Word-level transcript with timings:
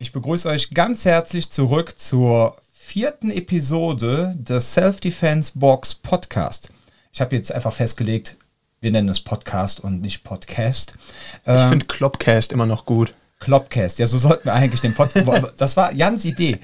Ich 0.00 0.12
begrüße 0.12 0.48
euch 0.48 0.70
ganz 0.70 1.04
herzlich 1.04 1.50
zurück 1.50 1.98
zur 1.98 2.54
vierten 2.72 3.32
Episode 3.32 4.32
des 4.38 4.72
Self-Defense 4.74 5.50
Box 5.56 5.92
Podcast. 5.92 6.70
Ich 7.12 7.20
habe 7.20 7.34
jetzt 7.34 7.50
einfach 7.50 7.72
festgelegt, 7.72 8.36
wir 8.80 8.92
nennen 8.92 9.08
es 9.08 9.18
Podcast 9.18 9.80
und 9.80 10.00
nicht 10.00 10.22
Podcast. 10.22 10.92
Ich 11.42 11.50
ähm, 11.52 11.70
finde 11.70 11.86
Kloppcast 11.86 12.52
immer 12.52 12.64
noch 12.64 12.86
gut. 12.86 13.12
Kloppcast, 13.40 13.98
ja, 13.98 14.06
so 14.06 14.18
sollten 14.18 14.44
wir 14.44 14.52
eigentlich 14.54 14.82
den 14.82 14.94
Podcast. 14.94 15.26
das 15.58 15.76
war 15.76 15.92
Jans 15.92 16.24
Idee. 16.24 16.58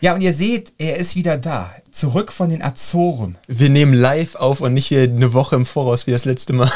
Ja, 0.00 0.14
und 0.14 0.20
ihr 0.20 0.32
seht, 0.32 0.72
er 0.78 0.96
ist 0.96 1.16
wieder 1.16 1.38
da. 1.38 1.74
Zurück 1.90 2.30
von 2.30 2.50
den 2.50 2.62
Azoren. 2.62 3.36
Wir 3.48 3.68
nehmen 3.68 3.94
live 3.94 4.36
auf 4.36 4.60
und 4.60 4.74
nicht 4.74 4.86
hier 4.86 5.02
eine 5.02 5.32
Woche 5.32 5.56
im 5.56 5.66
Voraus 5.66 6.06
wie 6.06 6.12
das 6.12 6.24
letzte 6.24 6.52
Mal. 6.52 6.70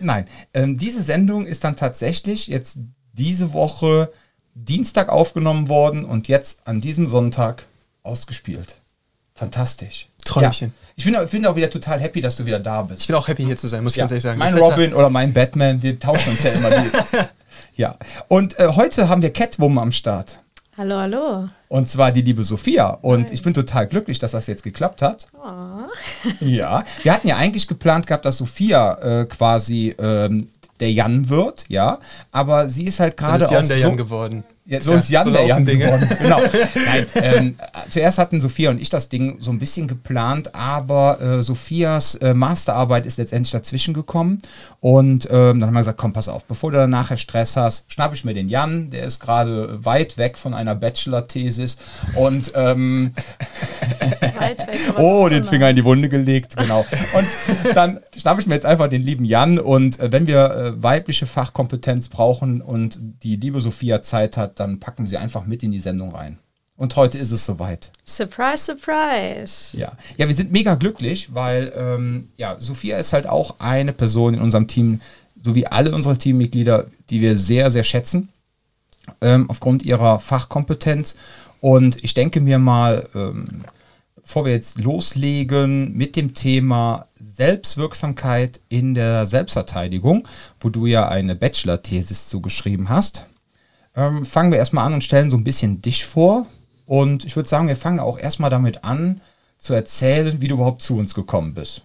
Nein, 0.00 0.26
ähm, 0.54 0.76
diese 0.76 1.02
Sendung 1.02 1.46
ist 1.46 1.62
dann 1.62 1.76
tatsächlich 1.76 2.48
jetzt 2.48 2.78
diese 3.12 3.52
Woche 3.52 4.10
Dienstag 4.56 5.10
aufgenommen 5.10 5.68
worden 5.68 6.04
und 6.04 6.28
jetzt 6.28 6.66
an 6.66 6.80
diesem 6.80 7.08
Sonntag 7.08 7.64
ausgespielt. 8.02 8.76
Fantastisch. 9.34 10.08
Träumchen. 10.24 10.72
Ja. 10.74 10.92
Ich 10.96 11.04
bin, 11.04 11.14
bin 11.30 11.46
auch 11.46 11.56
wieder 11.56 11.68
total 11.68 12.00
happy, 12.00 12.22
dass 12.22 12.36
du 12.36 12.46
wieder 12.46 12.58
da 12.58 12.82
bist. 12.82 13.02
Ich 13.02 13.06
bin 13.06 13.16
auch 13.16 13.28
happy 13.28 13.44
hier 13.44 13.58
zu 13.58 13.68
sein, 13.68 13.84
muss 13.84 13.92
ich 13.92 13.98
ja. 13.98 14.02
ganz 14.02 14.12
ehrlich 14.12 14.22
sagen. 14.22 14.38
Mein 14.38 14.56
Robin 14.56 14.94
oder 14.94 15.10
mein 15.10 15.34
Batman, 15.34 15.82
wir 15.82 15.98
tauschen 15.98 16.30
uns 16.30 16.42
ja 16.42 16.52
immer 16.52 16.70
die. 16.70 17.18
ja. 17.76 17.96
Und 18.28 18.58
äh, 18.58 18.68
heute 18.74 19.10
haben 19.10 19.20
wir 19.20 19.30
Catwoman 19.30 19.84
am 19.84 19.92
Start. 19.92 20.40
Hallo, 20.78 20.96
hallo. 20.96 21.48
Und 21.68 21.90
zwar 21.90 22.12
die 22.12 22.22
liebe 22.22 22.42
Sophia. 22.42 22.88
Und 23.02 23.28
Hi. 23.28 23.34
ich 23.34 23.42
bin 23.42 23.52
total 23.52 23.86
glücklich, 23.86 24.18
dass 24.18 24.32
das 24.32 24.46
jetzt 24.46 24.62
geklappt 24.62 25.02
hat. 25.02 25.28
Oh. 25.34 25.86
Ja. 26.40 26.82
Wir 27.02 27.12
hatten 27.12 27.28
ja 27.28 27.36
eigentlich 27.36 27.68
geplant 27.68 28.06
gehabt, 28.06 28.24
dass 28.24 28.38
Sophia 28.38 28.94
äh, 29.20 29.24
quasi 29.26 29.94
ähm, 29.98 30.48
der 30.80 30.92
Jan 30.92 31.28
wird, 31.28 31.66
ja. 31.68 31.98
Aber 32.32 32.68
sie 32.68 32.84
ist 32.84 33.00
halt 33.00 33.16
gerade 33.16 33.46
auch. 33.46 33.52
Jan 33.52 33.68
der 33.68 33.78
so, 33.78 33.82
Jan 33.82 33.96
geworden. 33.96 34.44
Ja, 34.68 34.80
so 34.80 34.92
ja, 34.92 34.98
ist 34.98 35.10
Jan 35.10 35.24
so 35.24 35.32
der 35.32 35.46
Jan 35.46 35.64
geworden. 35.64 36.08
Genau. 36.20 36.40
Nein, 36.74 37.06
ähm, 37.14 37.54
zuerst 37.88 38.18
hatten 38.18 38.40
Sophia 38.40 38.70
und 38.70 38.80
ich 38.80 38.90
das 38.90 39.08
Ding 39.08 39.36
so 39.38 39.52
ein 39.52 39.60
bisschen 39.60 39.86
geplant, 39.86 40.56
aber 40.56 41.20
äh, 41.20 41.42
Sophias 41.44 42.16
äh, 42.16 42.34
Masterarbeit 42.34 43.06
ist 43.06 43.18
letztendlich 43.18 43.52
dazwischen 43.52 43.94
gekommen. 43.94 44.38
Und 44.80 45.26
ähm, 45.30 45.60
dann 45.60 45.68
haben 45.68 45.74
wir 45.74 45.80
gesagt, 45.80 45.98
komm, 45.98 46.12
pass 46.12 46.28
auf, 46.28 46.44
bevor 46.46 46.72
du 46.72 46.78
dann 46.78 46.90
nachher 46.90 47.16
Stress 47.16 47.56
hast, 47.56 47.92
schnapp 47.92 48.12
ich 48.12 48.24
mir 48.24 48.34
den 48.34 48.48
Jan, 48.48 48.90
der 48.90 49.04
ist 49.04 49.20
gerade 49.20 49.84
weit 49.84 50.18
weg 50.18 50.36
von 50.36 50.52
einer 50.52 50.74
Bachelor-Thesis. 50.74 51.78
Und 52.16 52.50
ähm, 52.56 53.12
weit 54.40 54.66
weg, 54.66 54.80
oh, 54.98 55.28
den 55.28 55.44
Finger 55.44 55.70
in 55.70 55.76
die 55.76 55.84
Wunde 55.84 56.08
gelegt, 56.08 56.56
genau. 56.56 56.84
Und 57.14 57.76
dann 57.76 58.00
schnapp 58.16 58.40
ich 58.40 58.48
mir 58.48 58.54
jetzt 58.54 58.66
einfach 58.66 58.88
den 58.88 59.02
lieben 59.02 59.24
Jan 59.24 59.60
und 59.60 60.00
äh, 60.00 60.10
wenn 60.10 60.26
wir 60.26 60.50
äh, 60.50 60.82
weibliche 60.82 61.26
Fachkompetenz 61.26 62.08
brauchen 62.08 62.60
und 62.60 62.98
die 63.22 63.36
liebe 63.36 63.60
Sophia 63.60 64.02
Zeit 64.02 64.36
hat, 64.36 64.55
dann 64.56 64.80
packen 64.80 65.04
wir 65.04 65.08
sie 65.08 65.18
einfach 65.18 65.46
mit 65.46 65.62
in 65.62 65.72
die 65.72 65.80
Sendung 65.80 66.14
rein. 66.14 66.38
Und 66.76 66.94
heute 66.96 67.16
ist 67.16 67.32
es 67.32 67.44
soweit. 67.46 67.90
Surprise, 68.04 68.64
surprise. 68.64 69.76
Ja, 69.76 69.92
ja 70.18 70.28
wir 70.28 70.34
sind 70.34 70.52
mega 70.52 70.74
glücklich, 70.74 71.32
weil 71.32 71.72
ähm, 71.76 72.28
ja, 72.36 72.56
Sophia 72.58 72.98
ist 72.98 73.12
halt 73.14 73.26
auch 73.26 73.56
eine 73.60 73.92
Person 73.92 74.34
in 74.34 74.42
unserem 74.42 74.68
Team, 74.68 75.00
so 75.42 75.54
wie 75.54 75.66
alle 75.66 75.94
unsere 75.94 76.18
Teammitglieder, 76.18 76.86
die 77.08 77.22
wir 77.22 77.38
sehr, 77.38 77.70
sehr 77.70 77.84
schätzen, 77.84 78.28
ähm, 79.22 79.48
aufgrund 79.48 79.84
ihrer 79.84 80.20
Fachkompetenz. 80.20 81.16
Und 81.60 82.02
ich 82.04 82.12
denke 82.12 82.42
mir 82.42 82.58
mal, 82.58 83.08
ähm, 83.14 83.64
bevor 84.16 84.44
wir 84.44 84.52
jetzt 84.52 84.78
loslegen 84.78 85.96
mit 85.96 86.14
dem 86.14 86.34
Thema 86.34 87.06
Selbstwirksamkeit 87.18 88.60
in 88.68 88.94
der 88.94 89.24
Selbstverteidigung, 89.24 90.28
wo 90.60 90.68
du 90.68 90.84
ja 90.84 91.08
eine 91.08 91.36
Bachelor-Thesis 91.36 92.28
zugeschrieben 92.28 92.90
hast, 92.90 93.26
ähm, 93.96 94.26
fangen 94.26 94.52
wir 94.52 94.58
erstmal 94.58 94.86
an 94.86 94.94
und 94.94 95.04
stellen 95.04 95.30
so 95.30 95.36
ein 95.36 95.44
bisschen 95.44 95.82
dich 95.82 96.04
vor. 96.04 96.46
Und 96.86 97.24
ich 97.24 97.34
würde 97.34 97.48
sagen, 97.48 97.68
wir 97.68 97.76
fangen 97.76 97.98
auch 97.98 98.18
erstmal 98.18 98.50
damit 98.50 98.84
an, 98.84 99.20
zu 99.58 99.74
erzählen, 99.74 100.40
wie 100.40 100.48
du 100.48 100.54
überhaupt 100.54 100.82
zu 100.82 100.96
uns 100.96 101.14
gekommen 101.14 101.54
bist. 101.54 101.82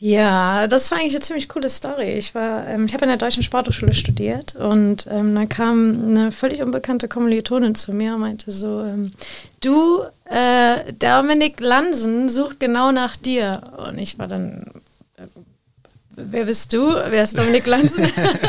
Ja, 0.00 0.68
das 0.68 0.90
war 0.90 0.98
eigentlich 0.98 1.14
eine 1.14 1.22
ziemlich 1.22 1.48
coole 1.48 1.68
Story. 1.68 2.12
Ich 2.12 2.32
war, 2.34 2.68
ähm, 2.68 2.86
ich 2.86 2.94
habe 2.94 3.04
in 3.04 3.08
der 3.08 3.18
deutschen 3.18 3.42
Sporthochschule 3.42 3.94
studiert 3.94 4.54
und 4.54 5.08
ähm, 5.10 5.34
dann 5.34 5.48
kam 5.48 6.04
eine 6.04 6.30
völlig 6.30 6.62
unbekannte 6.62 7.08
Kommilitonin 7.08 7.74
zu 7.74 7.92
mir 7.92 8.14
und 8.14 8.20
meinte 8.20 8.52
so, 8.52 8.82
ähm, 8.82 9.10
du, 9.60 10.02
äh, 10.26 10.92
Dominik 10.92 11.58
Lansen 11.60 12.28
sucht 12.28 12.60
genau 12.60 12.92
nach 12.92 13.16
dir. 13.16 13.60
Und 13.88 13.98
ich 13.98 14.20
war 14.20 14.28
dann, 14.28 14.66
Wer 16.20 16.46
bist 16.46 16.72
du? 16.72 16.88
Wer 16.88 17.22
ist 17.22 17.38
Dominik 17.38 17.66
Lanzen? 17.66 18.08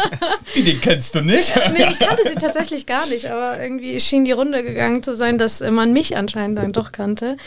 Den 0.56 0.82
kennst 0.82 1.14
du 1.14 1.22
nicht? 1.22 1.54
nee, 1.74 1.86
ich 1.92 2.00
kannte 2.00 2.28
sie 2.28 2.36
tatsächlich 2.36 2.88
gar 2.88 3.06
nicht, 3.08 3.30
aber 3.30 3.62
irgendwie 3.62 4.00
schien 4.00 4.26
die 4.26 4.32
Runde 4.32 4.64
gegangen 4.64 5.04
zu 5.04 5.16
sein, 5.16 5.38
dass 5.38 5.62
man 5.62 5.94
mich 5.94 6.18
anscheinend 6.18 6.58
dann 6.58 6.74
doch 6.74 6.92
kannte. 6.92 7.38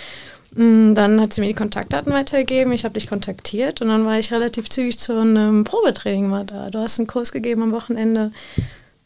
Mm, 0.55 0.95
dann 0.95 1.21
hat 1.21 1.33
sie 1.33 1.41
mir 1.41 1.49
die 1.49 1.55
Kontaktdaten 1.55 2.13
weitergegeben, 2.13 2.73
ich 2.73 2.85
habe 2.85 2.95
dich 2.95 3.09
kontaktiert 3.09 3.83
und 3.83 3.89
dann 3.89 4.05
war 4.05 4.19
ich 4.19 4.33
relativ 4.33 4.69
zügig 4.69 4.99
zu 4.99 5.19
einem 5.19 5.65
Probetraining 5.65 6.29
mal 6.29 6.45
da. 6.45 6.71
Du 6.71 6.79
hast 6.79 7.01
einen 7.01 7.09
Kurs 7.09 7.33
gegeben 7.33 7.63
am 7.63 7.73
Wochenende. 7.73 8.31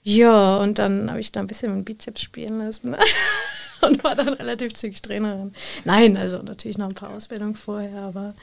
Ja, 0.02 0.58
und 0.58 0.78
dann 0.78 1.10
habe 1.10 1.20
ich 1.20 1.32
da 1.32 1.40
ein 1.40 1.46
bisschen 1.46 1.74
mit 1.74 1.86
Bizeps 1.86 2.20
spielen 2.20 2.58
lassen 2.58 2.94
und 3.80 4.04
war 4.04 4.14
dann 4.14 4.34
relativ 4.34 4.74
zügig 4.74 5.00
Trainerin. 5.00 5.54
Nein, 5.84 6.16
also 6.18 6.42
natürlich 6.42 6.78
noch 6.78 6.88
ein 6.88 6.94
paar 6.94 7.10
Ausbildungen 7.10 7.54
vorher, 7.54 8.02
aber 8.02 8.34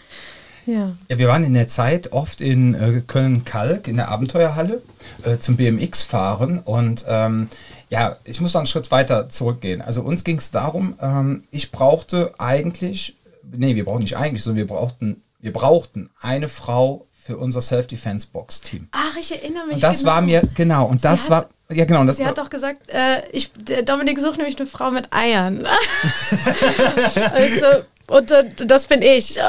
ja. 0.65 0.95
ja, 1.09 1.17
wir 1.17 1.27
waren 1.27 1.43
in 1.43 1.53
der 1.53 1.67
Zeit 1.67 2.11
oft 2.11 2.41
in 2.41 2.73
äh, 2.73 3.01
Köln-Kalk 3.05 3.87
in 3.87 3.97
der 3.97 4.09
Abenteuerhalle 4.09 4.81
äh, 5.23 5.37
zum 5.37 5.57
BMX 5.57 6.03
fahren 6.03 6.59
und 6.59 7.05
ähm, 7.07 7.49
ja, 7.89 8.17
ich 8.23 8.41
muss 8.41 8.53
noch 8.53 8.61
einen 8.61 8.67
Schritt 8.67 8.89
weiter 8.89 9.29
zurückgehen. 9.29 9.81
Also 9.81 10.01
uns 10.01 10.23
ging 10.23 10.37
es 10.37 10.49
darum, 10.49 10.95
ähm, 10.99 11.43
ich 11.51 11.71
brauchte 11.71 12.33
eigentlich, 12.39 13.15
nee, 13.51 13.75
wir 13.75 13.85
brauchen 13.85 14.01
nicht 14.01 14.17
eigentlich, 14.17 14.43
sondern 14.43 14.57
wir 14.57 14.67
brauchten, 14.67 15.21
wir 15.39 15.53
brauchten 15.53 16.09
eine 16.19 16.49
Frau 16.49 17.05
für 17.13 17.37
unser 17.37 17.61
Self-Defense-Box-Team. 17.61 18.87
Ach, 18.91 19.15
ich 19.17 19.31
erinnere 19.31 19.65
mich. 19.67 19.75
Und 19.75 19.83
das 19.83 19.99
genau. 19.99 20.11
war 20.11 20.21
mir, 20.21 20.41
genau, 20.55 20.87
und 20.87 21.01
sie 21.01 21.07
das 21.07 21.29
war, 21.29 21.49
ja 21.69 21.85
genau. 21.85 22.03
Das 22.03 22.17
sie 22.17 22.25
hat 22.25 22.37
doch 22.37 22.49
gesagt, 22.49 22.89
äh, 22.89 23.21
ich, 23.31 23.51
Dominik 23.85 24.19
sucht 24.19 24.37
nämlich 24.37 24.57
eine 24.57 24.67
Frau 24.67 24.91
mit 24.91 25.13
Eiern. 25.13 25.65
also, 27.31 27.67
und 28.07 28.31
äh, 28.31 28.43
das 28.65 28.87
bin 28.87 29.01
ich. 29.01 29.39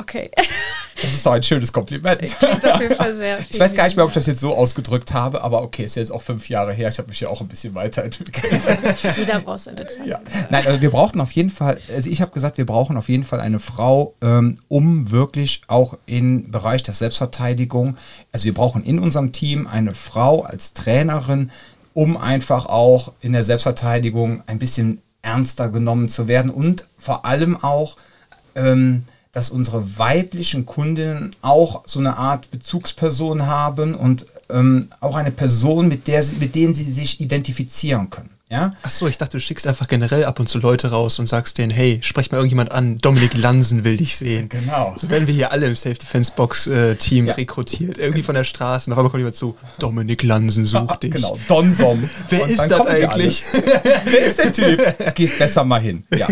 Okay. 0.00 0.30
Das 1.02 1.12
ist 1.12 1.26
doch 1.26 1.32
ein 1.32 1.42
schönes 1.42 1.72
Kompliment. 1.72 2.22
Ich, 2.22 2.34
auf 2.36 2.80
jeden 2.80 2.94
Fall 2.94 3.14
sehr 3.14 3.38
ich 3.50 3.60
weiß 3.60 3.74
gar 3.74 3.84
nicht 3.84 3.96
mehr, 3.96 4.04
ob 4.04 4.10
ich 4.10 4.14
das 4.14 4.26
jetzt 4.26 4.40
so 4.40 4.54
ausgedrückt 4.54 5.12
habe, 5.12 5.42
aber 5.42 5.62
okay, 5.62 5.84
ist 5.84 5.96
jetzt 5.96 6.10
auch 6.10 6.22
fünf 6.22 6.48
Jahre 6.48 6.72
her. 6.72 6.88
Ich 6.88 6.98
habe 6.98 7.08
mich 7.08 7.20
ja 7.20 7.28
auch 7.28 7.40
ein 7.40 7.48
bisschen 7.48 7.74
weiterentwickelt. 7.74 8.62
Jeder 9.16 9.40
braucht 9.40 9.60
seine 9.60 9.86
Zeit. 9.86 10.06
Ja. 10.06 10.20
Nein, 10.48 10.66
also 10.66 10.80
wir 10.80 10.90
brauchten 10.90 11.20
auf 11.20 11.32
jeden 11.32 11.50
Fall, 11.50 11.80
also 11.94 12.08
ich 12.08 12.22
habe 12.22 12.32
gesagt, 12.32 12.56
wir 12.56 12.66
brauchen 12.66 12.96
auf 12.96 13.08
jeden 13.08 13.24
Fall 13.24 13.40
eine 13.40 13.60
Frau, 13.60 14.14
ähm, 14.22 14.58
um 14.68 15.10
wirklich 15.10 15.62
auch 15.68 15.98
im 16.06 16.50
Bereich 16.50 16.82
der 16.82 16.94
Selbstverteidigung, 16.94 17.96
also 18.32 18.46
wir 18.46 18.54
brauchen 18.54 18.82
in 18.84 18.98
unserem 18.98 19.32
Team 19.32 19.66
eine 19.66 19.92
Frau 19.92 20.42
als 20.42 20.72
Trainerin, 20.72 21.50
um 21.92 22.16
einfach 22.16 22.66
auch 22.66 23.12
in 23.20 23.32
der 23.32 23.44
Selbstverteidigung 23.44 24.42
ein 24.46 24.58
bisschen 24.58 25.02
ernster 25.22 25.68
genommen 25.68 26.08
zu 26.08 26.26
werden 26.26 26.50
und 26.50 26.86
vor 26.96 27.26
allem 27.26 27.62
auch 27.62 27.96
ähm, 28.54 29.04
dass 29.32 29.50
unsere 29.50 29.98
weiblichen 29.98 30.66
Kundinnen 30.66 31.30
auch 31.40 31.82
so 31.86 32.00
eine 32.00 32.16
Art 32.16 32.50
Bezugsperson 32.50 33.46
haben 33.46 33.94
und 33.94 34.26
ähm, 34.48 34.88
auch 35.00 35.14
eine 35.14 35.30
Person, 35.30 35.88
mit, 35.88 36.08
der 36.08 36.22
sie, 36.22 36.36
mit 36.36 36.54
denen 36.54 36.74
sie 36.74 36.90
sich 36.90 37.20
identifizieren 37.20 38.10
können. 38.10 38.30
Ja? 38.50 38.72
Ach 38.82 38.90
so, 38.90 39.06
ich 39.06 39.16
dachte, 39.16 39.36
du 39.36 39.40
schickst 39.40 39.64
einfach 39.68 39.86
generell 39.86 40.24
ab 40.24 40.40
und 40.40 40.48
zu 40.48 40.58
Leute 40.58 40.90
raus 40.90 41.20
und 41.20 41.28
sagst 41.28 41.56
denen, 41.58 41.70
hey, 41.70 42.00
sprech 42.02 42.32
mal 42.32 42.38
irgendjemand 42.38 42.72
an, 42.72 42.98
Dominik 42.98 43.34
Lansen 43.34 43.84
will 43.84 43.96
dich 43.96 44.16
sehen. 44.16 44.48
Genau. 44.48 44.92
So 44.98 45.08
werden 45.08 45.28
wir 45.28 45.34
hier 45.34 45.52
alle 45.52 45.68
im 45.68 45.76
Safe 45.76 45.94
Defense 45.94 46.32
Box 46.34 46.66
äh, 46.66 46.96
Team 46.96 47.26
ja. 47.26 47.34
rekrutiert. 47.34 47.98
Irgendwie 47.98 48.24
von 48.24 48.34
der 48.34 48.42
Straße. 48.42 48.90
Und 48.90 48.94
auf 48.94 48.98
einmal 48.98 49.10
kommt 49.12 49.20
jemand 49.20 49.36
zu, 49.36 49.56
Dominik 49.78 50.24
Lansen 50.24 50.66
sucht 50.66 50.84
ah, 50.88 50.96
dich. 50.96 51.12
Genau, 51.12 51.38
Don 51.46 51.78
Dom. 51.78 52.10
Wer 52.28 52.42
und 52.42 52.50
ist 52.50 52.66
das 52.68 52.86
eigentlich? 52.86 53.44
Wer 54.04 54.26
ist 54.26 54.38
der 54.38 54.52
Typ? 54.52 55.14
Gehst 55.14 55.38
besser 55.38 55.62
mal 55.62 55.80
hin. 55.80 56.02
Ja. 56.10 56.26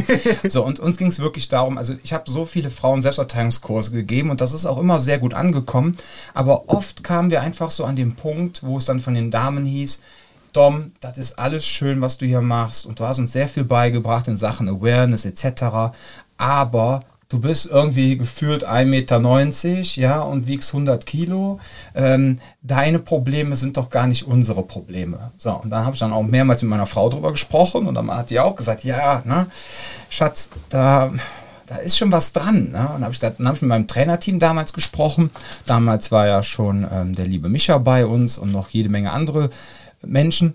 So, 0.48 0.64
und 0.64 0.80
uns 0.80 0.96
ging 0.96 1.08
es 1.08 1.20
wirklich 1.20 1.48
darum, 1.48 1.78
also 1.78 1.94
ich 2.02 2.12
habe 2.12 2.28
so 2.28 2.44
viele 2.46 2.70
Frauen 2.70 3.00
Selbstverteidigungskurse 3.00 3.92
gegeben 3.92 4.30
und 4.30 4.40
das 4.40 4.52
ist 4.52 4.66
auch 4.66 4.78
immer 4.78 4.98
sehr 4.98 5.18
gut 5.18 5.34
angekommen. 5.34 5.96
Aber 6.34 6.68
oft 6.68 7.04
kamen 7.04 7.30
wir 7.30 7.42
einfach 7.42 7.70
so 7.70 7.84
an 7.84 7.94
den 7.94 8.16
Punkt, 8.16 8.64
wo 8.64 8.78
es 8.78 8.86
dann 8.86 9.00
von 9.00 9.14
den 9.14 9.30
Damen 9.30 9.64
hieß, 9.64 10.00
Dom, 10.52 10.92
das 11.00 11.18
ist 11.18 11.38
alles 11.38 11.66
schön, 11.66 12.00
was 12.00 12.18
du 12.18 12.26
hier 12.26 12.40
machst 12.40 12.86
und 12.86 12.98
du 12.98 13.04
hast 13.04 13.18
uns 13.18 13.32
sehr 13.32 13.48
viel 13.48 13.64
beigebracht 13.64 14.28
in 14.28 14.36
Sachen 14.36 14.68
Awareness 14.68 15.24
etc. 15.24 15.94
Aber 16.36 17.00
du 17.28 17.40
bist 17.40 17.66
irgendwie 17.66 18.16
gefühlt 18.16 18.66
1,90 18.66 18.84
Meter, 18.86 19.20
ja, 20.00 20.20
und 20.20 20.46
wiegst 20.46 20.70
100 20.72 21.04
Kilo. 21.04 21.60
Ähm, 21.94 22.38
deine 22.62 22.98
Probleme 22.98 23.56
sind 23.56 23.76
doch 23.76 23.90
gar 23.90 24.06
nicht 24.06 24.26
unsere 24.26 24.62
Probleme. 24.62 25.32
So, 25.36 25.52
und 25.52 25.70
dann 25.70 25.84
habe 25.84 25.94
ich 25.94 26.00
dann 26.00 26.12
auch 26.12 26.22
mehrmals 26.22 26.62
mit 26.62 26.70
meiner 26.70 26.86
Frau 26.86 27.08
drüber 27.08 27.32
gesprochen 27.32 27.86
und 27.86 27.94
dann 27.94 28.10
hat 28.10 28.30
die 28.30 28.40
auch 28.40 28.56
gesagt, 28.56 28.84
ja, 28.84 29.22
ne, 29.24 29.46
Schatz, 30.08 30.48
da, 30.70 31.12
da 31.66 31.76
ist 31.76 31.98
schon 31.98 32.10
was 32.10 32.32
dran. 32.32 32.70
Ne? 32.70 32.78
Und 32.78 33.00
dann 33.00 33.04
habe 33.04 33.14
ich, 33.14 33.22
hab 33.22 33.38
ich 33.38 33.62
mit 33.62 33.68
meinem 33.68 33.86
Trainerteam 33.86 34.38
damals 34.38 34.72
gesprochen. 34.72 35.30
Damals 35.66 36.10
war 36.10 36.26
ja 36.26 36.42
schon 36.42 36.86
ähm, 36.90 37.14
der 37.14 37.26
liebe 37.26 37.50
Micha 37.50 37.76
bei 37.76 38.06
uns 38.06 38.38
und 38.38 38.50
noch 38.50 38.70
jede 38.70 38.88
Menge 38.88 39.12
andere 39.12 39.50
Menschen. 40.02 40.54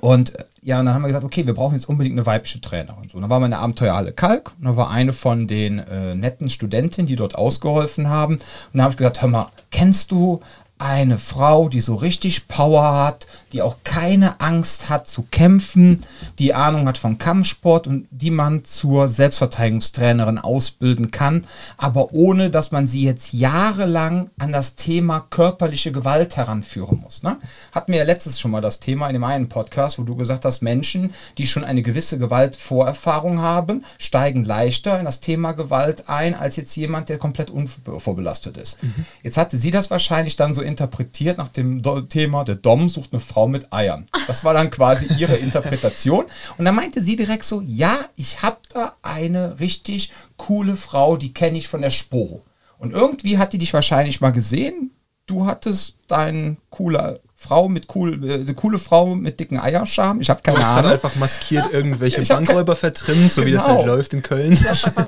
Und 0.00 0.32
ja, 0.62 0.78
dann 0.78 0.94
haben 0.94 1.02
wir 1.02 1.08
gesagt, 1.08 1.24
okay, 1.24 1.46
wir 1.46 1.54
brauchen 1.54 1.74
jetzt 1.74 1.88
unbedingt 1.88 2.14
eine 2.14 2.26
weibliche 2.26 2.60
Trainerin. 2.60 3.08
So, 3.10 3.20
dann 3.20 3.30
in 3.44 3.50
der 3.50 3.60
Abenteuerhalle 3.60 4.12
Kalk 4.12 4.52
und 4.58 4.64
da 4.64 4.76
war 4.76 4.90
eine 4.90 5.12
von 5.12 5.46
den 5.46 5.78
äh, 5.78 6.14
netten 6.14 6.48
Studentinnen, 6.48 7.06
die 7.06 7.16
dort 7.16 7.34
ausgeholfen 7.34 8.08
haben. 8.08 8.34
Und 8.34 8.42
dann 8.72 8.82
habe 8.82 8.92
ich 8.92 8.96
gesagt, 8.96 9.22
hör 9.22 9.28
mal, 9.28 9.50
kennst 9.70 10.10
du 10.10 10.40
eine 10.78 11.18
Frau, 11.18 11.68
die 11.68 11.80
so 11.80 11.94
richtig 11.94 12.48
Power 12.48 12.94
hat, 12.96 13.28
die 13.52 13.62
auch 13.62 13.76
keine 13.84 14.40
Angst 14.40 14.88
hat 14.88 15.06
zu 15.06 15.22
kämpfen, 15.30 16.02
die 16.40 16.52
Ahnung 16.52 16.88
hat 16.88 16.98
von 16.98 17.18
Kampfsport 17.18 17.86
und 17.86 18.08
die 18.10 18.32
man 18.32 18.64
zur 18.64 19.08
Selbstverteidigungstrainerin 19.08 20.38
ausbilden 20.38 21.12
kann, 21.12 21.46
aber 21.76 22.12
ohne 22.12 22.50
dass 22.50 22.72
man 22.72 22.88
sie 22.88 23.04
jetzt 23.04 23.32
jahrelang 23.32 24.30
an 24.38 24.50
das 24.50 24.74
Thema 24.74 25.20
körperliche 25.30 25.92
Gewalt 25.92 26.36
heranführen 26.36 26.98
muss. 27.00 27.22
Ne? 27.22 27.36
Hatten 27.70 27.92
wir 27.92 28.00
ja 28.00 28.04
letztes 28.04 28.40
schon 28.40 28.50
mal 28.50 28.60
das 28.60 28.80
Thema 28.80 29.06
in 29.06 29.12
dem 29.12 29.24
einen 29.24 29.48
Podcast, 29.48 30.00
wo 30.00 30.02
du 30.02 30.16
gesagt 30.16 30.44
hast, 30.44 30.60
Menschen, 30.60 31.14
die 31.38 31.46
schon 31.46 31.62
eine 31.62 31.82
gewisse 31.82 32.18
Gewaltvorerfahrung 32.18 33.40
haben, 33.40 33.84
steigen 33.98 34.44
leichter 34.44 34.98
in 34.98 35.04
das 35.04 35.20
Thema 35.20 35.52
Gewalt 35.52 36.08
ein, 36.08 36.34
als 36.34 36.56
jetzt 36.56 36.74
jemand, 36.74 37.08
der 37.08 37.18
komplett 37.18 37.50
unvorbelastet 37.50 38.56
ist. 38.56 38.82
Mhm. 38.82 39.06
Jetzt 39.22 39.36
hatte 39.36 39.56
sie 39.56 39.70
das 39.70 39.92
wahrscheinlich 39.92 40.34
dann 40.34 40.52
so 40.52 40.63
interpretiert 40.64 41.38
nach 41.38 41.48
dem 41.48 41.82
Thema, 42.08 42.44
der 42.44 42.56
Dom 42.56 42.88
sucht 42.88 43.12
eine 43.12 43.20
Frau 43.20 43.46
mit 43.46 43.72
Eiern. 43.72 44.06
Das 44.26 44.44
war 44.44 44.54
dann 44.54 44.70
quasi 44.70 45.06
ihre 45.18 45.36
Interpretation. 45.36 46.24
Und 46.58 46.64
dann 46.64 46.74
meinte 46.74 47.02
sie 47.02 47.16
direkt 47.16 47.44
so, 47.44 47.60
ja, 47.60 47.98
ich 48.16 48.42
habe 48.42 48.58
da 48.72 48.96
eine 49.02 49.60
richtig 49.60 50.12
coole 50.36 50.76
Frau, 50.76 51.16
die 51.16 51.32
kenne 51.32 51.58
ich 51.58 51.68
von 51.68 51.82
der 51.82 51.90
Sporo. 51.90 52.42
Und 52.78 52.92
irgendwie 52.92 53.38
hat 53.38 53.52
die 53.52 53.58
dich 53.58 53.72
wahrscheinlich 53.72 54.20
mal 54.20 54.32
gesehen. 54.32 54.90
Du 55.26 55.46
hattest 55.46 55.96
deine 56.08 56.56
coole 56.70 57.20
Frau 57.44 57.68
mit 57.68 57.94
cool, 57.94 58.24
äh, 58.24 58.34
eine 58.34 58.54
coole 58.54 58.78
Frau 58.78 59.14
mit 59.14 59.38
dicken 59.38 59.58
Eierscham. 59.58 60.20
Ich 60.20 60.30
habe 60.30 60.40
keine 60.42 60.58
du 60.58 60.64
Ahnung. 60.64 60.92
einfach 60.92 61.14
maskiert 61.16 61.72
irgendwelche 61.72 62.22
Bankräuber 62.22 62.74
vertrimmt, 62.74 63.30
so 63.30 63.42
genau. 63.42 63.46
wie 63.46 63.56
das 63.56 63.66
halt 63.66 63.86
läuft 63.86 64.14
in 64.14 64.22
Köln. 64.22 64.58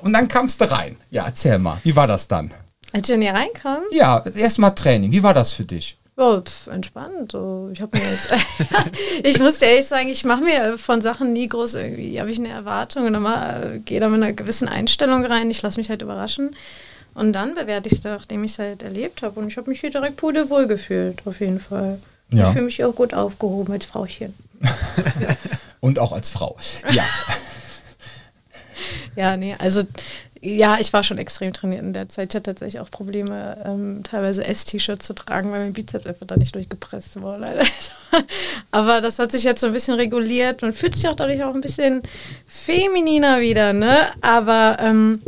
Und 0.02 0.12
dann 0.12 0.28
kamst 0.28 0.60
du 0.60 0.70
rein. 0.70 0.96
Ja, 1.10 1.26
erzähl 1.26 1.58
mal, 1.58 1.78
wie 1.82 1.96
war 1.96 2.06
das 2.06 2.28
dann? 2.28 2.52
Als 2.96 3.10
ich 3.10 3.14
dann 3.14 3.20
hier 3.20 3.34
reinkam? 3.34 3.82
Ja, 3.92 4.24
erstmal 4.34 4.74
Training. 4.74 5.12
Wie 5.12 5.22
war 5.22 5.34
das 5.34 5.52
für 5.52 5.64
dich? 5.64 5.98
Oh, 6.16 6.40
pf, 6.40 6.68
entspannt. 6.68 7.30
So. 7.30 7.68
Ich 7.70 7.82
habe 7.82 7.98
mir 7.98 8.04
jetzt, 8.10 8.34
ich 9.22 9.38
muss 9.38 9.60
ehrlich 9.60 9.84
sagen, 9.84 10.08
ich 10.08 10.24
mache 10.24 10.42
mir 10.42 10.78
von 10.78 11.02
Sachen 11.02 11.34
nie 11.34 11.46
groß 11.46 11.74
irgendwie, 11.74 12.18
habe 12.18 12.30
ich 12.30 12.38
eine 12.38 12.48
Erwartung 12.48 13.04
und 13.04 13.12
dann 13.12 13.26
äh, 13.26 13.80
gehe 13.80 14.00
da 14.00 14.08
mit 14.08 14.22
einer 14.22 14.32
gewissen 14.32 14.66
Einstellung 14.66 15.26
rein. 15.26 15.50
Ich 15.50 15.60
lasse 15.60 15.76
mich 15.78 15.90
halt 15.90 16.00
überraschen. 16.00 16.56
Und 17.12 17.34
dann 17.34 17.54
bewerte 17.54 17.90
ich 17.90 17.96
es, 17.96 18.04
nachdem 18.04 18.44
ich 18.44 18.52
es 18.52 18.58
halt 18.58 18.82
erlebt 18.82 19.20
habe. 19.20 19.40
Und 19.40 19.48
ich 19.48 19.58
habe 19.58 19.68
mich 19.68 19.80
hier 19.80 19.90
direkt 19.90 20.16
pudelwohl 20.16 20.66
gefühlt, 20.66 21.20
auf 21.26 21.40
jeden 21.40 21.60
Fall. 21.60 22.00
Ja. 22.30 22.46
Ich 22.46 22.52
fühle 22.52 22.64
mich 22.64 22.82
auch 22.82 22.94
gut 22.94 23.12
aufgehoben 23.12 23.74
als 23.74 23.84
Frauchen. 23.84 24.34
ja. 24.62 25.36
Und 25.80 25.98
auch 25.98 26.12
als 26.12 26.30
Frau. 26.30 26.56
Ja. 26.92 27.04
ja, 29.16 29.36
nee, 29.36 29.54
also 29.58 29.82
ja, 30.40 30.78
ich 30.80 30.92
war 30.92 31.02
schon 31.02 31.18
extrem 31.18 31.52
trainiert 31.52 31.82
in 31.82 31.92
der 31.92 32.08
Zeit. 32.08 32.30
Ich 32.30 32.36
hatte 32.36 32.54
tatsächlich 32.54 32.80
auch 32.80 32.90
Probleme, 32.90 33.56
ähm, 33.64 34.02
teilweise 34.02 34.44
S-T-Shirts 34.44 35.06
zu 35.06 35.14
tragen, 35.14 35.50
weil 35.50 35.60
mein 35.60 35.72
Bizeps 35.72 36.06
einfach 36.06 36.26
da 36.26 36.36
nicht 36.36 36.54
durchgepresst 36.54 37.20
wurde. 37.20 37.60
Aber 38.70 39.00
das 39.00 39.18
hat 39.18 39.32
sich 39.32 39.44
jetzt 39.44 39.60
so 39.60 39.68
ein 39.68 39.72
bisschen 39.72 39.94
reguliert 39.94 40.62
und 40.62 40.74
fühlt 40.74 40.94
sich 40.94 41.08
auch 41.08 41.14
dadurch 41.14 41.42
auch 41.44 41.54
ein 41.54 41.60
bisschen 41.60 42.02
femininer 42.46 43.40
wieder, 43.40 43.72
ne? 43.72 44.08
Aber 44.20 44.78
ähm, 44.80 45.22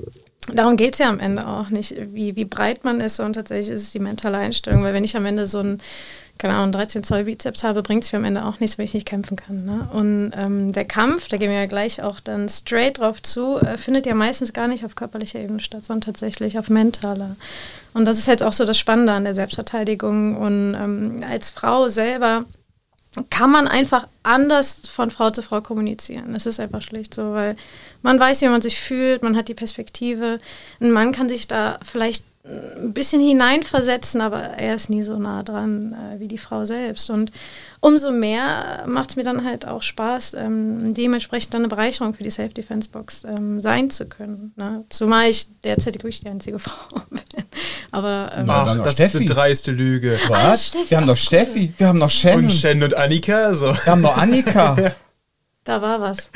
darum 0.52 0.76
geht 0.76 0.94
es 0.94 0.98
ja 0.98 1.08
am 1.08 1.20
Ende 1.20 1.46
auch 1.46 1.70
nicht, 1.70 1.94
wie, 1.98 2.36
wie 2.36 2.44
breit 2.44 2.84
man 2.84 3.00
ist 3.00 3.20
und 3.20 3.34
tatsächlich 3.34 3.70
ist 3.70 3.82
es 3.82 3.92
die 3.92 3.98
mentale 3.98 4.38
Einstellung, 4.38 4.82
weil 4.82 4.94
wenn 4.94 5.04
ich 5.04 5.16
am 5.16 5.26
Ende 5.26 5.46
so 5.46 5.60
ein 5.60 5.80
keine 6.38 6.54
Ahnung, 6.54 6.72
13 6.72 7.02
Zoll 7.02 7.24
Bizeps 7.24 7.64
habe, 7.64 7.82
bringt 7.82 8.04
es 8.04 8.12
mir 8.12 8.18
am 8.18 8.24
Ende 8.24 8.44
auch 8.44 8.60
nichts, 8.60 8.78
wenn 8.78 8.84
ich 8.84 8.94
nicht 8.94 9.06
kämpfen 9.06 9.36
kann. 9.36 9.64
Ne? 9.64 9.88
Und 9.92 10.32
ähm, 10.36 10.72
der 10.72 10.84
Kampf, 10.84 11.28
da 11.28 11.36
gehen 11.36 11.50
wir 11.50 11.58
ja 11.58 11.66
gleich 11.66 12.02
auch 12.02 12.20
dann 12.20 12.48
straight 12.48 12.98
drauf 12.98 13.22
zu, 13.22 13.58
äh, 13.58 13.76
findet 13.76 14.06
ja 14.06 14.14
meistens 14.14 14.52
gar 14.52 14.68
nicht 14.68 14.84
auf 14.84 14.94
körperlicher 14.94 15.40
Ebene 15.40 15.60
statt, 15.60 15.84
sondern 15.84 16.02
tatsächlich 16.02 16.58
auf 16.58 16.70
mentaler. 16.70 17.36
Und 17.92 18.04
das 18.04 18.18
ist 18.18 18.28
halt 18.28 18.42
auch 18.42 18.52
so 18.52 18.64
das 18.64 18.78
Spannende 18.78 19.12
an 19.12 19.24
der 19.24 19.34
Selbstverteidigung. 19.34 20.36
Und 20.36 20.74
ähm, 20.74 21.24
als 21.28 21.50
Frau 21.50 21.88
selber 21.88 22.44
kann 23.30 23.50
man 23.50 23.66
einfach 23.66 24.06
anders 24.22 24.82
von 24.88 25.10
Frau 25.10 25.30
zu 25.30 25.42
Frau 25.42 25.60
kommunizieren. 25.60 26.34
Das 26.34 26.46
ist 26.46 26.60
einfach 26.60 26.82
schlicht 26.82 27.14
so, 27.14 27.32
weil 27.32 27.56
man 28.02 28.20
weiß, 28.20 28.42
wie 28.42 28.48
man 28.48 28.62
sich 28.62 28.80
fühlt, 28.80 29.22
man 29.22 29.36
hat 29.36 29.48
die 29.48 29.54
Perspektive. 29.54 30.40
Ein 30.80 30.92
Mann 30.92 31.12
kann 31.12 31.28
sich 31.28 31.48
da 31.48 31.78
vielleicht 31.82 32.24
ein 32.48 32.92
bisschen 32.92 33.20
hineinversetzen, 33.20 34.20
aber 34.20 34.40
er 34.40 34.74
ist 34.74 34.88
nie 34.88 35.02
so 35.02 35.18
nah 35.18 35.42
dran 35.42 35.92
äh, 35.92 36.20
wie 36.20 36.28
die 36.28 36.38
Frau 36.38 36.64
selbst. 36.64 37.10
Und 37.10 37.30
umso 37.80 38.10
mehr 38.10 38.84
macht 38.86 39.10
es 39.10 39.16
mir 39.16 39.24
dann 39.24 39.44
halt 39.44 39.66
auch 39.66 39.82
Spaß, 39.82 40.34
ähm, 40.34 40.94
dementsprechend 40.94 41.52
dann 41.52 41.62
eine 41.62 41.68
Bereicherung 41.68 42.14
für 42.14 42.22
die 42.22 42.30
Self-Defense-Box 42.30 43.24
ähm, 43.24 43.60
sein 43.60 43.90
zu 43.90 44.06
können. 44.06 44.52
Ne? 44.56 44.84
Zumal 44.88 45.28
ich 45.28 45.48
derzeit 45.64 45.94
wirklich 45.96 46.20
die 46.20 46.28
einzige 46.28 46.58
Frau 46.58 47.00
bin. 47.10 47.20
Aber 47.90 48.32
ähm, 48.36 48.46
Ach, 48.48 48.76
das 48.78 48.94
Steffi. 48.94 49.18
ist 49.18 49.20
eine 49.22 49.30
dreiste 49.30 49.70
Lüge. 49.70 50.18
Was? 50.28 50.72
Ah, 50.74 50.78
wir 50.88 50.96
haben 50.96 51.06
doch 51.06 51.16
Steffi, 51.16 51.72
wir 51.76 51.88
haben 51.88 51.98
noch 51.98 52.10
Shannon. 52.10 52.44
Und 52.44 52.52
Shannon 52.52 52.84
und 52.84 52.94
Annika. 52.94 53.54
So. 53.54 53.66
Wir 53.66 53.86
haben 53.86 54.02
noch 54.02 54.16
Annika. 54.16 54.76
Da 55.68 55.82
war 55.82 56.00
was. 56.00 56.30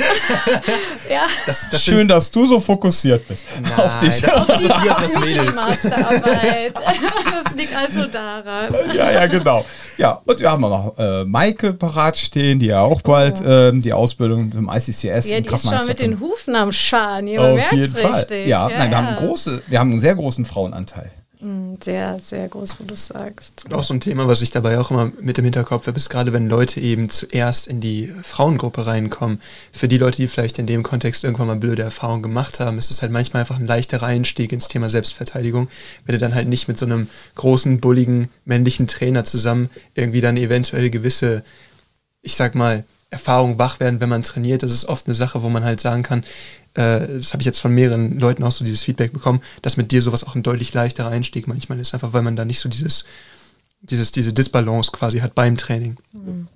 ja. 1.11 1.23
Das, 1.47 1.67
das 1.71 1.83
Schön, 1.83 2.07
dass 2.07 2.31
du 2.31 2.45
so 2.45 2.61
fokussiert 2.61 3.27
bist. 3.27 3.47
Nein, 3.63 3.73
auf 3.79 3.99
dich. 3.99 4.21
Das, 4.21 4.31
auf 4.35 4.59
die, 4.59 4.69
das, 4.69 5.13
das 5.13 5.21
Mädels. 5.21 5.55
Masterarbeit. 5.55 6.75
das 7.43 7.55
liegt 7.55 7.75
also 7.75 8.07
daran. 8.09 8.75
Ja, 8.95 9.11
ja, 9.11 9.27
genau. 9.27 9.65
Ja, 9.97 10.21
und 10.27 10.39
wir 10.39 10.51
haben 10.51 10.63
auch 10.65 10.69
noch 10.69 10.99
äh, 10.99 11.25
Maike 11.25 11.73
parat 11.73 12.19
stehen, 12.19 12.59
die 12.59 12.67
ja 12.67 12.83
auch 12.83 13.01
bald 13.01 13.41
oh. 13.41 13.49
ähm, 13.49 13.81
die 13.81 13.95
Ausbildung 13.95 14.53
zum 14.53 14.69
ICCS 14.69 15.31
ja, 15.31 15.41
die 15.41 15.49
ist 15.49 15.63
schon 15.67 15.87
mit 15.87 16.01
den 16.01 16.21
Hufen 16.21 16.55
am 16.55 16.71
Scharen. 16.71 17.27
Auf 17.39 17.73
jeden 17.73 17.89
Fall. 17.89 18.13
Richtig. 18.13 18.47
Ja, 18.49 18.69
ja, 18.69 18.77
nein, 18.77 18.91
wir 18.91 18.99
haben, 18.99 19.17
große, 19.17 19.63
wir 19.67 19.79
haben 19.79 19.93
einen 19.93 20.01
sehr 20.01 20.15
großen 20.15 20.45
Frauenanteil. 20.45 21.11
Mm, 21.43 21.75
sehr, 21.83 22.21
sehr 22.21 22.49
groß, 22.49 22.79
wo 22.79 22.85
du 22.85 22.97
sagst. 22.97 23.65
Und 23.65 23.75
auch 23.75 23.83
so 23.83 23.93
ein 23.93 24.01
Thema, 24.01 24.29
was 24.29 24.43
ich 24.43 24.53
dabei 24.53 24.79
auch 24.79 24.93
immer 24.93 25.11
mit 25.21 25.39
im 25.39 25.45
Hinterkopf 25.45 25.89
habe, 25.89 25.97
ist 25.97 26.09
gerade, 26.09 26.33
wenn 26.33 26.49
Leute 26.49 26.79
eben 26.79 27.09
zuerst 27.09 27.67
in 27.67 27.81
die 27.81 28.15
Frauengruppe 28.23 28.87
reinkommen. 28.87 29.41
Für 29.73 29.89
die 29.89 29.99
Leute, 29.99 30.19
die 30.19 30.29
vielleicht 30.29 30.61
in 30.61 30.69
dem 30.69 30.85
Kontext 30.85 31.25
irgendwann 31.25 31.49
mal 31.49 31.57
blöde 31.57 31.83
Erfahrungen 31.83 32.23
gemacht 32.23 32.61
haben, 32.61 32.79
ist 32.79 32.93
es 32.93 33.03
halt 33.03 33.11
manchmal 33.11 33.41
einfach 33.41 33.59
ein 33.59 33.67
leichterer 33.67 34.07
Einstieg 34.07 34.53
ins 34.53 34.69
Thema 34.69 34.89
Selbstverteidigung, 34.89 35.67
wenn 36.07 36.13
du 36.13 36.21
dann 36.21 36.37
halt 36.37 36.47
nicht 36.47 36.69
mit 36.69 36.79
so 36.79 36.87
einem 36.87 37.09
großen, 37.35 37.81
bulligen, 37.81 38.29
männlichen 38.45 38.87
Trainer 38.87 39.25
zusammen 39.25 39.69
irgendwie 39.97 40.21
dann 40.21 40.37
eventuell 40.37 40.91
gewisse, 40.91 41.43
ich 42.21 42.37
sag 42.37 42.55
mal, 42.55 42.85
Erfahrungen 43.13 43.59
wach 43.59 43.79
werden, 43.79 44.01
wenn 44.01 44.09
man 44.09 44.23
trainiert. 44.23 44.63
Das 44.63 44.73
ist 44.73 44.87
oft 44.87 45.07
eine 45.07 45.15
Sache, 45.15 45.43
wo 45.43 45.49
man 45.49 45.65
halt 45.65 45.81
sagen 45.81 46.03
kann, 46.03 46.25
äh, 46.75 47.07
das 47.07 47.33
habe 47.33 47.43
ich 47.43 47.47
jetzt 47.47 47.61
von 47.61 47.73
mehreren 47.73 48.19
Leuten 48.19 48.43
auch 48.43 48.53
so 48.53 48.65
dieses 48.65 48.83
Feedback 48.83 49.13
bekommen, 49.13 49.41
dass 49.61 49.77
mit 49.77 49.93
dir 49.93 50.01
sowas 50.01 50.25
auch 50.25 50.35
ein 50.35 50.43
deutlich 50.43 50.73
leichterer 50.73 51.09
Einstieg 51.09 51.47
manchmal 51.47 51.79
ist, 51.79 51.93
einfach 51.95 52.13
weil 52.13 52.23
man 52.23 52.37
da 52.37 52.45
nicht 52.45 52.61
so 52.61 52.69
dieses, 52.69 53.05
dieses, 53.83 54.13
diese 54.13 54.33
Disbalance 54.33 54.91
quasi 54.93 55.21
hat 55.21 55.35
beim 55.35 55.57
Training. 55.57 55.97
Mhm. 56.13 56.49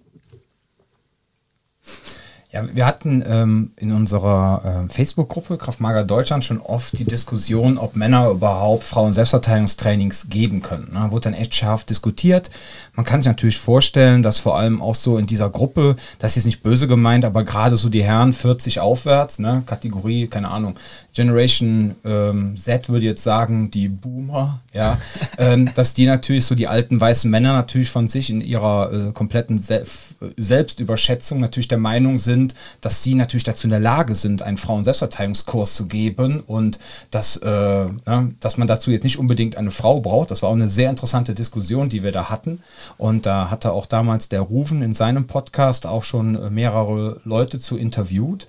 Ja, 2.57 2.65
wir 2.75 2.87
hatten 2.87 3.23
ähm, 3.29 3.73
in 3.77 3.93
unserer 3.93 4.87
äh, 4.89 4.91
Facebook-Gruppe 4.91 5.59
Kraftmager 5.59 6.05
Deutschland 6.05 6.43
schon 6.43 6.59
oft 6.59 6.99
die 6.99 7.05
Diskussion, 7.05 7.77
ob 7.77 7.97
Männer 7.97 8.31
überhaupt 8.31 8.85
Frauen-Selbstverteidigungstrainings 8.85 10.31
geben 10.31 10.63
können. 10.63 10.91
Ne? 10.95 11.11
Wurde 11.11 11.25
dann 11.25 11.35
echt 11.35 11.55
scharf 11.55 11.85
diskutiert. 11.85 12.51
Man 12.95 13.05
kann 13.05 13.21
sich 13.21 13.29
natürlich 13.29 13.59
vorstellen, 13.59 14.23
dass 14.23 14.39
vor 14.39 14.57
allem 14.57 14.81
auch 14.81 14.95
so 14.95 15.19
in 15.19 15.27
dieser 15.27 15.51
Gruppe, 15.51 15.97
das 16.19 16.39
ist 16.39 16.47
nicht 16.47 16.63
böse 16.63 16.87
gemeint, 16.87 17.27
aber 17.27 17.45
gerade 17.45 17.77
so 17.77 17.91
die 17.91 18.03
Herren 18.03 18.33
40 18.33 18.81
aufwärts, 18.81 19.39
ne? 19.39 19.63
Kategorie, 19.67 20.27
keine 20.27 20.51
Ahnung, 20.51 20.77
Generation 21.13 21.95
ähm, 22.07 22.57
Z 22.57 22.89
würde 22.89 23.05
jetzt 23.05 23.23
sagen, 23.23 23.71
die 23.71 23.89
Boomer, 23.89 24.61
ja, 24.73 24.99
ähm, 25.39 25.71
dass 25.75 25.93
die 25.93 26.07
natürlich 26.07 26.47
so 26.47 26.55
die 26.55 26.69
alten 26.69 26.99
weißen 26.99 27.31
Männer 27.31 27.53
natürlich 27.53 27.91
von 27.91 28.09
sich 28.09 28.31
in 28.31 28.41
ihrer 28.41 28.91
äh, 28.93 29.13
kompletten 29.13 29.59
Self 29.59 30.07
Selbstüberschätzung 30.39 31.39
natürlich 31.39 31.69
der 31.69 31.79
Meinung 31.79 32.17
sind, 32.17 32.46
dass 32.81 33.03
sie 33.03 33.15
natürlich 33.15 33.45
dazu 33.45 33.67
in 33.67 33.71
der 33.71 33.81
Lage 33.81 34.15
sind, 34.15 34.43
einen 34.43 34.57
Frauen-Selbstverteidigungskurs 34.57 35.75
zu 35.75 35.87
geben 35.87 36.41
und 36.41 36.79
dass, 37.11 37.37
äh, 37.38 37.49
ne, 37.49 38.35
dass 38.41 38.57
man 38.57 38.69
dazu 38.69 38.91
jetzt 38.91 39.05
nicht 39.05 39.19
unbedingt 39.19 39.57
eine 39.57 39.71
Frau 39.71 40.00
braucht. 40.00 40.31
Das 40.31 40.43
war 40.43 40.50
auch 40.50 40.55
eine 40.55 40.69
sehr 40.69 40.91
interessante 40.91 41.35
Diskussion, 41.35 41.88
die 41.88 42.03
wir 42.03 42.12
da 42.12 42.31
hatten. 42.31 42.62
Und 42.99 43.26
da 43.26 43.50
hatte 43.50 43.73
auch 43.73 43.87
damals 43.87 44.29
der 44.29 44.41
Rufen 44.41 44.83
in 44.83 44.95
seinem 44.95 45.26
Podcast 45.26 45.87
auch 45.87 46.05
schon 46.05 46.53
mehrere 46.55 47.21
Leute 47.25 47.59
zu 47.59 47.76
interviewt. 47.76 48.47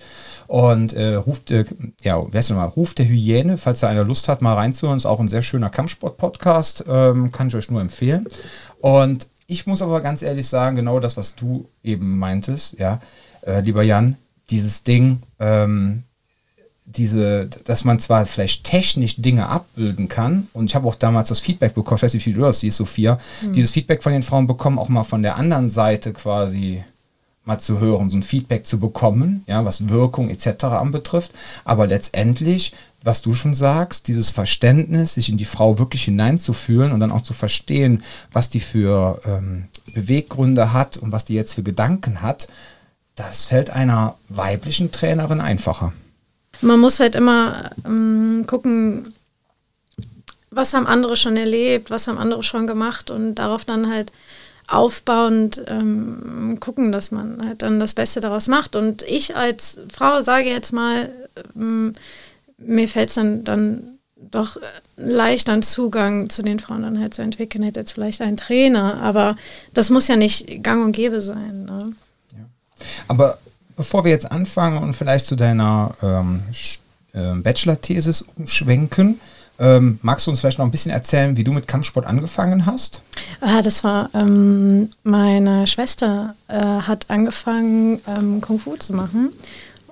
Und 0.48 0.94
äh, 0.94 1.14
ruft, 1.14 1.50
äh, 1.50 1.66
ja, 2.02 2.20
wer 2.30 2.40
ist 2.40 2.50
mal, 2.50 2.64
Ruf 2.64 2.94
der 2.94 3.06
Hyäne, 3.06 3.58
falls 3.58 3.80
da 3.80 3.88
einer 3.88 4.04
Lust 4.04 4.28
hat, 4.28 4.40
mal 4.40 4.54
reinzuhören, 4.54 4.96
ist 4.96 5.04
auch 5.04 5.20
ein 5.20 5.28
sehr 5.28 5.42
schöner 5.42 5.68
Kampfsport-Podcast, 5.68 6.84
ähm, 6.88 7.30
kann 7.32 7.48
ich 7.48 7.54
euch 7.54 7.70
nur 7.70 7.82
empfehlen. 7.82 8.26
Und 8.80 9.26
ich 9.46 9.66
muss 9.66 9.82
aber 9.82 10.00
ganz 10.00 10.22
ehrlich 10.22 10.48
sagen, 10.48 10.76
genau 10.76 11.00
das, 11.00 11.16
was 11.16 11.34
du 11.34 11.68
eben 11.82 12.18
meintest, 12.18 12.78
ja, 12.78 13.00
äh, 13.48 13.60
lieber 13.60 13.82
Jan, 13.82 14.16
dieses 14.50 14.84
Ding, 14.84 15.22
ähm, 15.40 16.04
diese, 16.84 17.48
dass 17.64 17.84
man 17.84 17.98
zwar 17.98 18.24
vielleicht 18.24 18.64
technisch 18.64 19.16
Dinge 19.16 19.48
abbilden 19.48 20.08
kann, 20.08 20.48
und 20.52 20.66
ich 20.66 20.74
habe 20.74 20.88
auch 20.88 20.94
damals 20.94 21.28
das 21.28 21.40
Feedback 21.40 21.74
bekommen, 21.74 21.96
ich 21.96 22.02
weiß 22.02 22.14
nicht, 22.14 22.26
wie 22.26 22.32
du 22.32 22.40
das 22.40 22.60
siehst, 22.60 22.78
Sophia, 22.78 23.18
mhm. 23.42 23.52
dieses 23.52 23.72
Feedback 23.72 24.02
von 24.02 24.12
den 24.12 24.22
Frauen 24.22 24.46
bekommen, 24.46 24.78
auch 24.78 24.88
mal 24.88 25.04
von 25.04 25.22
der 25.22 25.36
anderen 25.36 25.68
Seite 25.68 26.12
quasi 26.12 26.82
mal 27.44 27.58
zu 27.58 27.80
hören, 27.80 28.10
so 28.10 28.16
ein 28.16 28.22
Feedback 28.22 28.66
zu 28.66 28.78
bekommen, 28.78 29.42
ja, 29.46 29.64
was 29.64 29.88
Wirkung 29.88 30.28
etc. 30.28 30.64
anbetrifft. 30.64 31.32
Aber 31.64 31.86
letztendlich, 31.86 32.74
was 33.02 33.22
du 33.22 33.34
schon 33.34 33.54
sagst, 33.54 34.06
dieses 34.06 34.30
Verständnis, 34.30 35.14
sich 35.14 35.30
in 35.30 35.38
die 35.38 35.46
Frau 35.46 35.78
wirklich 35.78 36.04
hineinzufühlen 36.04 36.92
und 36.92 37.00
dann 37.00 37.10
auch 37.10 37.22
zu 37.22 37.32
verstehen, 37.32 38.02
was 38.32 38.50
die 38.50 38.60
für 38.60 39.20
ähm, 39.24 39.64
Beweggründe 39.94 40.74
hat 40.74 40.98
und 40.98 41.10
was 41.10 41.24
die 41.24 41.34
jetzt 41.34 41.54
für 41.54 41.62
Gedanken 41.62 42.20
hat, 42.20 42.48
das 43.18 43.46
fällt 43.46 43.70
einer 43.70 44.16
weiblichen 44.28 44.92
Trainerin 44.92 45.40
einfacher. 45.40 45.92
Man 46.60 46.80
muss 46.80 47.00
halt 47.00 47.14
immer 47.14 47.70
ähm, 47.84 48.44
gucken, 48.46 49.14
was 50.50 50.74
haben 50.74 50.86
andere 50.86 51.16
schon 51.16 51.36
erlebt, 51.36 51.90
was 51.90 52.08
haben 52.08 52.18
andere 52.18 52.42
schon 52.42 52.66
gemacht 52.66 53.10
und 53.10 53.36
darauf 53.36 53.64
dann 53.64 53.92
halt 53.92 54.12
aufbauend 54.66 55.62
ähm, 55.66 56.58
gucken, 56.60 56.92
dass 56.92 57.10
man 57.10 57.44
halt 57.46 57.62
dann 57.62 57.80
das 57.80 57.94
Beste 57.94 58.20
daraus 58.20 58.48
macht. 58.48 58.76
Und 58.76 59.02
ich 59.02 59.34
als 59.36 59.78
Frau 59.90 60.20
sage 60.20 60.50
jetzt 60.50 60.72
mal, 60.72 61.10
ähm, 61.56 61.94
mir 62.58 62.88
fällt 62.88 63.08
es 63.08 63.14
dann, 63.14 63.44
dann 63.44 63.98
doch 64.16 64.58
leicht 64.96 65.48
einen 65.48 65.62
Zugang 65.62 66.28
zu 66.28 66.42
den 66.42 66.58
Frauen 66.58 66.82
dann 66.82 67.00
halt 67.00 67.14
zu 67.14 67.22
entwickeln, 67.22 67.62
hätte 67.62 67.80
jetzt 67.80 67.92
vielleicht 67.92 68.20
einen 68.20 68.36
Trainer, 68.36 69.00
aber 69.00 69.36
das 69.74 69.90
muss 69.90 70.08
ja 70.08 70.16
nicht 70.16 70.62
gang 70.62 70.84
und 70.84 70.92
gäbe 70.92 71.20
sein. 71.20 71.64
Ne? 71.64 71.92
Aber 73.06 73.38
bevor 73.76 74.04
wir 74.04 74.10
jetzt 74.10 74.30
anfangen 74.30 74.82
und 74.82 74.94
vielleicht 74.94 75.26
zu 75.26 75.36
deiner 75.36 75.94
ähm, 76.02 76.42
äh, 77.12 77.34
Bachelor-Thesis 77.34 78.24
umschwenken, 78.36 79.20
ähm, 79.60 79.98
magst 80.02 80.26
du 80.26 80.30
uns 80.30 80.40
vielleicht 80.40 80.58
noch 80.58 80.66
ein 80.66 80.70
bisschen 80.70 80.92
erzählen, 80.92 81.36
wie 81.36 81.44
du 81.44 81.52
mit 81.52 81.66
Kampfsport 81.66 82.06
angefangen 82.06 82.66
hast? 82.66 83.02
Ah, 83.40 83.60
das 83.60 83.82
war 83.82 84.10
ähm, 84.14 84.90
meine 85.02 85.66
Schwester 85.66 86.34
äh, 86.46 86.54
hat 86.56 87.06
angefangen 87.08 88.00
ähm, 88.06 88.40
Kung 88.40 88.60
Fu 88.60 88.76
zu 88.76 88.92
machen 88.92 89.32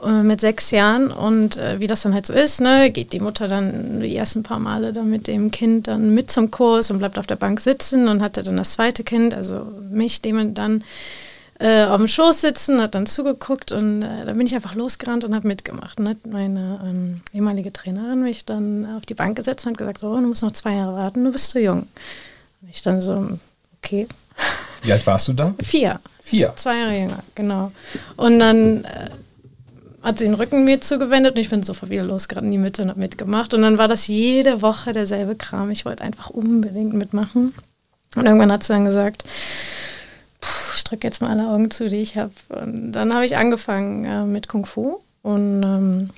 äh, 0.05 0.23
mit 0.23 0.41
sechs 0.41 0.71
Jahren 0.71 1.11
und 1.11 1.57
äh, 1.57 1.81
wie 1.81 1.89
das 1.89 2.03
dann 2.03 2.15
halt 2.15 2.27
so 2.27 2.33
ist, 2.33 2.61
ne, 2.61 2.91
geht 2.91 3.13
die 3.13 3.21
Mutter 3.21 3.49
dann 3.49 4.01
die 4.01 4.17
ersten 4.17 4.45
paar 4.45 4.61
Male 4.61 4.93
dann 4.93 5.11
mit 5.11 5.27
dem 5.27 5.51
Kind 5.51 5.89
dann 5.89 6.15
mit 6.15 6.31
zum 6.31 6.53
Kurs 6.53 6.91
und 6.93 6.99
bleibt 6.99 7.19
auf 7.19 7.27
der 7.27 7.37
Bank 7.37 7.61
sitzen 7.61 8.07
und 8.07 8.23
hatte 8.23 8.45
dann 8.45 8.57
das 8.57 8.73
zweite 8.73 9.03
Kind, 9.03 9.35
also 9.35 9.67
mich, 9.91 10.23
dem 10.23 10.55
dann 10.55 10.85
äh, 11.59 11.85
auf 11.85 11.97
dem 11.97 12.09
Schoß 12.09 12.43
sitzen, 12.43 12.81
hat 12.83 12.95
dann 12.95 13.07
zugeguckt 13.07 13.73
und 13.73 14.03
äh, 14.03 14.25
dann 14.25 14.37
bin 14.37 14.47
ich 14.47 14.55
einfach 14.55 14.75
losgerannt 14.75 15.25
und 15.25 15.35
habe 15.35 15.49
mitgemacht. 15.49 15.99
Und 15.99 16.09
hat 16.09 16.27
meine 16.27 16.81
ähm, 16.85 17.21
ehemalige 17.33 17.73
Trainerin 17.73 18.23
mich 18.23 18.45
dann 18.45 18.87
auf 18.97 19.07
die 19.07 19.15
Bank 19.15 19.37
gesetzt 19.37 19.65
und 19.65 19.73
hat 19.73 19.79
gesagt, 19.79 20.01
so, 20.01 20.15
du 20.15 20.27
musst 20.27 20.43
noch 20.43 20.53
zwei 20.53 20.75
Jahre 20.75 20.97
warten, 20.97 21.25
du 21.25 21.33
bist 21.33 21.51
zu 21.51 21.61
jung. 21.61 21.87
Und 22.61 22.69
ich 22.69 22.83
dann 22.83 23.01
so, 23.01 23.39
okay. 23.79 24.07
Wie 24.83 24.93
alt 24.93 25.07
warst 25.07 25.29
du 25.29 25.33
da? 25.33 25.55
Vier. 25.63 26.01
Vier? 26.23 26.53
Zwei 26.57 26.79
Jahre 26.79 26.99
jünger, 26.99 27.23
genau. 27.35 27.73
Und 28.17 28.39
dann 28.39 28.85
äh, 28.85 29.11
hat 30.03 30.19
sie 30.19 30.27
den 30.27 30.35
Rücken 30.35 30.65
mir 30.65 30.81
zugewendet 30.81 31.37
und 31.37 31.41
ich 31.41 31.51
bin 31.51 31.63
sofort 31.63 31.91
wieder 31.91 32.05
losgerannt 32.05 32.47
in 32.47 32.53
die 32.53 32.59
Mitte 32.59 32.83
und 32.83 32.91
habe 32.91 33.01
mitgemacht. 33.01 33.55
Und 33.55 33.63
dann 33.63 33.79
war 33.79 33.89
das 33.89 34.09
jede 34.09 34.61
Woche 34.61 34.93
derselbe 34.93 35.37
Kram. 35.37 35.71
Ich 35.71 35.85
wollte 35.85 36.05
einfach 36.05 36.31
unbedingt 36.31 36.93
mitmachen. 36.93 37.55
Und 38.15 38.27
irgendwann 38.27 38.53
hat 38.53 38.63
sie 38.63 38.73
dann 38.73 38.85
gesagt, 38.85 39.25
ich 40.77 40.85
drücke 40.85 41.07
jetzt 41.07 41.21
mal 41.21 41.31
alle 41.31 41.49
Augen 41.49 41.71
zu, 41.71 41.89
die 41.89 41.97
ich 41.97 42.17
habe. 42.17 42.33
Und 42.51 42.93
dann 42.93 43.13
habe 43.15 43.27
ich 43.27 43.37
angefangen 43.37 44.05
äh, 44.05 44.25
mit 44.25 44.49
Kung 44.49 44.67
Fu 44.67 44.99
und 45.23 45.63
ähm, 45.63 46.11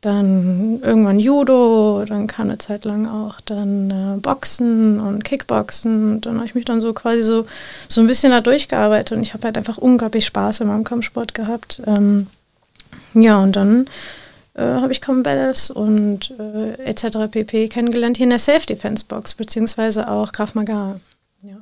dann 0.00 0.80
irgendwann 0.82 1.18
Judo, 1.18 2.04
dann 2.06 2.26
kam 2.26 2.48
eine 2.48 2.58
Zeit 2.58 2.84
lang 2.84 3.06
auch 3.06 3.40
dann 3.40 3.90
äh, 3.90 4.20
Boxen 4.20 5.00
und 5.00 5.24
Kickboxen 5.24 6.12
und 6.12 6.26
dann 6.26 6.36
habe 6.36 6.46
ich 6.46 6.54
mich 6.54 6.64
dann 6.64 6.80
so 6.80 6.92
quasi 6.92 7.22
so, 7.22 7.46
so 7.88 8.00
ein 8.00 8.06
bisschen 8.06 8.30
da 8.30 8.40
durchgearbeitet 8.40 9.16
und 9.16 9.22
ich 9.22 9.34
habe 9.34 9.44
halt 9.44 9.56
einfach 9.56 9.78
unglaublich 9.78 10.26
Spaß 10.26 10.60
in 10.60 10.68
meinem 10.68 10.84
Kampfsport 10.84 11.34
gehabt. 11.34 11.82
Ähm, 11.86 12.28
ja, 13.14 13.42
und 13.42 13.56
dann 13.56 13.86
äh, 14.54 14.62
habe 14.62 14.92
ich 14.92 15.00
Combat 15.00 15.70
und 15.70 16.32
äh, 16.38 16.72
etc. 16.84 17.30
pp. 17.30 17.68
kennengelernt 17.68 18.16
hier 18.16 18.24
in 18.24 18.30
der 18.30 18.38
Self-Defense-Box, 18.38 19.34
beziehungsweise 19.34 20.08
auch 20.08 20.32
Krav 20.32 20.54
Maga. 20.54 21.00
Ja. 21.42 21.56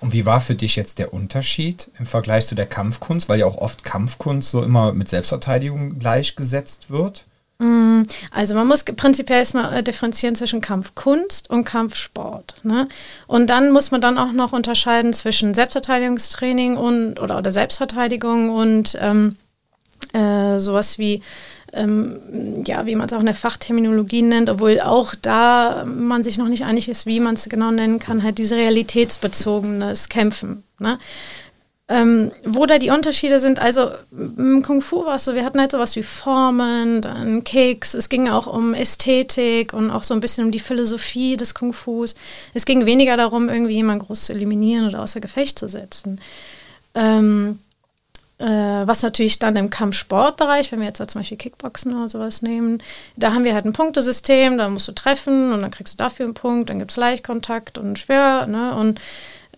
Und 0.00 0.12
wie 0.12 0.26
war 0.26 0.40
für 0.40 0.54
dich 0.54 0.76
jetzt 0.76 0.98
der 0.98 1.12
Unterschied 1.12 1.90
im 1.98 2.06
Vergleich 2.06 2.46
zu 2.46 2.54
der 2.54 2.66
Kampfkunst, 2.66 3.28
weil 3.28 3.40
ja 3.40 3.46
auch 3.46 3.58
oft 3.58 3.84
Kampfkunst 3.84 4.50
so 4.50 4.62
immer 4.62 4.92
mit 4.92 5.08
Selbstverteidigung 5.08 5.98
gleichgesetzt 5.98 6.90
wird? 6.90 7.24
Mm, 7.58 8.04
also 8.30 8.54
man 8.54 8.66
muss 8.66 8.84
prinzipiell 8.84 9.40
erstmal 9.40 9.76
äh, 9.76 9.82
differenzieren 9.82 10.34
zwischen 10.34 10.62
Kampfkunst 10.62 11.50
und 11.50 11.64
Kampfsport. 11.64 12.54
Ne? 12.62 12.88
Und 13.26 13.50
dann 13.50 13.70
muss 13.70 13.90
man 13.90 14.00
dann 14.00 14.16
auch 14.16 14.32
noch 14.32 14.52
unterscheiden 14.52 15.12
zwischen 15.12 15.52
Selbstverteidigungstraining 15.52 16.78
und 16.78 17.20
oder, 17.20 17.36
oder 17.36 17.50
Selbstverteidigung 17.50 18.48
und 18.48 18.96
ähm, 18.98 19.36
äh, 20.14 20.58
sowas 20.58 20.98
wie 20.98 21.22
ähm, 21.72 22.62
ja, 22.66 22.86
wie 22.86 22.94
man 22.94 23.06
es 23.06 23.12
auch 23.12 23.20
in 23.20 23.26
der 23.26 23.34
Fachterminologie 23.34 24.22
nennt, 24.22 24.50
obwohl 24.50 24.80
auch 24.80 25.14
da 25.14 25.84
man 25.84 26.24
sich 26.24 26.38
noch 26.38 26.48
nicht 26.48 26.64
einig 26.64 26.88
ist, 26.88 27.06
wie 27.06 27.20
man 27.20 27.34
es 27.34 27.48
genau 27.48 27.70
nennen 27.70 27.98
kann, 27.98 28.22
halt 28.22 28.38
diese 28.38 28.56
realitätsbezogenes 28.56 30.08
Kämpfen. 30.08 30.64
Ne? 30.78 30.98
Ähm, 31.88 32.30
wo 32.44 32.66
da 32.66 32.78
die 32.78 32.90
Unterschiede 32.90 33.40
sind, 33.40 33.58
also 33.58 33.90
im 34.12 34.62
Kung 34.62 34.80
Fu 34.80 35.06
war 35.06 35.16
es 35.16 35.24
so, 35.24 35.34
wir 35.34 35.44
hatten 35.44 35.58
halt 35.58 35.72
sowas 35.72 35.96
wie 35.96 36.04
Formen, 36.04 37.00
dann 37.02 37.42
Kicks, 37.42 37.94
es 37.94 38.08
ging 38.08 38.28
auch 38.28 38.46
um 38.46 38.74
Ästhetik 38.74 39.72
und 39.72 39.90
auch 39.90 40.04
so 40.04 40.14
ein 40.14 40.20
bisschen 40.20 40.44
um 40.44 40.52
die 40.52 40.60
Philosophie 40.60 41.36
des 41.36 41.52
Kung 41.52 41.72
Fus. 41.72 42.14
Es 42.54 42.64
ging 42.64 42.86
weniger 42.86 43.16
darum, 43.16 43.48
irgendwie 43.48 43.74
jemanden 43.74 44.06
groß 44.06 44.26
zu 44.26 44.32
eliminieren 44.32 44.86
oder 44.86 45.02
außer 45.02 45.20
Gefecht 45.20 45.58
zu 45.58 45.66
setzen. 45.66 46.20
Ähm, 46.94 47.58
äh, 47.58 47.69
was 48.46 49.02
natürlich 49.02 49.38
dann 49.38 49.56
im 49.56 49.68
Kampfsportbereich, 49.68 50.72
wenn 50.72 50.80
wir 50.80 50.86
jetzt 50.86 50.98
zum 51.10 51.20
Beispiel 51.20 51.36
Kickboxen 51.36 51.94
oder 51.94 52.08
sowas 52.08 52.40
nehmen, 52.40 52.82
da 53.16 53.34
haben 53.34 53.44
wir 53.44 53.54
halt 53.54 53.66
ein 53.66 53.74
Punktesystem, 53.74 54.56
da 54.56 54.68
musst 54.68 54.88
du 54.88 54.92
treffen 54.92 55.52
und 55.52 55.60
dann 55.60 55.70
kriegst 55.70 55.94
du 55.94 55.98
dafür 55.98 56.24
einen 56.24 56.34
Punkt, 56.34 56.70
dann 56.70 56.78
gibt 56.78 56.90
es 56.90 56.96
Leichtkontakt 56.96 57.76
und 57.76 57.98
schwer, 57.98 58.46
ne? 58.46 58.74
Und 58.74 59.00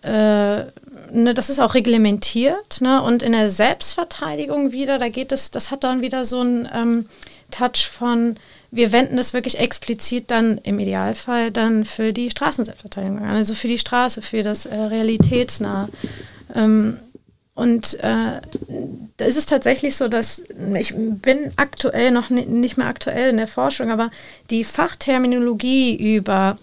äh, 0.03 0.65
ne, 1.13 1.33
das 1.33 1.49
ist 1.49 1.59
auch 1.59 1.75
reglementiert, 1.75 2.81
ne? 2.81 3.01
Und 3.01 3.23
in 3.23 3.31
der 3.31 3.47
Selbstverteidigung 3.47 4.73
wieder, 4.73 4.99
da 4.99 5.07
geht 5.07 5.31
es, 5.31 5.51
das 5.51 5.71
hat 5.71 5.83
dann 5.85 6.01
wieder 6.01 6.25
so 6.25 6.41
einen 6.41 6.67
ähm, 6.73 7.05
Touch 7.51 7.87
von, 7.89 8.35
wir 8.69 8.91
wenden 8.91 9.15
das 9.15 9.33
wirklich 9.33 9.59
explizit 9.59 10.29
dann 10.29 10.57
im 10.57 10.79
Idealfall 10.79 11.51
dann 11.51 11.85
für 11.85 12.11
die 12.11 12.31
Straßenselbstverteidigung 12.31 13.19
an, 13.19 13.35
also 13.35 13.53
für 13.53 13.67
die 13.67 13.79
Straße, 13.79 14.21
für 14.21 14.43
das 14.43 14.65
äh, 14.65 14.75
realitätsnahe. 14.75 15.87
Ähm, 16.53 16.99
und 17.55 17.99
äh, 17.99 18.41
da 19.17 19.25
ist 19.25 19.37
es 19.37 19.45
tatsächlich 19.45 19.95
so, 19.95 20.07
dass 20.07 20.43
ich 20.75 20.93
bin 20.95 21.51
aktuell 21.55 22.09
noch 22.09 22.29
nicht 22.29 22.77
mehr 22.77 22.87
aktuell 22.87 23.29
in 23.29 23.37
der 23.37 23.47
Forschung, 23.47 23.91
aber 23.91 24.09
die 24.49 24.63
Fachterminologie 24.63 26.15
über 26.15 26.57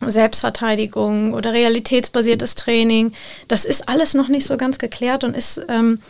Selbstverteidigung 0.00 1.34
oder 1.34 1.52
realitätsbasiertes 1.52 2.54
Training, 2.54 3.12
das 3.48 3.64
ist 3.64 3.88
alles 3.88 4.14
noch 4.14 4.28
nicht 4.28 4.46
so 4.46 4.56
ganz 4.56 4.78
geklärt 4.78 5.24
und 5.24 5.36
ist, 5.36 5.60
ähm, 5.68 6.00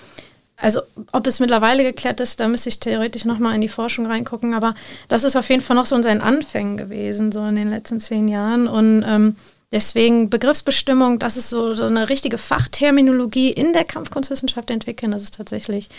also 0.59 0.81
ob 1.13 1.27
es 1.27 1.41
mittlerweile 1.41 1.83
geklärt 1.83 2.21
ist, 2.21 2.39
da 2.41 2.49
müsste 2.49 2.69
ich 2.69 2.81
theoretisch 2.81 3.25
nochmal 3.25 3.55
in 3.55 3.63
die 3.63 3.69
Forschung 3.69 4.05
reingucken, 4.05 4.53
aber 4.53 4.75
das 5.09 5.25
ist 5.25 5.37
auf 5.37 5.49
jeden 5.49 5.63
Fall 5.63 5.77
noch 5.77 5.87
so 5.87 5.97
in 5.97 6.03
seinen 6.03 6.21
Anfängen 6.21 6.77
gewesen, 6.77 7.33
so 7.33 7.47
in 7.47 7.57
den 7.57 7.71
letzten 7.71 7.99
zehn 7.99 8.29
Jahren. 8.29 8.69
Und 8.69 9.05
ähm, 9.07 9.37
Deswegen 9.71 10.31
Begriffsbestimmung, 10.31 11.19
das 11.19 11.37
ist 11.37 11.51
so, 11.51 11.75
so, 11.75 11.85
eine 11.85 12.09
richtige 12.09 12.39
Fachterminologie 12.39 13.51
in 13.51 13.75
der 13.75 13.85
Kampfkunstwissenschaft 13.85 14.71
entwickeln. 14.71 15.13
Das 15.13 15.23
ist 15.23 15.35
tatsächlich 15.35 15.91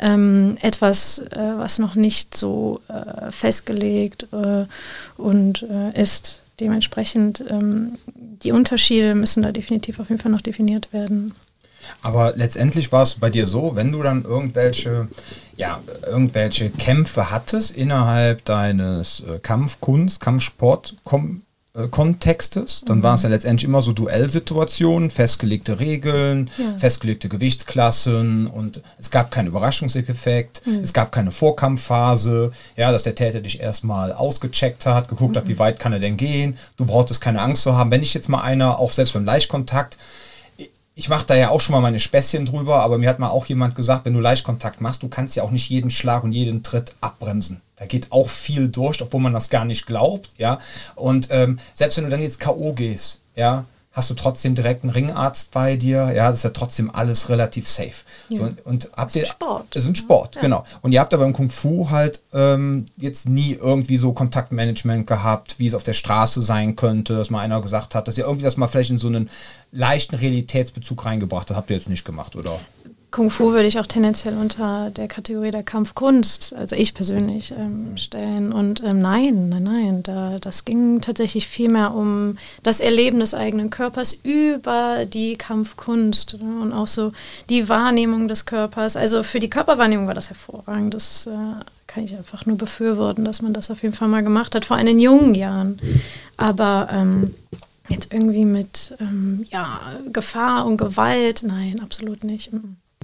ähm, 0.00 0.56
etwas, 0.60 1.18
äh, 1.18 1.54
was 1.56 1.80
noch 1.80 1.96
nicht 1.96 2.36
so 2.36 2.80
äh, 2.86 3.32
festgelegt 3.32 4.28
äh, 4.32 4.66
und 5.16 5.62
äh, 5.64 6.00
ist. 6.00 6.40
Dementsprechend 6.60 7.44
ähm, 7.50 7.98
die 8.14 8.52
Unterschiede 8.52 9.16
müssen 9.16 9.42
da 9.42 9.50
definitiv 9.50 9.98
auf 9.98 10.08
jeden 10.08 10.20
Fall 10.20 10.30
noch 10.30 10.40
definiert 10.40 10.92
werden. 10.92 11.34
Aber 12.02 12.32
letztendlich 12.36 12.92
war 12.92 13.02
es 13.02 13.14
bei 13.14 13.30
dir 13.30 13.46
so, 13.46 13.74
wenn 13.74 13.92
du 13.92 14.02
dann 14.02 14.22
irgendwelche, 14.22 15.08
ja, 15.56 15.80
irgendwelche 16.06 16.70
Kämpfe 16.70 17.30
hattest 17.30 17.76
innerhalb 17.76 18.44
deines 18.44 19.20
äh, 19.20 19.38
Kampfkunst, 19.40 20.20
Kampfsport, 20.20 20.94
äh, 21.76 21.88
Kontextes. 21.88 22.82
Dann 22.86 22.98
mhm. 22.98 23.02
waren 23.02 23.14
es 23.16 23.22
ja 23.22 23.28
letztendlich 23.28 23.68
immer 23.68 23.82
so 23.82 23.92
Duellsituationen, 23.92 25.10
festgelegte 25.10 25.78
Regeln, 25.78 26.50
ja. 26.58 26.78
festgelegte 26.78 27.28
Gewichtsklassen 27.28 28.46
und 28.46 28.82
es 28.98 29.10
gab 29.10 29.30
keinen 29.30 29.48
Überraschungseffekt, 29.48 30.66
mhm. 30.66 30.80
es 30.82 30.92
gab 30.92 31.12
keine 31.12 31.30
Vorkampfphase, 31.30 32.52
ja, 32.76 32.92
dass 32.92 33.02
der 33.02 33.14
Täter 33.14 33.40
dich 33.40 33.60
erstmal 33.60 34.12
ausgecheckt 34.12 34.86
hat, 34.86 35.08
geguckt 35.08 35.34
mhm. 35.34 35.38
hat, 35.38 35.48
wie 35.48 35.58
weit 35.58 35.78
kann 35.78 35.92
er 35.92 36.00
denn 36.00 36.16
gehen. 36.16 36.56
Du 36.76 36.86
brauchtest 36.86 37.20
keine 37.20 37.40
Angst 37.40 37.62
zu 37.62 37.76
haben. 37.76 37.90
Wenn 37.90 38.02
ich 38.02 38.14
jetzt 38.14 38.28
mal 38.28 38.40
einer, 38.40 38.78
auch 38.78 38.92
selbst 38.92 39.14
beim 39.14 39.24
Leichtkontakt, 39.24 39.98
ich 40.98 41.10
mache 41.10 41.26
da 41.26 41.36
ja 41.36 41.50
auch 41.50 41.60
schon 41.60 41.74
mal 41.74 41.82
meine 41.82 42.00
Späßchen 42.00 42.46
drüber, 42.46 42.80
aber 42.80 42.96
mir 42.96 43.10
hat 43.10 43.18
mal 43.18 43.28
auch 43.28 43.44
jemand 43.44 43.76
gesagt, 43.76 44.06
wenn 44.06 44.14
du 44.14 44.20
Leichtkontakt 44.20 44.80
machst, 44.80 45.02
du 45.02 45.08
kannst 45.08 45.36
ja 45.36 45.42
auch 45.42 45.50
nicht 45.50 45.68
jeden 45.68 45.90
Schlag 45.90 46.24
und 46.24 46.32
jeden 46.32 46.62
Tritt 46.62 46.94
abbremsen. 47.02 47.60
Da 47.76 47.84
geht 47.84 48.10
auch 48.10 48.30
viel 48.30 48.70
durch, 48.70 49.02
obwohl 49.02 49.20
man 49.20 49.34
das 49.34 49.50
gar 49.50 49.66
nicht 49.66 49.86
glaubt, 49.86 50.30
ja. 50.38 50.58
Und 50.94 51.28
ähm, 51.30 51.58
selbst 51.74 51.98
wenn 51.98 52.04
du 52.04 52.10
dann 52.10 52.22
jetzt 52.22 52.40
K.O. 52.40 52.72
gehst, 52.72 53.20
ja, 53.34 53.66
hast 53.96 54.10
du 54.10 54.14
trotzdem 54.14 54.54
direkt 54.54 54.84
einen 54.84 54.92
Ringarzt 54.92 55.52
bei 55.52 55.74
dir. 55.74 56.12
Ja, 56.14 56.30
das 56.30 56.40
ist 56.40 56.44
ja 56.44 56.50
trotzdem 56.50 56.94
alles 56.94 57.30
relativ 57.30 57.66
safe. 57.66 57.94
Ja. 58.28 58.36
So, 58.36 58.44
und, 58.44 58.66
und 58.66 58.90
habt 58.94 59.16
das 59.16 59.22
ist 59.22 59.28
Sport. 59.30 59.64
Das 59.70 59.84
ist 59.84 59.88
ein 59.88 59.94
Sport, 59.94 60.34
ja. 60.34 60.42
genau. 60.42 60.64
Und 60.82 60.92
ihr 60.92 61.00
habt 61.00 61.14
aber 61.14 61.24
im 61.24 61.32
Kung 61.32 61.48
Fu 61.48 61.88
halt 61.88 62.20
ähm, 62.34 62.84
jetzt 62.98 63.26
nie 63.26 63.54
irgendwie 63.54 63.96
so 63.96 64.12
Kontaktmanagement 64.12 65.06
gehabt, 65.06 65.58
wie 65.58 65.66
es 65.66 65.72
auf 65.72 65.82
der 65.82 65.94
Straße 65.94 66.42
sein 66.42 66.76
könnte, 66.76 67.16
dass 67.16 67.30
mal 67.30 67.40
einer 67.40 67.62
gesagt 67.62 67.94
hat, 67.94 68.06
dass 68.06 68.18
ihr 68.18 68.24
irgendwie 68.24 68.44
das 68.44 68.58
mal 68.58 68.68
vielleicht 68.68 68.90
in 68.90 68.98
so 68.98 69.08
einen 69.08 69.30
leichten 69.72 70.14
Realitätsbezug 70.14 71.06
reingebracht 71.06 71.48
habt. 71.48 71.56
Habt 71.56 71.70
ihr 71.70 71.76
jetzt 71.76 71.88
nicht 71.88 72.04
gemacht, 72.04 72.36
oder? 72.36 72.60
Kung 73.16 73.30
Fu 73.30 73.52
würde 73.52 73.66
ich 73.66 73.80
auch 73.80 73.86
tendenziell 73.86 74.36
unter 74.36 74.90
der 74.90 75.08
Kategorie 75.08 75.50
der 75.50 75.62
Kampfkunst, 75.62 76.52
also 76.52 76.76
ich 76.76 76.92
persönlich, 76.92 77.50
ähm, 77.50 77.96
stellen. 77.96 78.52
Und 78.52 78.84
ähm, 78.84 78.98
nein, 78.98 79.48
nein, 79.48 79.62
nein, 79.62 80.02
da, 80.02 80.36
das 80.38 80.66
ging 80.66 81.00
tatsächlich 81.00 81.48
viel 81.48 81.70
mehr 81.70 81.94
um 81.94 82.36
das 82.62 82.78
Erleben 82.78 83.18
des 83.18 83.32
eigenen 83.32 83.70
Körpers 83.70 84.12
über 84.22 85.06
die 85.06 85.38
Kampfkunst 85.38 86.36
ne? 86.42 86.60
und 86.60 86.74
auch 86.74 86.88
so 86.88 87.12
die 87.48 87.70
Wahrnehmung 87.70 88.28
des 88.28 88.44
Körpers. 88.44 88.98
Also 88.98 89.22
für 89.22 89.40
die 89.40 89.48
Körperwahrnehmung 89.48 90.06
war 90.06 90.12
das 90.12 90.28
hervorragend. 90.28 90.92
Das 90.92 91.26
äh, 91.26 91.30
kann 91.86 92.04
ich 92.04 92.14
einfach 92.14 92.44
nur 92.44 92.58
befürworten, 92.58 93.24
dass 93.24 93.40
man 93.40 93.54
das 93.54 93.70
auf 93.70 93.82
jeden 93.82 93.94
Fall 93.94 94.08
mal 94.08 94.24
gemacht 94.24 94.54
hat, 94.54 94.66
vor 94.66 94.76
allem 94.76 94.88
in 94.88 94.98
jungen 94.98 95.34
Jahren. 95.34 95.80
Aber 96.36 96.90
ähm, 96.92 97.32
jetzt 97.88 98.12
irgendwie 98.12 98.44
mit 98.44 98.94
ähm, 99.00 99.46
ja, 99.48 99.80
Gefahr 100.12 100.66
und 100.66 100.76
Gewalt, 100.76 101.44
nein, 101.46 101.80
absolut 101.80 102.22
nicht. 102.22 102.50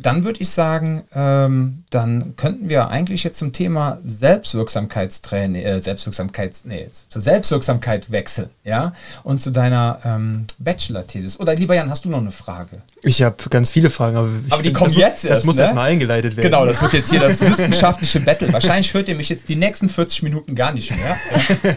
Dann 0.01 0.25
würde 0.25 0.41
ich 0.41 0.49
sagen, 0.49 1.03
ähm, 1.15 1.85
dann 1.91 2.35
könnten 2.37 2.71
wir 2.71 2.89
eigentlich 2.89 3.25
jetzt 3.25 3.39
zum 3.39 3.53
Thema 3.53 3.99
Selbstwirksamkeitstraining, 4.03 5.63
äh, 5.63 5.83
Selbstwirksamkeits, 5.83 6.65
nee, 6.65 6.89
zur 7.11 7.21
Selbstwirksamkeit 7.21 8.11
wechseln, 8.11 8.49
ja, 8.65 8.95
und 9.23 9.43
zu 9.43 9.51
deiner 9.51 9.99
ähm, 10.05 10.47
Bachelor-Thesis. 10.59 11.39
Oder 11.39 11.55
lieber 11.55 11.75
Jan, 11.75 11.91
hast 11.91 12.07
du 12.07 12.09
noch 12.09 12.21
eine 12.21 12.31
Frage? 12.31 12.81
Ich 13.03 13.21
habe 13.23 13.37
ganz 13.51 13.71
viele 13.71 13.91
Fragen, 13.91 14.17
aber, 14.17 14.31
aber 14.49 14.63
die 14.63 14.73
kommen 14.73 14.91
das 14.91 14.99
jetzt 14.99 15.25
muss, 15.25 15.25
erst. 15.25 15.41
Das 15.41 15.45
muss 15.45 15.57
ne? 15.57 15.63
erstmal 15.63 15.91
eingeleitet 15.91 16.37
werden. 16.37 16.51
Genau, 16.51 16.65
das 16.65 16.81
wird 16.83 16.95
jetzt 16.95 17.11
hier 17.11 17.21
das 17.21 17.41
wissenschaftliche 17.43 18.21
Battle. 18.21 18.51
Wahrscheinlich 18.51 18.95
hört 18.95 19.09
ihr 19.09 19.15
mich 19.15 19.29
jetzt 19.29 19.49
die 19.51 19.57
nächsten 19.57 19.91
40 19.91 20.23
Minuten 20.23 20.55
gar 20.55 20.73
nicht 20.73 20.91
mehr. 20.91 21.77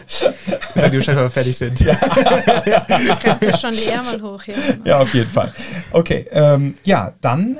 Seit 0.74 0.90
wir 0.90 1.02
schon 1.02 1.30
fertig 1.30 1.56
sind. 1.56 1.80
Ja. 1.80 1.94
Kriegen 1.94 3.40
wir 3.40 3.58
schon 3.58 3.74
die 3.74 3.86
Ärmel 3.86 4.22
hoch 4.22 4.42
hier. 4.42 4.54
Ja, 4.84 5.00
auf 5.00 5.12
jeden 5.12 5.30
Fall. 5.30 5.52
Okay, 5.90 6.26
ähm, 6.30 6.74
ja, 6.84 7.12
dann 7.20 7.58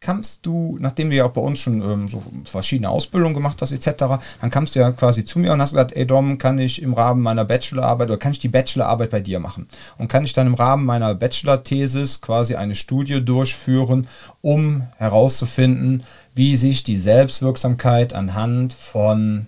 kamst 0.00 0.44
du, 0.46 0.76
nachdem 0.80 1.10
du 1.10 1.16
ja 1.16 1.24
auch 1.24 1.32
bei 1.32 1.40
uns 1.40 1.60
schon 1.60 1.80
ähm, 1.82 2.08
so 2.08 2.22
verschiedene 2.44 2.88
Ausbildungen 2.88 3.34
gemacht 3.34 3.60
hast, 3.60 3.72
etc., 3.72 4.04
dann 4.40 4.50
kamst 4.50 4.74
du 4.74 4.80
ja 4.80 4.92
quasi 4.92 5.24
zu 5.24 5.38
mir 5.38 5.52
und 5.52 5.60
hast 5.60 5.70
gesagt, 5.70 5.94
ey 5.94 6.06
Dom, 6.06 6.38
kann 6.38 6.58
ich 6.58 6.82
im 6.82 6.94
Rahmen 6.94 7.22
meiner 7.22 7.44
Bachelorarbeit 7.44 8.08
oder 8.08 8.18
kann 8.18 8.32
ich 8.32 8.38
die 8.38 8.48
Bachelorarbeit 8.48 9.10
bei 9.10 9.20
dir 9.20 9.40
machen? 9.40 9.66
Und 9.98 10.08
kann 10.08 10.24
ich 10.24 10.32
dann 10.32 10.46
im 10.46 10.54
Rahmen 10.54 10.84
meiner 10.84 11.14
Bachelor-Thesis 11.14 12.20
quasi 12.20 12.54
eine 12.54 12.74
Studie 12.74 13.24
durchführen, 13.24 14.08
um 14.40 14.82
herauszufinden, 14.98 16.02
wie 16.34 16.56
sich 16.56 16.84
die 16.84 16.98
Selbstwirksamkeit 16.98 18.12
anhand 18.12 18.72
von 18.72 19.46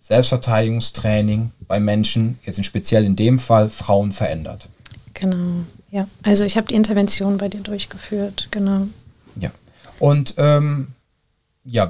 Selbstverteidigungstraining 0.00 1.52
bei 1.68 1.78
Menschen, 1.78 2.38
jetzt 2.44 2.62
speziell 2.64 3.04
in 3.04 3.16
dem 3.16 3.38
Fall 3.38 3.70
Frauen, 3.70 4.12
verändert. 4.12 4.68
Genau, 5.14 5.64
ja. 5.90 6.08
Also 6.22 6.44
ich 6.44 6.56
habe 6.56 6.66
die 6.66 6.74
Intervention 6.74 7.38
bei 7.38 7.48
dir 7.48 7.60
durchgeführt, 7.60 8.48
genau. 8.50 8.88
Ja. 9.40 9.50
Und 10.02 10.34
ähm, 10.36 10.88
ja, 11.64 11.88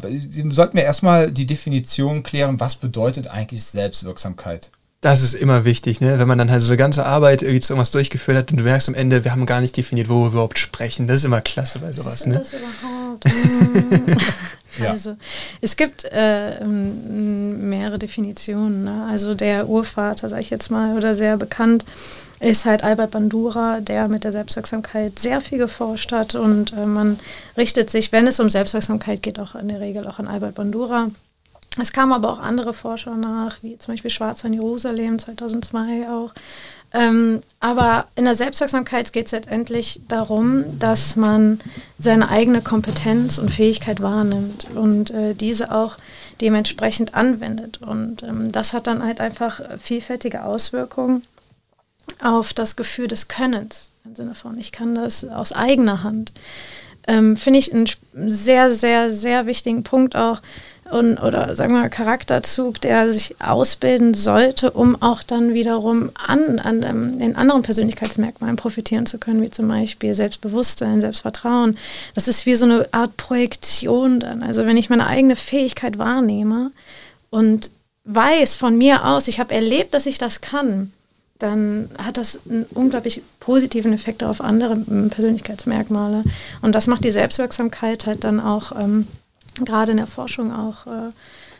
sollten 0.50 0.76
wir 0.76 0.84
erstmal 0.84 1.32
die 1.32 1.46
Definition 1.46 2.22
klären, 2.22 2.60
was 2.60 2.76
bedeutet 2.76 3.28
eigentlich 3.28 3.64
Selbstwirksamkeit? 3.64 4.70
Das 5.00 5.22
ist 5.22 5.32
immer 5.32 5.64
wichtig, 5.64 6.02
ne? 6.02 6.18
wenn 6.18 6.28
man 6.28 6.36
dann 6.36 6.50
halt 6.50 6.60
so 6.60 6.68
eine 6.68 6.76
ganze 6.76 7.06
Arbeit 7.06 7.40
irgendwie 7.40 7.60
zu 7.60 7.72
irgendwas 7.72 7.90
durchgeführt 7.90 8.36
hat 8.36 8.50
und 8.50 8.58
du 8.58 8.64
merkst 8.64 8.86
am 8.88 8.94
Ende, 8.94 9.24
wir 9.24 9.32
haben 9.32 9.46
gar 9.46 9.62
nicht 9.62 9.74
definiert, 9.78 10.10
wo 10.10 10.24
wir 10.24 10.26
überhaupt 10.26 10.58
sprechen. 10.58 11.06
Das 11.06 11.20
ist 11.20 11.24
immer 11.24 11.40
klasse 11.40 11.78
bei 11.78 11.90
sowas. 11.90 12.20
Was 12.20 12.26
ne? 12.26 12.34
das 12.34 12.52
überhaupt? 12.52 13.24
Hm. 13.24 14.06
ja. 14.82 14.90
Also 14.90 15.16
es 15.62 15.78
gibt 15.78 16.04
äh, 16.04 16.62
mehrere 16.62 17.98
Definitionen. 17.98 18.84
Ne? 18.84 19.06
Also 19.10 19.34
der 19.34 19.68
Urvater, 19.68 20.28
sag 20.28 20.42
ich 20.42 20.50
jetzt 20.50 20.70
mal, 20.70 20.98
oder 20.98 21.16
sehr 21.16 21.38
bekannt, 21.38 21.86
ist 22.42 22.64
halt 22.64 22.82
Albert 22.82 23.12
Bandura, 23.12 23.80
der 23.80 24.08
mit 24.08 24.24
der 24.24 24.32
Selbstwirksamkeit 24.32 25.18
sehr 25.18 25.40
viel 25.40 25.58
geforscht 25.58 26.12
hat 26.12 26.34
und 26.34 26.72
äh, 26.72 26.86
man 26.86 27.18
richtet 27.56 27.88
sich, 27.88 28.10
wenn 28.10 28.26
es 28.26 28.40
um 28.40 28.50
Selbstwirksamkeit 28.50 29.22
geht, 29.22 29.38
auch 29.38 29.54
in 29.54 29.68
der 29.68 29.80
Regel 29.80 30.06
auch 30.06 30.18
an 30.18 30.26
Albert 30.26 30.56
Bandura. 30.56 31.10
Es 31.80 31.92
kamen 31.92 32.12
aber 32.12 32.30
auch 32.30 32.40
andere 32.40 32.74
Forscher 32.74 33.16
nach, 33.16 33.56
wie 33.62 33.78
zum 33.78 33.94
Beispiel 33.94 34.10
Schwarzer 34.10 34.48
in 34.48 34.54
Jerusalem 34.54 35.18
2002 35.18 36.08
auch. 36.10 36.34
Ähm, 36.92 37.40
aber 37.60 38.06
in 38.16 38.26
der 38.26 38.34
Selbstwirksamkeit 38.34 39.12
geht 39.14 39.26
es 39.26 39.32
letztendlich 39.32 40.02
darum, 40.08 40.78
dass 40.78 41.16
man 41.16 41.60
seine 41.98 42.28
eigene 42.28 42.60
Kompetenz 42.60 43.38
und 43.38 43.50
Fähigkeit 43.50 44.02
wahrnimmt 44.02 44.66
und 44.74 45.10
äh, 45.10 45.34
diese 45.34 45.72
auch 45.72 45.96
dementsprechend 46.42 47.14
anwendet. 47.14 47.80
Und 47.80 48.22
ähm, 48.24 48.52
das 48.52 48.74
hat 48.74 48.86
dann 48.86 49.02
halt 49.02 49.20
einfach 49.20 49.62
vielfältige 49.78 50.44
Auswirkungen 50.44 51.22
auf 52.20 52.52
das 52.54 52.76
Gefühl 52.76 53.08
des 53.08 53.28
Könnens. 53.28 53.90
Im 54.04 54.14
Sinne 54.14 54.34
von, 54.34 54.58
ich 54.58 54.72
kann 54.72 54.94
das 54.94 55.24
aus 55.24 55.52
eigener 55.52 56.02
Hand. 56.02 56.32
Ähm, 57.06 57.36
Finde 57.36 57.58
ich 57.58 57.72
einen 57.72 57.88
sehr, 58.14 58.68
sehr, 58.68 59.10
sehr 59.10 59.46
wichtigen 59.46 59.82
Punkt 59.82 60.16
auch, 60.16 60.40
und, 60.92 61.16
oder 61.18 61.56
sagen 61.56 61.72
wir 61.72 61.80
mal 61.80 61.88
Charakterzug, 61.88 62.78
der 62.80 63.12
sich 63.14 63.36
ausbilden 63.40 64.12
sollte, 64.12 64.72
um 64.72 65.00
auch 65.00 65.22
dann 65.22 65.54
wiederum 65.54 66.10
an, 66.14 66.58
an 66.58 66.84
um, 66.84 67.18
den 67.18 67.34
anderen 67.34 67.62
Persönlichkeitsmerkmalen 67.62 68.56
profitieren 68.56 69.06
zu 69.06 69.16
können, 69.16 69.40
wie 69.40 69.50
zum 69.50 69.68
Beispiel 69.68 70.12
Selbstbewusstsein, 70.12 71.00
Selbstvertrauen. 71.00 71.78
Das 72.14 72.28
ist 72.28 72.44
wie 72.44 72.54
so 72.54 72.66
eine 72.66 72.86
Art 72.92 73.16
Projektion 73.16 74.20
dann. 74.20 74.42
Also 74.42 74.66
wenn 74.66 74.76
ich 74.76 74.90
meine 74.90 75.06
eigene 75.06 75.34
Fähigkeit 75.34 75.96
wahrnehme 75.96 76.72
und 77.30 77.70
weiß 78.04 78.56
von 78.56 78.76
mir 78.76 79.06
aus, 79.06 79.28
ich 79.28 79.40
habe 79.40 79.54
erlebt, 79.54 79.94
dass 79.94 80.04
ich 80.04 80.18
das 80.18 80.42
kann, 80.42 80.92
dann 81.42 81.90
hat 81.98 82.16
das 82.16 82.40
einen 82.48 82.66
unglaublich 82.74 83.22
positiven 83.40 83.92
Effekt 83.92 84.22
auf 84.22 84.40
andere 84.40 84.76
Persönlichkeitsmerkmale. 84.76 86.24
Und 86.60 86.74
das 86.74 86.86
macht 86.86 87.04
die 87.04 87.10
Selbstwirksamkeit 87.10 88.06
halt 88.06 88.24
dann 88.24 88.40
auch 88.40 88.72
ähm, 88.78 89.06
gerade 89.64 89.92
in 89.92 89.98
der 89.98 90.06
Forschung 90.06 90.52
auch 90.52 90.86
äh, 90.86 91.10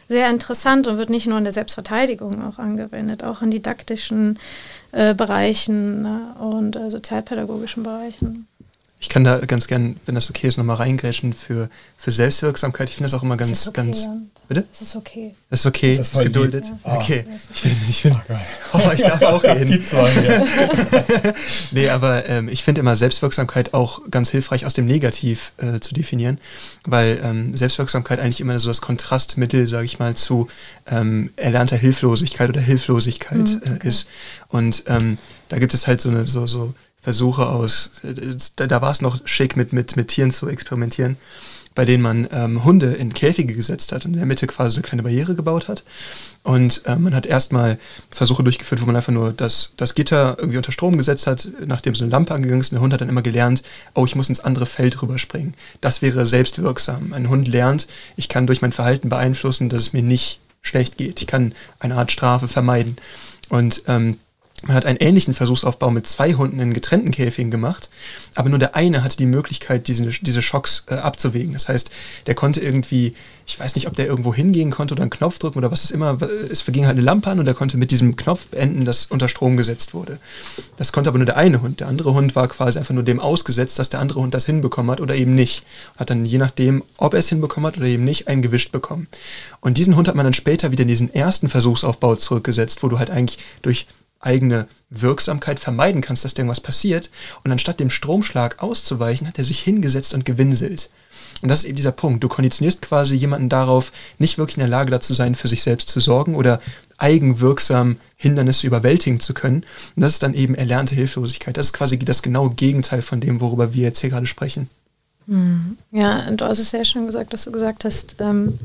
sehr 0.09 0.31
interessant 0.31 0.87
und 0.87 0.99
wird 0.99 1.11
nicht 1.11 1.27
nur 1.27 1.39
in 1.39 1.45
der 1.45 1.53
Selbstverteidigung 1.53 2.45
auch 2.45 2.59
angewendet, 2.59 3.25
auch 3.25 3.43
in 3.43 3.51
didaktischen 3.51 4.39
äh, 4.93 5.15
Bereichen 5.15 6.03
ne, 6.03 6.35
und 6.39 6.77
äh, 6.77 6.91
sozialpädagogischen 6.91 7.83
Bereichen. 7.83 8.47
Ich 9.03 9.09
kann 9.09 9.25
da 9.25 9.39
ganz 9.39 9.67
gern, 9.67 9.97
wenn 10.07 10.15
das 10.15 10.31
okay 10.31 10.47
ist, 10.47 10.59
nochmal 10.59 10.77
reingrätschen 10.77 11.33
für, 11.33 11.69
für 11.97 12.13
Selbstwirksamkeit. 12.13 12.89
Ich 12.89 12.95
finde 12.95 13.11
das 13.11 13.19
auch 13.19 13.25
immer 13.25 13.37
ganz, 13.37 13.67
okay, 13.67 13.77
ganz. 13.77 14.05
Jan. 14.05 14.31
Bitte? 14.47 14.65
Das 14.71 14.83
ist 14.83 14.97
okay. 14.97 15.35
Das 15.51 15.61
ist 15.61 15.67
okay, 15.67 15.97
das 15.97 16.09
ist, 16.09 16.15
ist 16.15 16.23
geduldet. 16.23 16.67
Ja. 16.85 16.97
Okay. 16.97 17.25
Ich 17.53 17.65
will, 17.65 17.73
ich 17.89 18.05
will, 18.05 18.17
oh, 18.73 18.79
oh, 18.79 18.91
ich 18.95 19.01
darf 19.01 19.21
auch 19.23 19.43
reden. 19.45 19.67
Die 19.67 19.85
zwei, 19.85 20.13
ja. 20.13 20.45
nee, 21.73 21.89
aber 21.89 22.29
ähm, 22.29 22.49
ich 22.49 22.63
finde 22.63 22.81
immer 22.81 22.95
Selbstwirksamkeit 22.95 23.75
auch 23.75 24.03
ganz 24.09 24.31
hilfreich 24.31 24.67
aus 24.67 24.75
dem 24.75 24.87
Negativ 24.87 25.53
äh, 25.57 25.81
zu 25.81 25.95
definieren, 25.95 26.39
weil 26.85 27.21
ähm, 27.25 27.57
Selbstwirksamkeit 27.57 28.21
eigentlich 28.21 28.41
immer 28.41 28.57
so 28.61 28.69
das 28.69 28.81
Kontrastmittel, 28.81 29.67
sage 29.67 29.85
ich 29.85 29.99
mal, 29.99 30.15
zu 30.15 30.47
ähm, 30.87 31.31
erlernter 31.35 31.77
Hilflosigkeit 31.77 32.51
oder 32.51 32.61
Hilflosigkeit 32.61 33.39
mhm, 33.39 33.63
okay. 33.63 33.79
äh, 33.83 33.89
ist. 33.89 34.07
Und 34.49 34.85
ähm, 34.87 35.17
da 35.49 35.59
gibt 35.59 35.75
es 35.75 35.89
halt 35.89 36.01
so 36.01 36.09
eine 36.09 36.29
so, 36.29 36.47
so 36.47 36.73
Versuche 37.03 37.49
aus, 37.49 37.91
da, 38.57 38.69
da 38.69 38.81
war 38.81 38.93
es 38.93 39.01
noch 39.01 39.27
schick, 39.27 39.57
mit, 39.57 39.73
mit, 39.73 39.97
mit 39.97 40.09
Tieren 40.09 40.31
zu 40.31 40.49
experimentieren, 40.49 41.17
bei 41.75 41.85
denen 41.85 42.03
man 42.03 42.29
ähm, 42.31 42.65
Hunde 42.65 42.93
in 42.93 43.13
Käfige 43.13 43.55
gesetzt 43.55 43.91
hat 43.91 44.05
und 44.05 44.13
in 44.13 44.19
der 44.19 44.27
Mitte 44.27 44.47
quasi 44.47 44.75
so 44.75 44.77
eine 44.77 44.83
kleine 44.87 45.03
Barriere 45.03 45.35
gebaut 45.35 45.67
hat. 45.67 45.83
Und 46.45 46.83
äh, 46.87 46.95
man 46.97 47.15
hat 47.15 47.27
erstmal 47.27 47.79
Versuche 48.11 48.45
durchgeführt, 48.45 48.81
wo 48.81 48.87
man 48.87 48.95
einfach 48.95 49.13
nur 49.13 49.33
das, 49.33 49.73
das 49.77 49.95
Gitter 49.95 50.37
irgendwie 50.39 50.59
unter 50.59 50.71
Strom 50.71 50.97
gesetzt 50.97 51.27
hat, 51.27 51.49
nachdem 51.67 51.97
so 51.97 52.05
eine 52.05 52.13
Lampe 52.13 52.35
angegangen 52.35 52.61
ist. 52.61 52.71
Und 52.71 52.77
der 52.77 52.83
Hund 52.83 52.93
hat 52.93 53.01
dann 53.01 53.09
immer 53.09 53.23
gelernt, 53.23 53.65
oh, 53.95 54.05
ich 54.05 54.15
muss 54.15 54.29
ins 54.29 54.41
andere 54.41 54.67
Feld 54.67 55.03
rüberspringen. 55.03 55.55
Das 55.81 56.03
wäre 56.03 56.25
selbstwirksam. 56.25 57.13
Ein 57.13 57.29
Hund 57.29 57.49
lernt, 57.49 57.89
ich 58.17 58.29
kann 58.29 58.47
durch 58.47 58.63
mein 58.63 58.73
Verhalten 58.73 59.09
beeinflussen, 59.09 59.69
dass 59.69 59.83
es 59.83 59.93
mir 59.93 60.03
nicht 60.03 60.41
schlecht 60.61 60.99
geht. 60.99 61.21
Ich 61.21 61.27
kann 61.27 61.53
eine 61.81 61.97
Art 61.97 62.13
Strafe 62.13 62.47
vermeiden. 62.47 62.97
Und 63.49 63.83
ähm, 63.89 64.19
man 64.67 64.77
hat 64.77 64.87
einen 64.87 64.99
ähnlichen 64.99 65.35
Versuchsaufbau 65.35 65.91
mit 65.91 66.07
zwei 66.07 66.35
Hunden 66.35 66.61
in 66.61 66.73
getrennten 66.73 67.11
Käfigen 67.11 67.51
gemacht, 67.51 67.91
aber 68.35 68.49
nur 68.49 68.59
der 68.59 68.77
eine 68.77 69.03
hatte 69.03 69.17
die 69.17 69.27
Möglichkeit, 69.27 69.89
diese, 69.89 70.07
diese 70.07 70.43
Schocks 70.43 70.85
äh, 70.89 70.95
abzuwägen. 70.95 71.53
Das 71.53 71.69
heißt, 71.69 71.91
der 72.27 72.35
konnte 72.35 72.61
irgendwie, 72.61 73.15
ich 73.47 73.59
weiß 73.59 73.75
nicht, 73.75 73.89
ob 73.89 73.97
der 73.97 74.07
irgendwo 74.07 74.33
hingehen 74.33 74.71
konnte 74.71 74.95
oder 74.95 75.03
einen 75.03 75.11
Knopf 75.11 75.39
drücken 75.39 75.59
oder 75.59 75.71
was 75.71 75.85
es 75.85 75.91
immer, 75.91 76.19
es 76.51 76.61
verging 76.61 76.87
halt 76.87 76.97
eine 76.97 77.05
Lampe 77.05 77.31
an 77.31 77.41
und 77.41 77.47
er 77.47 77.55
konnte 77.55 77.77
mit 77.77 77.91
diesem 77.91 78.17
Knopf 78.17 78.47
beenden, 78.47 78.85
dass 78.85 79.07
unter 79.07 79.29
Strom 79.29 79.57
gesetzt 79.57 79.95
wurde. 79.95 80.19
Das 80.77 80.93
konnte 80.93 81.09
aber 81.11 81.19
nur 81.19 81.27
der 81.27 81.37
eine 81.37 81.61
Hund. 81.61 81.81
Der 81.81 81.89
andere 81.89 82.15
Hund 82.15 82.37
war 82.37 82.47
quasi 82.49 82.79
einfach 82.79 82.95
nur 82.95 83.05
dem 83.05 83.21
ausgesetzt, 83.21 83.79
dass 83.79 83.91
der 83.91 84.01
andere 84.01 84.21
Hund 84.21 84.35
das 84.35 84.47
hinbekommen 84.47 84.91
hat 84.93 85.01
oder 85.01 85.15
eben 85.15 85.35
nicht. 85.35 85.65
Hat 85.97 86.11
dann 86.11 86.25
je 86.25 86.39
nachdem, 86.39 86.85
ob 86.99 87.15
er 87.15 87.19
es 87.19 87.29
hinbekommen 87.29 87.67
hat 87.67 87.79
oder 87.79 87.87
eben 87.87 88.05
nicht, 88.05 88.29
einen 88.29 88.43
gewischt 88.43 88.71
bekommen. 88.73 89.09
Und 89.61 89.79
diesen 89.79 89.97
Hund 89.97 90.09
hat 90.09 90.15
man 90.15 90.25
dann 90.25 90.35
später 90.35 90.71
wieder 90.71 90.83
in 90.83 90.89
diesen 90.89 91.13
ersten 91.13 91.49
Versuchsaufbau 91.49 92.17
zurückgesetzt, 92.17 92.83
wo 92.83 92.89
du 92.89 92.99
halt 92.99 93.11
eigentlich 93.11 93.39
durch 93.63 93.87
eigene 94.23 94.67
Wirksamkeit 94.89 95.61
vermeiden 95.61 96.01
kannst, 96.01 96.25
dass 96.25 96.35
dir 96.35 96.43
irgendwas 96.43 96.61
passiert. 96.61 97.11
Und 97.45 97.53
anstatt 97.53 97.81
dem 97.81 97.91
Stromschlag 97.91 98.63
auszuweichen, 98.63 99.29
hat 99.29 99.39
er 99.39 99.45
sich 99.45 99.61
hingesetzt 99.61 100.15
und 100.15 100.25
gewinselt. 100.25 100.91
Und 101.43 101.49
das 101.49 101.61
ist 101.61 101.65
eben 101.67 101.77
dieser 101.77 101.93
Punkt. 101.93 102.23
Du 102.23 102.29
konditionierst 102.29 102.83
quasi 102.83 103.17
jemanden 103.17 103.49
darauf, 103.49 103.93
nicht 104.19 104.39
wirklich 104.39 104.57
in 104.57 104.63
der 104.63 104.69
Lage 104.69 104.91
dazu 104.91 105.13
sein, 105.13 105.35
für 105.35 105.49
sich 105.49 105.63
selbst 105.63 105.89
zu 105.89 105.99
sorgen 105.99 106.37
oder 106.37 106.61
eigenwirksam 106.99 107.97
Hindernisse 108.17 108.67
überwältigen 108.67 109.19
zu 109.19 109.35
können. 109.35 109.65
Und 109.97 110.03
das 110.03 110.15
ist 110.15 110.23
dann 110.23 110.35
eben 110.35 110.55
erlernte 110.55 110.95
Hilflosigkeit. 110.95 111.57
Das 111.57 111.67
ist 111.67 111.73
quasi 111.73 111.99
das 111.99 112.23
genaue 112.23 112.51
Gegenteil 112.51 113.03
von 113.03 113.21
dem, 113.21 113.41
worüber 113.41 113.75
wir 113.75 113.83
jetzt 113.83 114.01
hier 114.01 114.11
gerade 114.11 114.27
sprechen. 114.27 114.71
Hm. 115.27 115.77
Ja, 115.91 116.31
du 116.31 116.45
hast 116.45 116.61
es 116.61 116.73
ja 116.73 116.85
schon 116.85 117.07
gesagt, 117.07 117.33
dass 117.33 117.45
du 117.45 117.53
gesagt 117.53 117.85
hast, 117.85 118.17
ähm, 118.21 118.59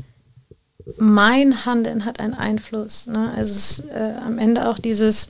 mein 0.98 1.66
Handeln 1.66 2.04
hat 2.04 2.20
einen 2.20 2.34
Einfluss. 2.34 3.06
Ne? 3.06 3.32
Also 3.36 3.52
es 3.52 3.78
ist 3.78 3.90
äh, 3.90 4.14
am 4.24 4.38
Ende 4.38 4.68
auch 4.68 4.78
dieses 4.78 5.28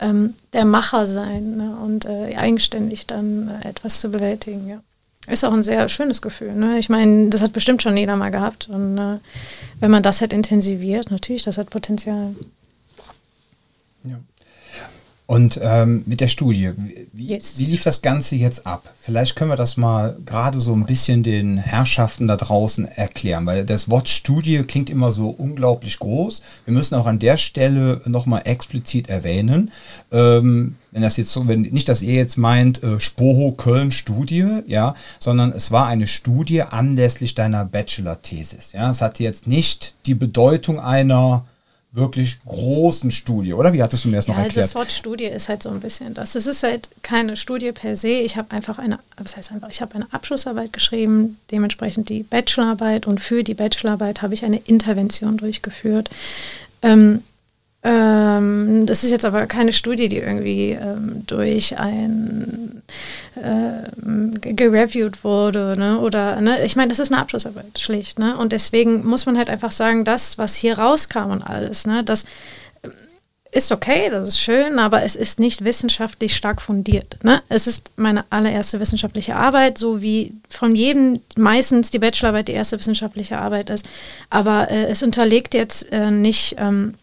ähm, 0.00 0.34
der 0.52 0.64
Macher 0.64 1.06
sein 1.06 1.56
ne? 1.56 1.76
und 1.84 2.04
äh, 2.04 2.36
eigenständig 2.36 3.06
dann 3.06 3.48
äh, 3.48 3.68
etwas 3.68 4.00
zu 4.00 4.10
bewältigen. 4.10 4.68
Ja. 4.68 4.82
Ist 5.26 5.44
auch 5.44 5.52
ein 5.52 5.62
sehr 5.62 5.88
schönes 5.88 6.22
Gefühl. 6.22 6.54
Ne? 6.54 6.78
Ich 6.78 6.88
meine, 6.88 7.28
das 7.28 7.42
hat 7.42 7.52
bestimmt 7.52 7.82
schon 7.82 7.96
jeder 7.96 8.16
mal 8.16 8.30
gehabt. 8.30 8.68
Und 8.68 8.98
äh, 8.98 9.18
wenn 9.78 9.90
man 9.90 10.02
das 10.02 10.20
halt 10.20 10.32
intensiviert, 10.32 11.10
natürlich, 11.10 11.42
das 11.42 11.58
hat 11.58 11.70
Potenzial. 11.70 12.34
Ja. 14.04 14.18
Und 15.30 15.60
ähm, 15.62 16.02
mit 16.06 16.20
der 16.20 16.26
Studie, 16.26 16.72
wie, 17.12 17.28
yes. 17.28 17.56
wie, 17.56 17.66
lief 17.66 17.84
das 17.84 18.02
Ganze 18.02 18.34
jetzt 18.34 18.66
ab? 18.66 18.92
Vielleicht 19.00 19.36
können 19.36 19.52
wir 19.52 19.56
das 19.56 19.76
mal 19.76 20.16
gerade 20.26 20.58
so 20.58 20.72
ein 20.72 20.86
bisschen 20.86 21.22
den 21.22 21.56
Herrschaften 21.56 22.26
da 22.26 22.36
draußen 22.36 22.88
erklären, 22.88 23.46
weil 23.46 23.64
das 23.64 23.88
Wort 23.88 24.08
Studie 24.08 24.64
klingt 24.64 24.90
immer 24.90 25.12
so 25.12 25.28
unglaublich 25.28 26.00
groß. 26.00 26.42
Wir 26.64 26.74
müssen 26.74 26.96
auch 26.96 27.06
an 27.06 27.20
der 27.20 27.36
Stelle 27.36 28.00
nochmal 28.06 28.42
explizit 28.44 29.08
erwähnen, 29.08 29.70
ähm, 30.10 30.74
wenn 30.90 31.02
das 31.02 31.16
jetzt 31.16 31.30
so, 31.30 31.46
wenn 31.46 31.60
nicht, 31.60 31.88
dass 31.88 32.02
ihr 32.02 32.14
jetzt 32.14 32.36
meint, 32.36 32.82
äh, 32.82 32.98
Spoho 32.98 33.52
Köln 33.52 33.92
Studie, 33.92 34.62
ja, 34.66 34.96
sondern 35.20 35.52
es 35.52 35.70
war 35.70 35.86
eine 35.86 36.08
Studie 36.08 36.62
anlässlich 36.62 37.36
deiner 37.36 37.64
Bachelor-Thesis. 37.64 38.72
Ja, 38.72 38.90
es 38.90 39.00
hatte 39.00 39.22
jetzt 39.22 39.46
nicht 39.46 39.94
die 40.06 40.16
Bedeutung 40.16 40.80
einer 40.80 41.44
wirklich 41.92 42.38
großen 42.44 43.10
Studie, 43.10 43.52
oder? 43.52 43.72
Wie 43.72 43.82
hattest 43.82 44.04
du 44.04 44.08
mir 44.08 44.16
das 44.16 44.28
noch 44.28 44.36
ja, 44.36 44.44
erklärt? 44.44 44.64
Das 44.64 44.74
Wort 44.74 44.92
Studie 44.92 45.24
ist 45.24 45.48
halt 45.48 45.62
so 45.62 45.70
ein 45.70 45.80
bisschen 45.80 46.14
das. 46.14 46.36
Es 46.36 46.46
ist 46.46 46.62
halt 46.62 46.88
keine 47.02 47.36
Studie 47.36 47.72
per 47.72 47.96
se. 47.96 48.08
Ich 48.08 48.36
habe 48.36 48.52
einfach 48.52 48.78
eine, 48.78 48.98
was 49.16 49.36
heißt 49.36 49.50
einfach, 49.50 49.70
ich 49.70 49.80
habe 49.80 49.96
eine 49.96 50.06
Abschlussarbeit 50.12 50.72
geschrieben, 50.72 51.38
dementsprechend 51.50 52.08
die 52.08 52.22
Bachelorarbeit 52.22 53.06
und 53.06 53.20
für 53.20 53.42
die 53.42 53.54
Bachelorarbeit 53.54 54.22
habe 54.22 54.34
ich 54.34 54.44
eine 54.44 54.58
Intervention 54.58 55.36
durchgeführt. 55.36 56.10
Ähm, 56.82 57.22
ähm, 57.82 58.84
das 58.84 59.04
ist 59.04 59.10
jetzt 59.10 59.24
aber 59.24 59.46
keine 59.46 59.72
Studie, 59.72 60.08
die 60.08 60.18
irgendwie 60.18 60.72
ähm, 60.72 61.22
durch 61.26 61.78
ein 61.78 62.82
äh, 63.36 64.52
gereviewt 64.54 65.24
wurde, 65.24 65.76
ne? 65.78 65.98
Oder 65.98 66.40
ne? 66.42 66.62
ich 66.64 66.76
meine, 66.76 66.88
das 66.88 66.98
ist 66.98 67.10
eine 67.10 67.22
Abschlussarbeit, 67.22 67.78
schlicht, 67.78 68.18
ne? 68.18 68.36
Und 68.36 68.52
deswegen 68.52 69.06
muss 69.06 69.24
man 69.24 69.38
halt 69.38 69.48
einfach 69.48 69.72
sagen, 69.72 70.04
das, 70.04 70.36
was 70.36 70.56
hier 70.56 70.78
rauskam 70.78 71.30
und 71.30 71.42
alles, 71.42 71.86
ne, 71.86 72.04
das 72.04 72.26
ist 73.52 73.72
okay, 73.72 74.10
das 74.10 74.28
ist 74.28 74.38
schön, 74.38 74.78
aber 74.78 75.02
es 75.02 75.16
ist 75.16 75.40
nicht 75.40 75.64
wissenschaftlich 75.64 76.36
stark 76.36 76.62
fundiert. 76.62 77.16
Ne? 77.24 77.42
Es 77.48 77.66
ist 77.66 77.90
meine 77.96 78.24
allererste 78.30 78.78
wissenschaftliche 78.78 79.34
Arbeit, 79.34 79.76
so 79.76 80.00
wie 80.02 80.34
von 80.48 80.76
jedem 80.76 81.20
meistens 81.36 81.90
die 81.90 81.98
Bachelorarbeit 81.98 82.46
die 82.46 82.52
erste 82.52 82.78
wissenschaftliche 82.78 83.38
Arbeit 83.38 83.68
ist. 83.68 83.86
Aber 84.28 84.70
äh, 84.70 84.84
es 84.84 85.02
unterlegt 85.02 85.54
jetzt 85.54 85.90
äh, 85.90 86.12
nicht 86.12 86.56
ähm, 86.58 86.94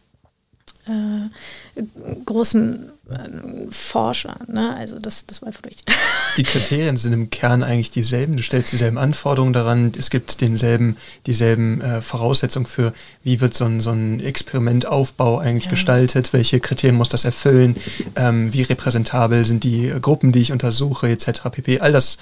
äh, 0.88 1.84
großen 2.26 2.90
äh, 3.10 3.72
Forscher. 3.72 4.38
Ne? 4.48 4.76
Also 4.76 5.00
das, 5.00 5.26
das 5.26 5.42
war 5.42 5.48
einfach 5.48 5.62
durch. 5.62 5.76
Die 6.38 6.44
Kriterien 6.44 6.98
sind 6.98 7.14
im 7.14 7.30
Kern 7.30 7.64
eigentlich 7.64 7.92
dieselben. 7.92 8.38
Du 8.38 8.44
stellst 8.44 8.72
dieselben 8.72 8.98
Anforderungen 8.98 9.54
daran. 9.54 9.92
Es 9.98 10.10
gibt 10.10 10.42
denselben, 10.42 10.98
dieselben 11.26 11.82
äh, 11.82 12.02
Voraussetzungen 12.02 12.66
für, 12.66 12.94
wie 13.24 13.40
wird 13.42 13.54
so 13.54 13.66
ein, 13.66 13.82
so 13.82 13.92
ein 13.92 14.20
Experimenteraufbau 14.20 15.40
eigentlich 15.40 15.66
ja. 15.66 15.72
gestaltet, 15.72 16.34
welche 16.34 16.60
Kriterien 16.60 16.98
muss 16.98 17.10
das 17.10 17.26
erfüllen, 17.26 17.76
ähm, 18.16 18.54
wie 18.54 18.62
repräsentabel 18.62 19.46
sind 19.46 19.64
die 19.64 19.94
Gruppen, 20.02 20.32
die 20.32 20.42
ich 20.42 20.52
untersuche, 20.52 21.10
etc. 21.10 21.42
pp. 21.52 21.80
All 21.80 21.92
das 21.92 22.18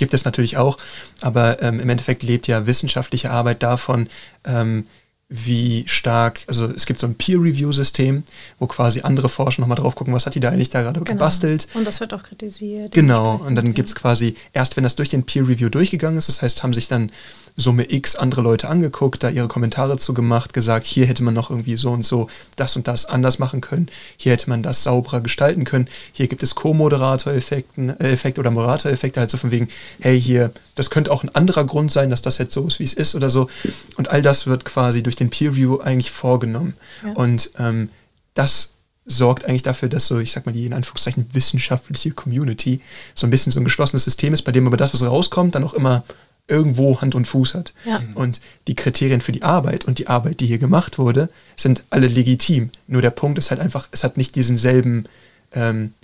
gibt 0.00 0.14
es 0.14 0.24
natürlich 0.24 0.56
auch, 0.56 0.78
aber 1.20 1.62
ähm, 1.62 1.78
im 1.78 1.88
Endeffekt 1.88 2.22
lebt 2.22 2.48
ja 2.48 2.66
wissenschaftliche 2.66 3.30
Arbeit 3.30 3.62
davon, 3.62 4.08
ähm, 4.44 4.86
wie 5.32 5.84
stark, 5.86 6.40
also 6.48 6.66
es 6.66 6.86
gibt 6.86 6.98
so 6.98 7.06
ein 7.06 7.14
Peer-Review-System, 7.14 8.24
wo 8.58 8.66
quasi 8.66 9.02
andere 9.02 9.28
Forscher 9.28 9.60
nochmal 9.60 9.78
drauf 9.78 9.94
gucken, 9.94 10.12
was 10.12 10.26
hat 10.26 10.34
die 10.34 10.40
da 10.40 10.48
eigentlich 10.48 10.70
da 10.70 10.82
gerade 10.82 10.98
genau. 10.98 11.12
gebastelt. 11.12 11.68
Und 11.74 11.86
das 11.86 12.00
wird 12.00 12.12
auch 12.12 12.24
kritisiert. 12.24 12.92
Genau, 12.92 13.36
und 13.36 13.54
dann 13.54 13.72
gibt 13.72 13.88
es 13.88 13.94
quasi, 13.94 14.34
erst 14.52 14.76
wenn 14.76 14.82
das 14.82 14.96
durch 14.96 15.08
den 15.08 15.22
Peer-Review 15.22 15.68
durchgegangen 15.68 16.18
ist, 16.18 16.28
das 16.28 16.42
heißt, 16.42 16.64
haben 16.64 16.74
sich 16.74 16.88
dann 16.88 17.12
Summe 17.56 17.90
X 17.90 18.16
andere 18.16 18.40
Leute 18.40 18.68
angeguckt, 18.68 19.22
da 19.22 19.30
ihre 19.30 19.48
Kommentare 19.48 19.98
zu 19.98 20.14
gemacht, 20.14 20.52
gesagt, 20.52 20.86
hier 20.86 21.06
hätte 21.06 21.22
man 21.22 21.34
noch 21.34 21.50
irgendwie 21.50 21.76
so 21.76 21.90
und 21.90 22.04
so 22.04 22.28
das 22.56 22.76
und 22.76 22.88
das 22.88 23.06
anders 23.06 23.38
machen 23.38 23.60
können, 23.60 23.88
hier 24.16 24.32
hätte 24.32 24.48
man 24.48 24.62
das 24.62 24.82
sauberer 24.82 25.20
gestalten 25.20 25.64
können, 25.64 25.88
hier 26.12 26.28
gibt 26.28 26.42
es 26.42 26.54
Co-Moderator-Effekte 26.54 27.96
äh, 27.98 28.40
oder 28.40 28.50
Moderator-Effekte, 28.50 29.20
halt 29.20 29.30
so 29.30 29.36
von 29.36 29.50
wegen, 29.50 29.68
hey, 30.00 30.20
hier, 30.20 30.52
das 30.74 30.90
könnte 30.90 31.12
auch 31.12 31.22
ein 31.22 31.34
anderer 31.34 31.64
Grund 31.64 31.92
sein, 31.92 32.10
dass 32.10 32.22
das 32.22 32.38
jetzt 32.38 32.54
so 32.54 32.66
ist, 32.66 32.78
wie 32.78 32.84
es 32.84 32.94
ist 32.94 33.14
oder 33.14 33.30
so. 33.30 33.48
Und 33.96 34.08
all 34.08 34.22
das 34.22 34.46
wird 34.46 34.64
quasi 34.64 35.02
durch 35.02 35.16
den 35.16 35.30
Peer-Review 35.30 35.80
eigentlich 35.80 36.10
vorgenommen. 36.10 36.74
Ja. 37.04 37.12
Und 37.12 37.50
ähm, 37.58 37.90
das 38.34 38.72
sorgt 39.06 39.44
eigentlich 39.44 39.62
dafür, 39.62 39.88
dass 39.88 40.06
so, 40.06 40.18
ich 40.18 40.32
sag 40.32 40.46
mal, 40.46 40.52
die 40.52 40.66
in 40.66 40.72
Anführungszeichen 40.72 41.26
wissenschaftliche 41.32 42.12
Community 42.12 42.80
so 43.14 43.26
ein 43.26 43.30
bisschen 43.30 43.52
so 43.52 43.60
ein 43.60 43.64
geschlossenes 43.64 44.04
System 44.04 44.32
ist, 44.34 44.42
bei 44.42 44.52
dem 44.52 44.66
aber 44.66 44.76
das, 44.76 44.94
was 44.94 45.02
rauskommt, 45.02 45.54
dann 45.54 45.64
auch 45.64 45.74
immer 45.74 46.04
irgendwo 46.50 47.00
Hand 47.00 47.14
und 47.14 47.26
Fuß 47.26 47.54
hat. 47.54 47.72
Ja. 47.84 48.00
Und 48.14 48.40
die 48.66 48.74
Kriterien 48.74 49.20
für 49.20 49.32
die 49.32 49.42
Arbeit 49.42 49.84
und 49.84 49.98
die 49.98 50.08
Arbeit, 50.08 50.40
die 50.40 50.46
hier 50.46 50.58
gemacht 50.58 50.98
wurde, 50.98 51.28
sind 51.56 51.84
alle 51.90 52.08
legitim. 52.08 52.70
Nur 52.86 53.02
der 53.02 53.10
Punkt 53.10 53.38
ist 53.38 53.50
halt 53.50 53.60
einfach, 53.60 53.88
es 53.92 54.04
hat 54.04 54.16
nicht 54.16 54.34
diesen 54.34 54.58
selben 54.58 55.04
ähm, 55.52 55.94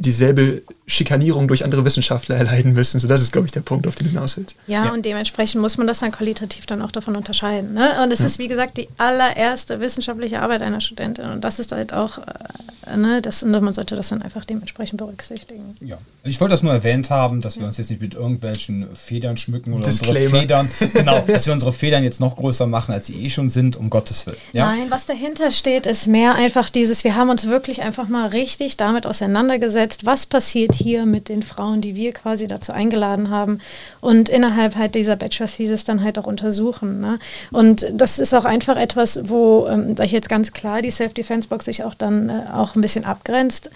dieselbe 0.00 0.62
Schikanierung 0.86 1.48
durch 1.48 1.64
andere 1.64 1.84
Wissenschaftler 1.84 2.36
erleiden 2.36 2.74
müssen. 2.74 3.00
So, 3.00 3.08
das 3.08 3.22
ist, 3.22 3.32
glaube 3.32 3.46
ich, 3.46 3.52
der 3.52 3.60
Punkt, 3.60 3.86
auf 3.86 3.94
den 3.94 4.06
du 4.06 4.10
hinaus 4.12 4.36
willst. 4.36 4.54
Ja, 4.66 4.86
ja, 4.86 4.92
und 4.92 5.04
dementsprechend 5.04 5.60
muss 5.60 5.78
man 5.78 5.86
das 5.86 6.00
dann 6.00 6.12
qualitativ 6.12 6.66
dann 6.66 6.82
auch 6.82 6.90
davon 6.90 7.16
unterscheiden. 7.16 7.72
Ne? 7.72 8.02
Und 8.02 8.12
es 8.12 8.18
ja. 8.18 8.26
ist, 8.26 8.38
wie 8.38 8.48
gesagt, 8.48 8.76
die 8.76 8.88
allererste 8.98 9.80
wissenschaftliche 9.80 10.40
Arbeit 10.40 10.62
einer 10.62 10.80
Studentin. 10.80 11.24
Und 11.30 11.42
das 11.42 11.58
ist 11.58 11.72
halt 11.72 11.94
auch, 11.94 12.18
äh, 12.18 12.96
ne, 12.96 13.22
das, 13.22 13.42
und 13.42 13.50
man 13.50 13.72
sollte 13.72 13.96
das 13.96 14.10
dann 14.10 14.20
einfach 14.20 14.44
dementsprechend 14.44 14.98
berücksichtigen. 14.98 15.76
Ja, 15.80 15.96
ich 16.22 16.40
wollte 16.40 16.52
das 16.52 16.62
nur 16.62 16.72
erwähnt 16.72 17.08
haben, 17.08 17.40
dass 17.40 17.58
wir 17.58 17.66
uns 17.66 17.78
jetzt 17.78 17.88
nicht 17.88 18.02
mit 18.02 18.12
irgendwelchen 18.14 18.94
Federn 18.94 19.38
schmücken 19.38 19.72
oder 19.72 19.84
Disclaimer. 19.84 20.40
unsere 20.40 20.40
Federn, 20.40 20.68
genau, 20.92 21.20
dass 21.26 21.46
wir 21.46 21.52
unsere 21.54 21.72
Federn 21.72 22.04
jetzt 22.04 22.20
noch 22.20 22.36
größer 22.36 22.66
machen, 22.66 22.92
als 22.92 23.06
sie 23.06 23.24
eh 23.24 23.30
schon 23.30 23.48
sind, 23.48 23.76
um 23.76 23.88
Gottes 23.88 24.26
Willen. 24.26 24.36
Ja? 24.52 24.66
Nein, 24.66 24.90
was 24.90 25.06
dahinter 25.06 25.50
steht, 25.50 25.86
ist 25.86 26.06
mehr 26.06 26.34
einfach 26.34 26.68
dieses, 26.68 27.04
wir 27.04 27.14
haben 27.14 27.30
uns 27.30 27.46
wirklich 27.46 27.80
einfach 27.80 28.08
mal 28.08 28.28
richtig 28.28 28.76
damit 28.76 29.06
auseinandergesetzt, 29.06 29.83
umgesetzt, 29.84 30.06
was 30.06 30.26
passiert 30.26 30.74
hier 30.74 31.04
mit 31.06 31.28
den 31.28 31.42
Frauen, 31.42 31.80
die 31.80 31.94
wir 31.94 32.12
quasi 32.12 32.48
dazu 32.48 32.72
eingeladen 32.72 33.30
haben 33.30 33.60
und 34.00 34.28
innerhalb 34.28 34.76
halt 34.76 34.94
dieser 34.94 35.16
Bachelor 35.16 35.46
Thesis 35.46 35.84
dann 35.84 36.02
halt 36.02 36.18
auch 36.18 36.26
untersuchen. 36.26 37.00
Ne? 37.00 37.18
Und 37.52 37.86
das 37.92 38.18
ist 38.18 38.34
auch 38.34 38.44
einfach 38.44 38.76
etwas, 38.76 39.28
wo, 39.28 39.66
ähm, 39.68 39.96
sage 39.96 40.06
ich 40.06 40.12
jetzt 40.12 40.28
ganz 40.28 40.52
klar, 40.52 40.80
die 40.80 40.90
Self-Defense-Box 40.90 41.66
sich 41.66 41.84
auch 41.84 41.94
dann 41.94 42.30
äh, 42.30 42.52
auch 42.54 42.74
ein 42.74 42.80
bisschen 42.80 43.04
abgrenzt. 43.04 43.70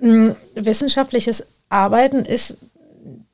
Ähm, 0.00 0.36
wissenschaftliches 0.54 1.44
Arbeiten 1.68 2.24
ist 2.24 2.56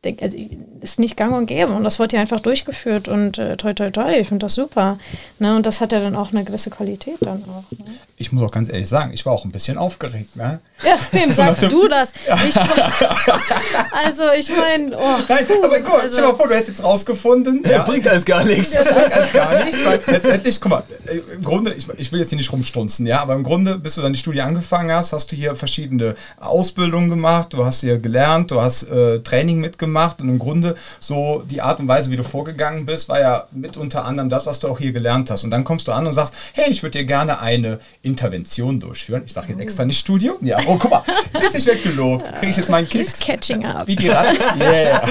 also, 0.05 0.39
ist 0.81 1.01
nicht 1.01 1.17
gang 1.17 1.35
und 1.35 1.47
gäbe. 1.47 1.73
Und 1.73 1.83
das 1.83 1.99
wird 1.99 2.13
ja 2.13 2.21
einfach 2.21 2.39
durchgeführt 2.39 3.09
und 3.09 3.37
äh, 3.37 3.57
toi, 3.57 3.75
toi, 3.75 3.91
toi, 3.91 4.13
ich 4.13 4.29
finde 4.29 4.47
das 4.47 4.55
super. 4.55 4.99
Ne? 5.41 5.57
Und 5.57 5.67
das 5.67 5.81
hat 5.81 5.91
ja 5.91 5.99
dann 5.99 6.15
auch 6.15 6.31
eine 6.31 6.45
gewisse 6.45 6.71
Qualität 6.71 7.17
dann 7.21 7.43
auch. 7.45 7.65
Ne? 7.77 7.85
Ich 8.17 8.31
muss 8.31 8.43
auch 8.45 8.53
ganz 8.53 8.69
ehrlich 8.69 8.89
sagen, 8.89 9.13
ich 9.13 9.27
war 9.27 9.33
auch 9.33 9.45
ein 9.45 9.51
bisschen 9.51 9.77
aufgeregt. 9.77 10.37
Ne? 10.37 10.61
Ja, 10.85 10.97
wem 11.11 11.33
sagst 11.33 11.65
du 11.65 11.89
das? 11.89 12.13
Ich, 12.49 12.57
also 13.93 14.31
ich 14.39 14.49
meine, 14.57 14.97
oh, 14.97 15.17
Nein, 15.29 15.47
aber 15.63 15.81
guck 15.81 15.89
mal, 15.89 16.01
also, 16.01 16.15
stell 16.15 16.25
dir 16.25 16.31
mal 16.31 16.37
vor, 16.37 16.49
du 16.49 16.55
hättest 16.55 16.69
jetzt 16.69 16.85
rausgefunden. 16.85 17.65
Ja, 17.69 17.83
bringt 17.83 18.07
alles 18.07 18.25
gar 18.25 18.45
nichts. 18.45 18.73
Das 18.73 18.89
bringt 18.95 19.13
alles 19.13 19.33
gar 19.33 19.65
nichts, 19.65 19.85
weil 19.85 20.01
letztendlich, 20.07 20.61
guck 20.61 20.71
mal, 20.71 20.83
äh, 21.07 21.19
im 21.35 21.43
Grunde, 21.43 21.75
ich, 21.75 21.89
ich 21.97 22.13
will 22.13 22.21
jetzt 22.21 22.29
hier 22.29 22.39
nicht 22.39 22.53
rumstunzen, 22.53 23.07
ja, 23.07 23.21
aber 23.21 23.35
im 23.35 23.43
Grunde, 23.43 23.79
bis 23.79 23.97
du 23.97 24.03
dann 24.03 24.13
die 24.13 24.19
Studie 24.19 24.43
angefangen 24.43 24.93
hast, 24.93 25.13
hast 25.13 25.33
du 25.33 25.37
hier 25.37 25.57
verschiedene 25.57 26.15
Ausbildungen 26.39 27.11
gemacht, 27.11 27.53
du 27.53 27.65
hast 27.65 27.81
hier 27.81 27.99
gelernt, 27.99 28.53
du 28.53 28.61
hast 28.61 28.85
äh, 28.85 29.19
Training 29.21 29.59
mitgemacht 29.59 29.88
und 30.21 30.29
im 30.29 30.39
Grunde 30.39 30.77
so 31.01 31.43
die 31.49 31.61
Art 31.61 31.81
und 31.81 31.89
Weise, 31.89 32.11
wie 32.11 32.17
du 32.17 32.25
vorgegangen 32.25 32.87
bist, 32.87 33.09
war 33.09 33.21
ja 33.21 33.47
mit 33.53 33.77
unter 33.77 34.05
anderem 34.05 34.29
das, 34.29 34.47
was 34.47 34.61
du 34.61 34.69
auch 34.69 34.79
hier 34.79 34.93
gelernt 34.93 35.31
hast. 35.31 35.45
Und 35.45 35.51
dann 35.51 35.65
kommst 35.65 35.89
du 35.89 35.93
an 35.93 36.07
und 36.07 36.13
sagst, 36.13 36.35
hey, 36.53 36.71
ich 36.71 36.83
würde 36.83 36.99
dir 36.99 37.05
gerne 37.05 37.41
eine 37.41 37.81
Intervention 38.03 38.81
durchführen. 38.81 39.23
Ich 39.27 39.33
sage 39.33 39.49
jetzt 39.51 39.61
extra 39.61 39.85
nicht 39.85 39.99
Studio. 39.99 40.39
Ja, 40.41 40.59
oh, 40.67 40.77
guck 40.79 40.91
mal, 40.91 41.03
siehst 41.41 41.55
du, 41.55 41.59
ich 41.59 41.67
werde 41.67 41.81
gelobt. 41.81 42.35
Kriege 42.35 42.51
ich 42.51 42.57
jetzt 42.57 42.71
meinen 42.71 42.89
Kicks? 42.89 43.19
He's 43.19 43.21
catching 43.21 43.65
up. 43.65 43.87
Wie 43.87 43.97
die 43.97 44.09
Ratte? 44.09 44.39
Yeah. 44.61 45.09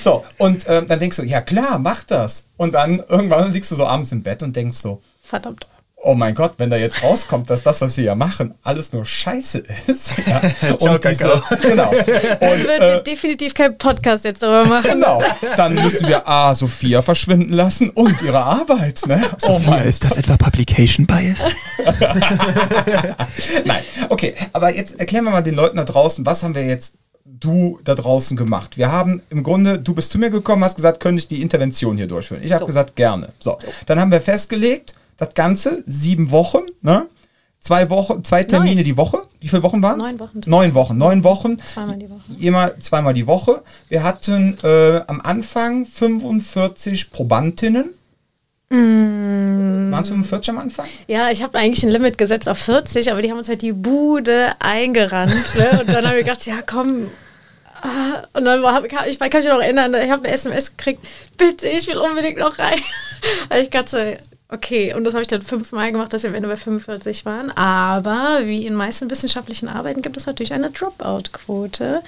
So, 0.00 0.24
und 0.38 0.64
ähm, 0.68 0.86
dann 0.86 0.98
denkst 0.98 1.16
du, 1.16 1.22
ja 1.22 1.40
klar, 1.40 1.78
mach 1.78 2.04
das. 2.04 2.48
Und 2.56 2.74
dann 2.74 3.02
irgendwann 3.08 3.52
liegst 3.52 3.70
du 3.70 3.76
so 3.76 3.86
abends 3.86 4.12
im 4.12 4.22
Bett 4.22 4.42
und 4.42 4.54
denkst 4.54 4.76
so, 4.76 5.00
verdammt 5.22 5.66
oh 6.06 6.14
mein 6.14 6.34
Gott, 6.34 6.54
wenn 6.58 6.70
da 6.70 6.76
jetzt 6.76 7.02
rauskommt, 7.02 7.50
dass 7.50 7.62
das, 7.62 7.80
was 7.80 7.96
wir 7.96 8.04
ja 8.04 8.14
machen, 8.14 8.54
alles 8.62 8.92
nur 8.92 9.04
Scheiße 9.04 9.62
ist. 9.86 10.12
Ja. 10.26 10.40
Und 10.92 11.04
diese, 11.04 11.42
genau. 11.62 11.90
Und, 11.90 12.06
Dann 12.40 12.40
würden 12.40 12.80
wir 12.80 12.94
äh, 12.96 13.02
definitiv 13.02 13.54
keinen 13.54 13.76
Podcast 13.78 14.24
jetzt 14.24 14.42
darüber 14.42 14.64
machen. 14.66 14.90
genau. 14.92 15.22
Dann 15.56 15.74
müssen 15.74 16.08
wir 16.08 16.26
A, 16.28 16.54
Sophia 16.54 17.02
verschwinden 17.02 17.52
lassen 17.52 17.90
und 17.90 18.22
ihre 18.22 18.42
Arbeit. 18.42 19.02
Ne? 19.06 19.22
Oh 19.46 19.60
mein 19.64 19.86
ist 19.86 20.04
das 20.04 20.16
etwa 20.16 20.36
Publication 20.36 21.06
Bias? 21.06 21.40
Nein, 23.64 23.82
okay, 24.08 24.34
aber 24.52 24.74
jetzt 24.74 24.98
erklären 24.98 25.24
wir 25.24 25.30
mal 25.30 25.42
den 25.42 25.54
Leuten 25.54 25.76
da 25.76 25.84
draußen, 25.84 26.24
was 26.26 26.42
haben 26.42 26.54
wir 26.54 26.64
jetzt 26.66 26.94
du 27.24 27.78
da 27.84 27.94
draußen 27.94 28.36
gemacht? 28.36 28.76
Wir 28.78 28.90
haben 28.90 29.22
im 29.30 29.42
Grunde, 29.42 29.78
du 29.78 29.94
bist 29.94 30.10
zu 30.12 30.18
mir 30.18 30.30
gekommen, 30.30 30.64
hast 30.64 30.76
gesagt, 30.76 31.00
könnte 31.00 31.20
ich 31.20 31.28
die 31.28 31.42
Intervention 31.42 31.96
hier 31.96 32.06
durchführen? 32.06 32.42
Ich 32.42 32.52
habe 32.52 32.62
So. 32.62 32.66
gesagt, 32.66 32.96
gerne. 32.96 33.28
So, 33.38 33.58
dann 33.86 34.00
haben 34.00 34.10
wir 34.10 34.20
festgelegt, 34.20 34.94
das 35.16 35.34
Ganze, 35.34 35.82
sieben 35.86 36.30
Wochen, 36.30 36.62
ne? 36.82 37.06
Zwei 37.60 37.90
Wochen, 37.90 38.22
zwei 38.22 38.44
Termine 38.44 38.76
Neun. 38.76 38.84
die 38.84 38.96
Woche. 38.96 39.22
Wie 39.40 39.48
viele 39.48 39.62
Wochen 39.64 39.82
waren 39.82 40.00
es? 40.00 40.06
Neun 40.06 40.20
Wochen. 40.20 40.40
Neun 40.46 40.74
Wochen. 40.74 40.98
Neun 40.98 41.24
Wochen. 41.24 41.58
Zweimal 41.58 41.96
die 41.96 42.08
Woche. 42.08 42.20
Immer 42.38 42.78
zweimal 42.78 43.12
die 43.14 43.26
Woche. 43.26 43.62
Wir 43.88 44.04
hatten 44.04 44.56
äh, 44.62 45.00
am 45.08 45.20
Anfang 45.20 45.84
45 45.84 47.10
Probandinnen. 47.10 47.90
Mm. 48.68 49.90
Waren 49.90 50.00
es 50.02 50.08
45 50.08 50.50
am 50.50 50.58
Anfang? 50.58 50.86
Ja, 51.08 51.30
ich 51.30 51.42
habe 51.42 51.58
eigentlich 51.58 51.82
ein 51.82 51.90
Limit 51.90 52.18
gesetzt 52.18 52.48
auf 52.48 52.58
40, 52.58 53.10
aber 53.10 53.22
die 53.22 53.30
haben 53.30 53.38
uns 53.38 53.48
halt 53.48 53.62
die 53.62 53.72
Bude 53.72 54.52
eingerannt. 54.60 55.34
Ne? 55.56 55.80
Und 55.80 55.88
dann 55.88 56.06
habe 56.06 56.18
ich 56.18 56.24
gedacht, 56.24 56.46
ja 56.46 56.62
komm. 56.64 57.08
Ah, 57.82 58.22
Und 58.32 58.44
dann 58.44 58.62
war, 58.62 58.84
ich 58.84 58.90
kann 58.90 59.08
ich 59.08 59.18
mich 59.20 59.46
noch 59.46 59.60
erinnern, 59.60 59.94
ich 59.94 60.10
habe 60.10 60.24
eine 60.24 60.34
SMS 60.34 60.76
gekriegt, 60.76 61.04
bitte, 61.36 61.68
ich 61.68 61.86
will 61.88 61.98
unbedingt 61.98 62.38
noch 62.38 62.58
rein. 62.58 62.78
Ich 63.60 63.70
dachte, 63.70 64.18
okay, 64.48 64.94
und 64.94 65.04
das 65.04 65.14
habe 65.14 65.22
ich 65.22 65.28
dann 65.28 65.42
fünfmal 65.42 65.90
gemacht, 65.90 66.12
dass 66.12 66.22
wir 66.22 66.30
am 66.30 66.36
Ende 66.36 66.48
bei 66.48 66.56
45 66.56 67.24
waren. 67.24 67.50
Aber 67.50 68.40
wie 68.44 68.66
in 68.66 68.74
meisten 68.74 69.10
wissenschaftlichen 69.10 69.68
Arbeiten 69.68 70.02
gibt 70.02 70.16
es 70.16 70.26
natürlich 70.26 70.52
eine 70.52 70.70
Dropout-Quote, 70.70 72.02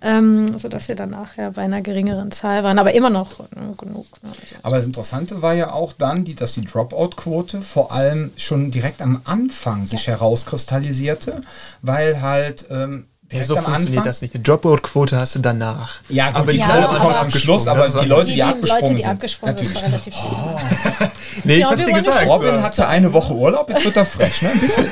ähm, 0.00 0.58
sodass 0.58 0.88
wir 0.88 0.96
dann 0.96 1.10
nachher 1.10 1.52
bei 1.52 1.62
einer 1.62 1.82
geringeren 1.82 2.30
Zahl 2.30 2.64
waren, 2.64 2.78
aber 2.78 2.94
immer 2.94 3.10
noch 3.10 3.40
äh, 3.40 3.74
genug. 3.78 4.06
Ne? 4.22 4.30
Aber 4.62 4.76
das 4.76 4.86
Interessante 4.86 5.42
war 5.42 5.54
ja 5.54 5.72
auch 5.72 5.92
dann, 5.92 6.24
die, 6.24 6.34
dass 6.34 6.54
die 6.54 6.64
Dropout-Quote 6.64 7.60
vor 7.62 7.92
allem 7.92 8.32
schon 8.36 8.70
direkt 8.70 9.02
am 9.02 9.20
Anfang 9.24 9.86
sich 9.86 10.06
herauskristallisierte, 10.06 11.42
weil 11.82 12.22
halt 12.22 12.66
ähm, 12.70 13.06
Ja, 13.32 13.42
so 13.42 13.56
am 13.56 13.64
funktioniert 13.64 13.98
Anfang. 13.98 14.04
das 14.04 14.22
nicht. 14.22 14.34
Eine 14.36 14.44
Dropout-Quote 14.44 15.16
hast 15.18 15.34
du 15.34 15.40
danach. 15.40 15.98
Ja, 16.08 16.28
gut, 16.28 16.36
aber 16.36 16.52
die 16.52 16.58
die 16.58 16.64
Ja, 16.64 16.66
Quote 16.86 17.00
aber- 17.00 17.14
kommt 17.18 17.30
zum 17.32 17.40
Schluss, 17.40 17.66
aber 17.66 17.88
die 17.88 18.06
Leute, 18.06 18.26
die, 18.26 18.30
die, 18.30 18.34
die 18.36 18.42
abgesprungen 18.44 18.82
Leute, 18.84 18.94
die 18.94 19.02
sind. 19.02 19.10
abgesprungen 19.10 19.58
sind, 19.58 19.74
war 19.74 19.82
relativ 19.82 20.14
viel. 20.14 21.10
Nee, 21.44 21.52
Ja, 21.54 21.58
ich 21.58 21.64
hab's 21.66 21.78
wir 21.80 21.86
dir 21.86 21.92
gesagt. 21.94 22.28
Robin 22.28 22.62
hatte 22.62 22.86
eine 22.86 23.12
Woche 23.12 23.34
Urlaub, 23.34 23.68
jetzt 23.68 23.84
wird 23.84 23.96
er 23.96 24.06
frech, 24.06 24.42
ne? 24.42 24.50
Ein 24.50 24.60
bisschen. 24.60 24.86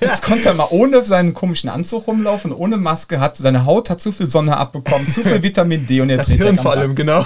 Jetzt 0.00 0.22
konnte 0.22 0.48
er 0.50 0.54
mal 0.54 0.66
ohne 0.70 1.04
seinen 1.06 1.32
komischen 1.32 1.70
Anzug 1.70 2.06
rumlaufen, 2.06 2.52
ohne 2.52 2.76
Maske, 2.76 3.20
hat 3.20 3.36
seine 3.38 3.64
Haut 3.64 3.88
hat 3.88 4.00
zu 4.02 4.12
viel 4.12 4.28
Sonne 4.28 4.56
abbekommen, 4.56 5.10
zu 5.10 5.22
viel 5.22 5.42
Vitamin 5.42 5.86
D 5.86 6.00
und 6.02 6.10
jetzt 6.10 6.20
Das 6.20 6.28
er 6.28 6.36
Hirn 6.36 6.58
am 6.58 6.62
vor 6.62 6.72
allem, 6.72 6.94
genau. 6.94 7.24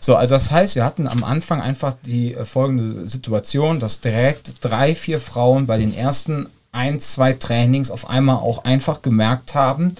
So, 0.00 0.16
also 0.16 0.34
das 0.34 0.50
heißt, 0.50 0.74
wir 0.74 0.84
hatten 0.84 1.06
am 1.06 1.22
Anfang 1.24 1.60
einfach 1.62 1.94
die 2.04 2.34
äh, 2.34 2.44
folgende 2.44 3.08
Situation, 3.08 3.78
dass 3.80 4.00
direkt 4.00 4.52
drei, 4.62 4.94
vier 4.96 5.20
Frauen 5.20 5.66
bei 5.66 5.78
den 5.78 5.94
ersten 5.96 6.48
ein, 6.72 7.00
zwei 7.00 7.32
Trainings 7.32 7.90
auf 7.90 8.08
einmal 8.08 8.36
auch 8.36 8.64
einfach 8.64 9.02
gemerkt 9.02 9.54
haben, 9.54 9.96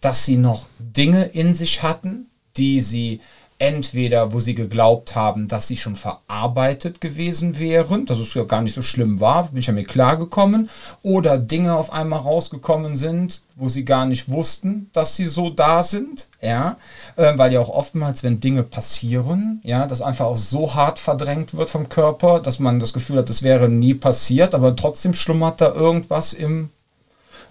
dass 0.00 0.24
sie 0.24 0.36
noch 0.36 0.66
Dinge 0.78 1.24
in 1.24 1.54
sich 1.54 1.82
hatten, 1.82 2.26
die 2.56 2.80
sie 2.80 3.20
entweder, 3.62 4.32
wo 4.32 4.40
sie 4.40 4.56
geglaubt 4.56 5.14
haben, 5.14 5.46
dass 5.46 5.68
sie 5.68 5.76
schon 5.76 5.94
verarbeitet 5.94 7.00
gewesen 7.00 7.60
wären, 7.60 8.06
dass 8.06 8.18
es 8.18 8.34
ja 8.34 8.42
gar 8.42 8.60
nicht 8.60 8.74
so 8.74 8.82
schlimm 8.82 9.20
war, 9.20 9.44
bin 9.44 9.60
ich 9.60 9.68
ja 9.68 9.72
mir 9.72 9.84
klar 9.84 10.16
gekommen, 10.16 10.68
oder 11.02 11.38
Dinge 11.38 11.76
auf 11.76 11.92
einmal 11.92 12.18
rausgekommen 12.18 12.96
sind, 12.96 13.42
wo 13.54 13.68
sie 13.68 13.84
gar 13.84 14.04
nicht 14.04 14.28
wussten, 14.28 14.90
dass 14.92 15.14
sie 15.14 15.28
so 15.28 15.48
da 15.48 15.84
sind, 15.84 16.26
ja, 16.40 16.76
äh, 17.14 17.38
weil 17.38 17.52
ja 17.52 17.60
auch 17.60 17.68
oftmals, 17.68 18.24
wenn 18.24 18.40
Dinge 18.40 18.64
passieren, 18.64 19.60
ja, 19.62 19.86
das 19.86 20.02
einfach 20.02 20.26
auch 20.26 20.36
so 20.36 20.74
hart 20.74 20.98
verdrängt 20.98 21.54
wird 21.54 21.70
vom 21.70 21.88
Körper, 21.88 22.40
dass 22.40 22.58
man 22.58 22.80
das 22.80 22.92
Gefühl 22.92 23.18
hat, 23.18 23.28
das 23.28 23.44
wäre 23.44 23.68
nie 23.68 23.94
passiert, 23.94 24.56
aber 24.56 24.74
trotzdem 24.74 25.14
schlummert 25.14 25.60
da 25.60 25.72
irgendwas 25.72 26.32
im 26.32 26.70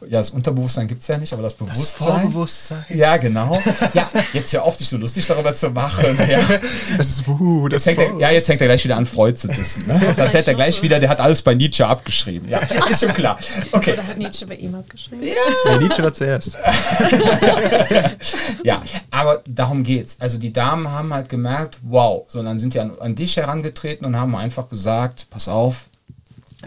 ja, 0.07 0.19
das 0.19 0.31
Unterbewusstsein 0.31 0.87
gibt 0.87 1.01
es 1.01 1.07
ja 1.07 1.17
nicht, 1.17 1.31
aber 1.31 1.43
das 1.43 1.53
Bewusstsein. 1.53 2.07
Vorbewusstsein. 2.07 2.85
Ja, 2.89 3.17
genau. 3.17 3.61
Ja, 3.93 4.09
jetzt 4.33 4.51
hör 4.53 4.63
auf, 4.63 4.77
dich 4.77 4.87
so 4.87 4.97
lustig 4.97 5.27
darüber 5.27 5.53
zu 5.53 5.69
machen. 5.69 6.17
Ja. 6.29 6.39
Das 6.97 7.09
ist, 7.09 7.27
uh, 7.27 7.67
das 7.67 7.85
Jetzt 7.85 7.99
er, 7.99 8.17
ja, 8.17 8.31
jetzt 8.31 8.47
fängt 8.47 8.61
er 8.61 8.67
gleich 8.67 8.83
wieder 8.83 8.97
an, 8.97 9.05
Freud 9.05 9.35
zu 9.35 9.47
dissen. 9.47 9.87
Ne? 9.87 9.99
Jetzt 10.07 10.19
erzählt 10.19 10.47
er 10.47 10.53
gleich 10.53 10.81
wieder, 10.81 10.99
der 10.99 11.09
hat 11.09 11.19
alles 11.19 11.41
bei 11.41 11.53
Nietzsche 11.53 11.85
abgeschrieben. 11.85 12.49
Ja, 12.49 12.59
ist 12.89 13.01
schon 13.01 13.13
klar. 13.13 13.37
Okay. 13.71 13.93
Oder 13.93 14.07
hat 14.07 14.17
Nietzsche 14.17 14.45
bei 14.47 14.55
ihm 14.55 14.75
abgeschrieben? 14.75 15.27
Ja, 15.65 15.77
Nietzsche 15.77 16.03
war 16.03 16.13
zuerst. 16.13 16.57
Ja, 18.63 18.81
aber 19.09 19.41
darum 19.47 19.83
geht's. 19.83 20.17
Also 20.19 20.37
die 20.37 20.53
Damen 20.53 20.89
haben 20.89 21.13
halt 21.13 21.29
gemerkt, 21.29 21.79
wow. 21.83 22.25
So, 22.27 22.39
und 22.39 22.45
dann 22.45 22.59
sind 22.59 22.73
die 22.73 22.79
an, 22.79 22.91
an 22.99 23.15
dich 23.15 23.37
herangetreten 23.37 24.05
und 24.05 24.15
haben 24.15 24.35
einfach 24.35 24.69
gesagt, 24.69 25.27
pass 25.29 25.47
auf, 25.47 25.85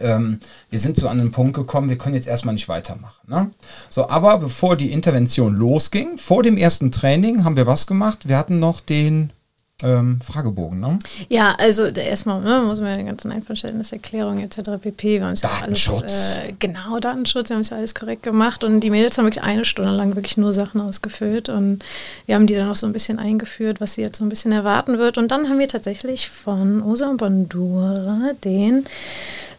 ähm, 0.00 0.40
wir 0.70 0.80
sind 0.80 0.96
so 0.96 1.08
an 1.08 1.20
einen 1.20 1.32
Punkt 1.32 1.54
gekommen, 1.54 1.88
wir 1.88 1.98
können 1.98 2.14
jetzt 2.14 2.28
erstmal 2.28 2.54
nicht 2.54 2.68
weitermachen. 2.68 3.20
Ne? 3.26 3.50
So, 3.90 4.08
aber 4.08 4.38
bevor 4.38 4.76
die 4.76 4.92
Intervention 4.92 5.54
losging, 5.54 6.18
vor 6.18 6.42
dem 6.42 6.56
ersten 6.56 6.92
Training 6.92 7.44
haben 7.44 7.56
wir 7.56 7.66
was 7.66 7.86
gemacht? 7.86 8.28
Wir 8.28 8.38
hatten 8.38 8.58
noch 8.58 8.80
den 8.80 9.30
ähm, 9.82 10.20
Fragebogen, 10.20 10.78
ne? 10.78 10.98
Ja, 11.28 11.56
also 11.58 11.86
erstmal 11.86 12.40
ne, 12.40 12.62
muss 12.64 12.78
man 12.78 12.90
ja 12.90 12.96
den 12.96 13.06
ganzen 13.06 13.32
Einverständniserklärungen 13.32 14.44
etc. 14.44 14.80
pp. 14.80 15.20
Wir 15.20 15.24
haben 15.24 15.34
ja 15.34 15.48
alles, 15.60 15.84
Datenschutz. 15.84 16.40
äh, 16.42 16.52
genau, 16.58 17.00
Datenschutz, 17.00 17.48
wir 17.48 17.56
haben 17.56 17.62
es 17.62 17.70
ja 17.70 17.76
alles 17.76 17.94
korrekt 17.94 18.22
gemacht 18.22 18.62
und 18.62 18.80
die 18.80 18.90
Mädels 18.90 19.18
haben 19.18 19.24
wirklich 19.24 19.42
eine 19.42 19.64
Stunde 19.64 19.90
lang 19.90 20.14
wirklich 20.14 20.36
nur 20.36 20.52
Sachen 20.52 20.80
ausgefüllt 20.80 21.48
und 21.48 21.84
wir 22.26 22.36
haben 22.36 22.46
die 22.46 22.54
dann 22.54 22.70
auch 22.70 22.76
so 22.76 22.86
ein 22.86 22.92
bisschen 22.92 23.18
eingeführt, 23.18 23.80
was 23.80 23.94
sie 23.94 24.02
jetzt 24.02 24.18
so 24.18 24.24
ein 24.24 24.28
bisschen 24.28 24.52
erwarten 24.52 24.98
wird 24.98 25.18
und 25.18 25.32
dann 25.32 25.48
haben 25.48 25.58
wir 25.58 25.68
tatsächlich 25.68 26.30
von 26.30 26.80
Osa 26.80 27.10
und 27.10 27.16
Bandura 27.16 28.30
den 28.44 28.84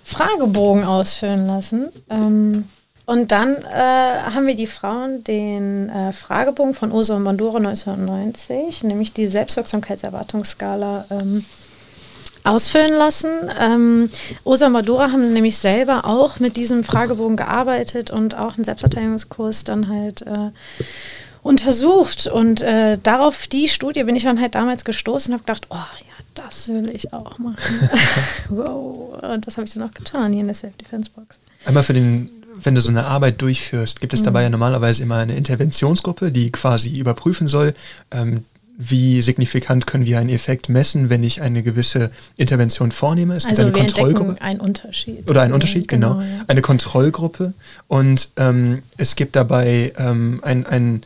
Fragebogen 0.05 0.83
ausfüllen 0.83 1.47
lassen. 1.47 1.87
Ähm, 2.09 2.65
und 3.07 3.31
dann 3.31 3.55
äh, 3.55 4.21
haben 4.33 4.47
wir 4.47 4.55
die 4.55 4.67
Frauen 4.67 5.23
den 5.23 5.89
äh, 5.89 6.13
Fragebogen 6.13 6.73
von 6.73 6.91
Osa 6.91 7.15
und 7.15 7.23
Bandura 7.23 7.57
1990, 7.57 8.83
nämlich 8.83 9.13
die 9.13 9.27
Selbstwirksamkeitserwartungsskala, 9.27 11.05
ähm, 11.09 11.43
ausfüllen 12.43 12.93
lassen. 12.93 13.31
Ähm, 13.59 14.09
Osa 14.43 14.67
und 14.67 14.73
Bandura 14.73 15.11
haben 15.11 15.33
nämlich 15.33 15.57
selber 15.57 16.05
auch 16.05 16.39
mit 16.39 16.55
diesem 16.55 16.83
Fragebogen 16.83 17.35
gearbeitet 17.35 18.11
und 18.11 18.37
auch 18.37 18.55
einen 18.55 18.63
Selbstverteidigungskurs 18.63 19.63
dann 19.63 19.89
halt 19.89 20.21
äh, 20.21 20.51
untersucht. 21.41 22.27
Und 22.27 22.61
äh, 22.61 22.99
darauf 23.01 23.47
die 23.47 23.67
Studie 23.67 24.03
bin 24.03 24.15
ich 24.15 24.23
dann 24.23 24.39
halt 24.39 24.53
damals 24.53 24.85
gestoßen 24.85 25.33
und 25.33 25.39
habe 25.39 25.45
gedacht, 25.45 25.67
oh 25.71 25.75
ja, 25.75 26.14
das 26.35 26.67
will 26.69 26.89
ich 26.93 27.11
auch 27.13 27.39
machen. 27.39 27.89
wow. 28.49 29.21
Und 29.21 29.47
das 29.47 29.57
habe 29.57 29.67
ich 29.67 29.73
dann 29.73 29.83
auch 29.83 29.93
getan 29.93 30.31
hier 30.31 30.41
in 30.41 30.47
der 30.47 30.55
Self-Defense-Box. 30.55 31.37
Einmal 31.65 31.83
für 31.83 31.93
den, 31.93 32.29
wenn 32.61 32.75
du 32.75 32.81
so 32.81 32.89
eine 32.89 33.05
Arbeit 33.05 33.41
durchführst, 33.41 34.01
gibt 34.01 34.13
es 34.13 34.21
dabei 34.23 34.43
ja 34.43 34.49
normalerweise 34.49 35.03
immer 35.03 35.15
eine 35.17 35.35
Interventionsgruppe, 35.35 36.31
die 36.31 36.51
quasi 36.51 36.97
überprüfen 36.97 37.47
soll, 37.47 37.73
ähm, 38.11 38.43
wie 38.77 39.21
signifikant 39.21 39.87
können 39.87 40.05
wir 40.05 40.19
einen 40.19 40.29
Effekt 40.29 40.67
messen, 40.67 41.09
wenn 41.09 41.23
ich 41.23 41.41
eine 41.41 41.63
gewisse 41.63 42.11
Intervention 42.35 42.91
vornehme. 42.91 43.33
Es 43.35 43.43
gibt 43.45 43.51
Also 43.51 43.61
eine 43.63 43.73
wir 43.73 43.81
Kontrollgruppe. 43.83 44.41
einen 44.41 44.59
Unterschied. 44.59 45.29
Oder 45.31 45.43
einen 45.43 45.53
Unterschied, 45.53 45.87
genau. 45.87 46.19
ja. 46.19 46.25
Eine 46.47 46.61
Kontrollgruppe. 46.61 47.53
Und 47.87 48.29
ähm, 48.35 48.83
es 48.97 49.15
gibt 49.15 49.37
dabei 49.37 49.93
ähm, 49.97 50.41
ein- 50.43 50.65
ein- 50.65 51.01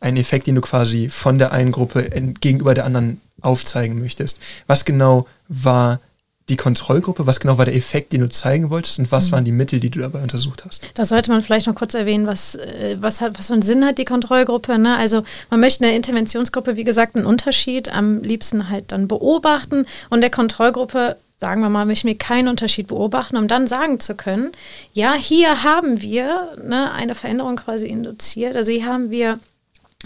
einen 0.00 0.16
Effekt, 0.16 0.46
den 0.46 0.54
du 0.54 0.60
quasi 0.60 1.08
von 1.08 1.38
der 1.38 1.52
einen 1.52 1.72
Gruppe 1.72 2.08
gegenüber 2.40 2.74
der 2.74 2.84
anderen 2.84 3.20
aufzeigen 3.40 4.00
möchtest. 4.00 4.38
Was 4.66 4.84
genau 4.84 5.26
war 5.48 6.00
die 6.48 6.56
Kontrollgruppe? 6.56 7.26
Was 7.26 7.40
genau 7.40 7.58
war 7.58 7.66
der 7.66 7.76
Effekt, 7.76 8.12
den 8.12 8.22
du 8.22 8.28
zeigen 8.28 8.70
wolltest? 8.70 8.98
Und 8.98 9.06
Mhm. 9.06 9.12
was 9.12 9.32
waren 9.32 9.44
die 9.44 9.52
Mittel, 9.52 9.80
die 9.80 9.90
du 9.90 10.00
dabei 10.00 10.22
untersucht 10.22 10.64
hast? 10.64 10.88
Da 10.94 11.04
sollte 11.04 11.30
man 11.30 11.42
vielleicht 11.42 11.66
noch 11.66 11.74
kurz 11.74 11.94
erwähnen, 11.94 12.26
was, 12.26 12.54
äh, 12.54 12.96
was, 13.00 13.20
hat, 13.20 13.38
was 13.38 13.48
für 13.48 13.52
einen 13.52 13.62
Sinn 13.62 13.84
hat 13.84 13.98
die 13.98 14.04
Kontrollgruppe. 14.06 14.78
Ne? 14.78 14.96
Also 14.96 15.22
man 15.50 15.60
möchte 15.60 15.84
in 15.84 15.88
der 15.88 15.96
Interventionsgruppe, 15.96 16.76
wie 16.76 16.84
gesagt, 16.84 17.16
einen 17.16 17.26
Unterschied 17.26 17.92
am 17.92 18.22
liebsten 18.22 18.70
halt 18.70 18.92
dann 18.92 19.08
beobachten 19.08 19.84
und 20.10 20.20
der 20.22 20.30
Kontrollgruppe 20.30 21.16
sagen 21.40 21.60
wir 21.60 21.68
mal, 21.68 21.86
möchten 21.86 22.08
wir 22.08 22.18
keinen 22.18 22.48
Unterschied 22.48 22.88
beobachten, 22.88 23.36
um 23.36 23.46
dann 23.46 23.68
sagen 23.68 24.00
zu 24.00 24.16
können, 24.16 24.50
ja, 24.92 25.14
hier 25.14 25.62
haben 25.62 26.02
wir 26.02 26.48
ne, 26.66 26.90
eine 26.92 27.14
Veränderung 27.14 27.54
quasi 27.54 27.86
induziert. 27.86 28.56
Also 28.56 28.72
hier 28.72 28.86
haben 28.86 29.12
wir 29.12 29.38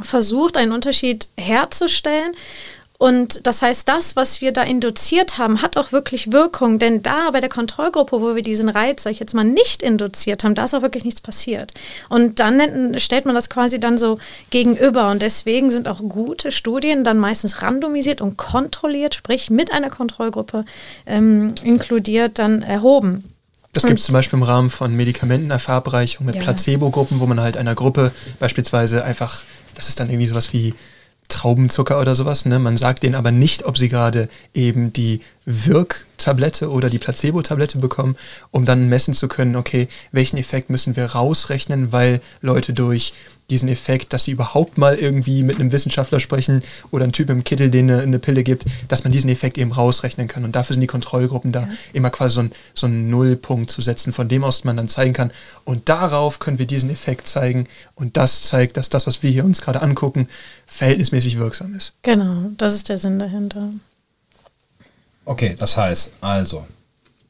versucht, 0.00 0.57
einen 0.57 0.72
Unterschied 0.72 1.28
herzustellen. 1.37 2.33
Und 2.98 3.48
das 3.48 3.62
heißt, 3.62 3.88
das, 3.88 4.14
was 4.14 4.40
wir 4.40 4.52
da 4.52 4.62
induziert 4.62 5.37
haben, 5.37 5.61
hat 5.61 5.76
auch 5.76 5.90
wirklich 5.90 6.31
Wirkung. 6.31 6.78
Denn 6.78 7.02
da 7.02 7.33
bei 7.33 7.40
der 7.40 7.50
Kontrollgruppe, 7.50 8.20
wo 8.20 8.37
wir 8.37 8.42
diesen 8.42 8.68
Reiz, 8.68 9.02
sag 9.02 9.11
ich 9.11 9.18
jetzt 9.18 9.35
mal, 9.35 9.42
nicht 9.42 9.83
induziert 9.83 10.44
haben, 10.44 10.55
da 10.55 10.64
ist 10.64 10.74
auch 10.74 10.83
wirklich 10.83 11.02
nichts 11.05 11.20
passiert. 11.20 11.74
Und 12.09 12.38
dann 12.38 12.59
nennt, 12.59 13.02
stellt 13.02 13.26
man 13.26 13.35
das 13.35 13.50
quasi 13.50 13.81
dann 13.81 13.98
so 13.98 14.18
gegenüber. 14.50 15.11
Und 15.11 15.20
deswegen 15.20 15.72
sind 15.72 15.88
auch 15.88 15.98
gute 15.98 16.52
Studien 16.52 17.02
dann 17.02 17.18
meistens 17.18 17.61
randomisiert 17.61 18.20
und 18.20 18.37
kontrolliert, 18.37 19.16
sprich 19.16 19.50
mit 19.50 19.72
einer 19.72 19.90
Kontrollgruppe 19.90 20.64
ähm, 21.05 21.57
inkludiert, 21.64 22.38
dann 22.38 22.62
erhoben. 22.62 23.24
Das 23.72 23.85
gibt 23.85 23.98
es 23.98 24.05
zum 24.05 24.12
Beispiel 24.12 24.38
im 24.38 24.42
Rahmen 24.42 24.68
von 24.68 24.94
Medikamentenverabreichung 24.94 26.26
mit 26.26 26.37
Ja. 26.37 26.42
Placebo-Gruppen, 26.42 27.20
wo 27.20 27.26
man 27.26 27.40
halt 27.40 27.57
einer 27.57 27.74
Gruppe 27.74 28.12
beispielsweise 28.38 29.02
einfach, 29.02 29.42
das 29.74 29.88
ist 29.88 30.00
dann 30.00 30.11
irgendwie 30.11 30.28
sowas 30.28 30.52
wie 30.52 30.74
Traubenzucker 31.28 32.00
oder 32.00 32.14
sowas, 32.14 32.44
ne? 32.44 32.58
Man 32.58 32.76
sagt 32.76 33.02
denen 33.02 33.14
aber 33.14 33.30
nicht, 33.30 33.64
ob 33.64 33.78
sie 33.78 33.88
gerade 33.88 34.28
eben 34.54 34.92
die 34.92 35.20
Wirktablette 35.46 36.70
oder 36.70 36.90
die 36.90 36.98
Placebo-Tablette 36.98 37.78
bekommen, 37.78 38.16
um 38.50 38.64
dann 38.64 38.88
messen 38.88 39.14
zu 39.14 39.28
können, 39.28 39.56
okay, 39.56 39.88
welchen 40.11 40.37
Effekt 40.37 40.68
müssen 40.68 40.94
wir 40.94 41.06
rausrechnen, 41.06 41.90
weil 41.90 42.20
Leute 42.42 42.74
durch 42.74 43.14
diesen 43.52 43.68
Effekt, 43.68 44.12
dass 44.12 44.24
sie 44.24 44.32
überhaupt 44.32 44.78
mal 44.78 44.96
irgendwie 44.96 45.42
mit 45.42 45.60
einem 45.60 45.70
Wissenschaftler 45.72 46.20
sprechen 46.20 46.62
oder 46.90 47.04
ein 47.04 47.12
Typ 47.12 47.30
im 47.30 47.44
Kittel, 47.44 47.70
den 47.70 47.90
eine, 47.90 48.02
eine 48.02 48.18
Pille 48.18 48.42
gibt, 48.42 48.64
dass 48.88 49.04
man 49.04 49.12
diesen 49.12 49.30
Effekt 49.30 49.58
eben 49.58 49.72
rausrechnen 49.72 50.26
kann. 50.26 50.44
Und 50.44 50.56
dafür 50.56 50.74
sind 50.74 50.80
die 50.80 50.86
Kontrollgruppen 50.86 51.52
da, 51.52 51.68
immer 51.92 52.10
quasi 52.10 52.34
so, 52.34 52.40
ein, 52.40 52.52
so 52.74 52.86
einen 52.86 53.10
Nullpunkt 53.10 53.70
zu 53.70 53.80
setzen, 53.80 54.12
von 54.12 54.28
dem 54.28 54.42
aus 54.42 54.64
man 54.64 54.76
dann 54.76 54.88
zeigen 54.88 55.12
kann. 55.12 55.32
Und 55.64 55.88
darauf 55.88 56.38
können 56.38 56.58
wir 56.58 56.66
diesen 56.66 56.90
Effekt 56.90 57.28
zeigen. 57.28 57.68
Und 57.94 58.16
das 58.16 58.42
zeigt, 58.42 58.76
dass 58.76 58.88
das, 58.88 59.06
was 59.06 59.22
wir 59.22 59.30
hier 59.30 59.44
uns 59.44 59.60
gerade 59.60 59.82
angucken, 59.82 60.28
verhältnismäßig 60.66 61.38
wirksam 61.38 61.74
ist. 61.74 61.92
Genau, 62.02 62.50
das 62.56 62.74
ist 62.74 62.88
der 62.88 62.98
Sinn 62.98 63.18
dahinter. 63.18 63.68
Okay, 65.24 65.54
das 65.58 65.76
heißt 65.76 66.12
also 66.20 66.66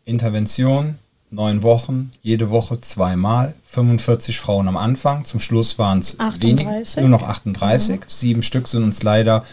Intervention, 0.04 0.98
neun 1.32 1.62
Wochen, 1.62 2.12
jede 2.22 2.50
Woche 2.50 2.80
zweimal, 2.80 3.54
45 3.64 4.38
Frauen 4.38 4.68
am 4.68 4.76
Anfang. 4.76 5.24
Zum 5.24 5.40
Schluss 5.40 5.78
waren 5.78 5.98
es 6.00 6.20
38. 6.20 6.98
nur 6.98 7.08
noch 7.08 7.22
38. 7.22 8.00
Sieben 8.06 8.42
Stück 8.42 8.68
sind 8.68 8.84
uns 8.84 9.02
leider, 9.02 9.44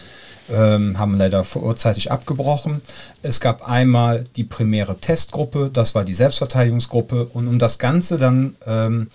ähm, 0.52 1.00
haben 1.00 1.18
leider 1.18 1.44
vorzeitig 1.44 2.12
abgebrochen. 2.12 2.82
Es 3.24 3.40
gab 3.40 3.68
einmal 3.68 4.26
die 4.36 4.44
primäre 4.44 4.98
Testgruppe, 4.98 5.72
das 5.74 5.96
war 5.96 6.04
die 6.04 6.14
Selbstverteidigungsgruppe. 6.14 7.26
Und 7.34 7.48
um 7.48 7.60
das 7.60 7.80
Ganze 7.80 8.18
dann 8.18 8.56
ähm, 8.66 9.08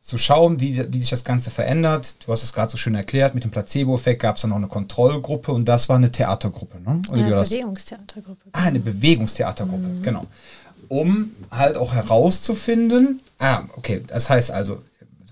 zu 0.00 0.16
schauen, 0.16 0.58
wie, 0.58 0.82
wie 0.90 1.00
sich 1.00 1.10
das 1.10 1.22
Ganze 1.22 1.50
verändert. 1.50 2.16
Du 2.24 2.32
hast 2.32 2.42
es 2.42 2.54
gerade 2.54 2.70
so 2.70 2.78
schön 2.78 2.94
erklärt, 2.94 3.34
mit 3.34 3.44
dem 3.44 3.50
Placebo-Effekt 3.50 4.22
gab 4.22 4.36
es 4.36 4.42
dann 4.42 4.48
noch 4.50 4.56
eine 4.56 4.68
Kontrollgruppe 4.68 5.52
und 5.52 5.66
das 5.66 5.90
war 5.90 5.96
eine 5.96 6.10
Theatergruppe. 6.10 6.80
Ne? 6.80 7.02
Oder 7.10 7.20
Ja, 7.20 7.28
das? 7.28 7.50
Bewegungstheatergruppe. 7.50 8.48
Ah, 8.52 8.62
eine 8.62 8.80
Bewegungstheatergruppe, 8.80 10.00
genau. 10.02 10.24
Um 10.88 11.32
halt 11.50 11.76
auch 11.76 11.92
herauszufinden, 11.92 13.20
ah, 13.38 13.62
okay, 13.76 14.02
das 14.06 14.30
heißt 14.30 14.50
also, 14.50 14.78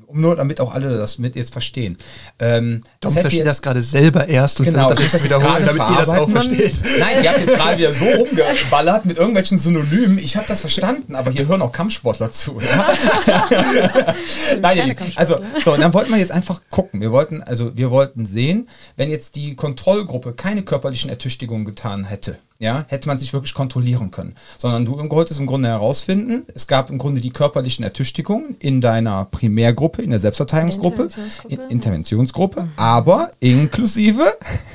um 0.06 0.20
nur 0.20 0.36
damit 0.36 0.60
auch 0.60 0.72
alle 0.72 0.96
das 0.96 1.18
mit 1.18 1.36
jetzt 1.36 1.52
verstehen. 1.52 1.98
Ähm, 2.38 2.82
Dom 3.00 3.12
hätte 3.12 3.22
versteht 3.22 3.46
das 3.46 3.62
gerade 3.62 3.82
selber 3.82 4.28
erst 4.28 4.60
und 4.60 4.66
Genau, 4.66 4.88
das 4.88 4.98
das 4.98 5.12
jetzt 5.12 5.24
wiederholen, 5.24 5.64
damit 5.66 5.82
ihr 5.82 5.96
das 5.96 6.08
auch 6.08 6.28
versteht. 6.28 6.74
Nein, 6.98 7.22
ihr 7.22 7.30
habt 7.30 7.40
jetzt 7.40 7.54
gerade 7.54 7.78
wieder 7.78 7.92
so 7.92 8.04
rumgeballert 8.04 9.04
mit 9.04 9.18
irgendwelchen 9.18 9.58
Synonymen. 9.58 10.18
Ich 10.18 10.36
habe 10.36 10.46
das 10.48 10.60
verstanden, 10.60 11.14
aber 11.14 11.30
hier 11.30 11.46
hören 11.48 11.62
auch 11.62 11.72
Kampfsportler 11.72 12.30
zu. 12.30 12.60
Ja? 12.60 13.64
Nein, 14.60 14.88
Lieben, 14.88 14.96
also 15.16 15.34
Kampfsportler. 15.34 15.60
so, 15.64 15.72
und 15.74 15.80
dann 15.80 15.94
wollten 15.94 16.10
wir 16.10 16.18
jetzt 16.18 16.32
einfach 16.32 16.62
gucken. 16.70 17.00
Wir 17.00 17.10
wollten, 17.10 17.42
also 17.42 17.76
wir 17.76 17.90
wollten 17.90 18.26
sehen, 18.26 18.68
wenn 18.96 19.10
jetzt 19.10 19.36
die 19.36 19.56
Kontrollgruppe 19.56 20.32
keine 20.34 20.62
körperlichen 20.62 21.10
Ertüchtigungen 21.10 21.64
getan 21.64 22.04
hätte, 22.04 22.38
ja, 22.58 22.84
hätte 22.88 23.08
man 23.08 23.18
sich 23.18 23.32
wirklich 23.32 23.54
kontrollieren 23.54 24.10
können. 24.10 24.34
Sondern 24.58 24.84
du 24.84 24.98
wolltest 25.10 25.40
im 25.40 25.46
Grunde 25.46 25.68
herausfinden, 25.68 26.46
es 26.54 26.66
gab 26.66 26.90
im 26.90 26.98
Grunde 26.98 27.20
die 27.20 27.30
körperlichen 27.30 27.84
Ertüchtigungen 27.84 28.56
in 28.58 28.80
deiner 28.80 29.26
Primärgruppe, 29.26 30.02
in 30.02 30.10
der 30.10 30.20
Selbstverteidigungsgruppe, 30.20 31.02
Interventionsgruppe. 31.02 31.54
in, 31.54 31.70
Interventionsgruppe, 31.70 32.68
aber 32.76 33.30
inklusive, 33.40 34.24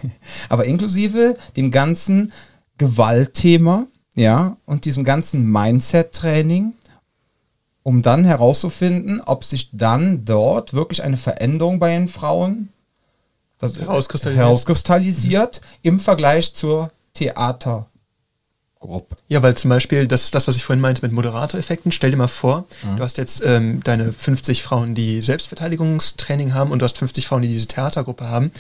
aber 0.50 0.66
inklusive 0.66 1.36
dem 1.56 1.72
ganzen 1.72 2.32
Gewaltthema, 2.78 3.88
ja, 4.16 4.58
und 4.66 4.86
diesem 4.86 5.04
ganzen 5.04 5.50
Mindset-Training, 5.52 6.74
um 7.84 8.02
dann 8.02 8.26
herauszufinden, 8.26 9.22
ob 9.22 9.44
sich 9.44 9.70
dann 9.72 10.26
dort 10.26 10.74
wirklich 10.74 11.02
eine 11.02 11.18
Veränderung 11.18 11.80
bei 11.80 11.90
den 11.92 12.08
Frauen 12.08 12.70
Herauskristallisiert. 13.60 14.44
herauskristallisiert 14.44 15.62
im 15.84 16.00
Vergleich 16.00 16.54
zur 16.56 16.92
Theatergruppe. 17.14 19.16
Ja, 19.28 19.44
weil 19.44 19.56
zum 19.56 19.70
Beispiel, 19.70 20.08
das 20.08 20.24
ist 20.24 20.36
das, 20.36 20.48
was 20.48 20.56
ich 20.56 20.64
vorhin 20.64 20.82
meinte 20.82 21.02
mit 21.02 21.12
Moderatoreffekten. 21.12 21.92
Stell 21.92 22.12
dir 22.12 22.18
mal 22.18 22.28
vor, 22.28 22.66
du 22.98 23.04
hast 23.04 23.18
jetzt 23.18 23.44
ähm, 23.46 23.82
deine 23.84 24.14
50 24.14 24.64
Frauen, 24.64 24.96
die 24.96 25.22
Selbstverteidigungstraining 25.22 26.54
haben 26.54 26.72
und 26.72 26.80
du 26.80 26.86
hast 26.86 26.98
50 26.98 27.28
Frauen, 27.28 27.44
die 27.44 27.48
diese 27.48 27.68
Theatergruppe 27.68 28.28
haben. 28.28 28.52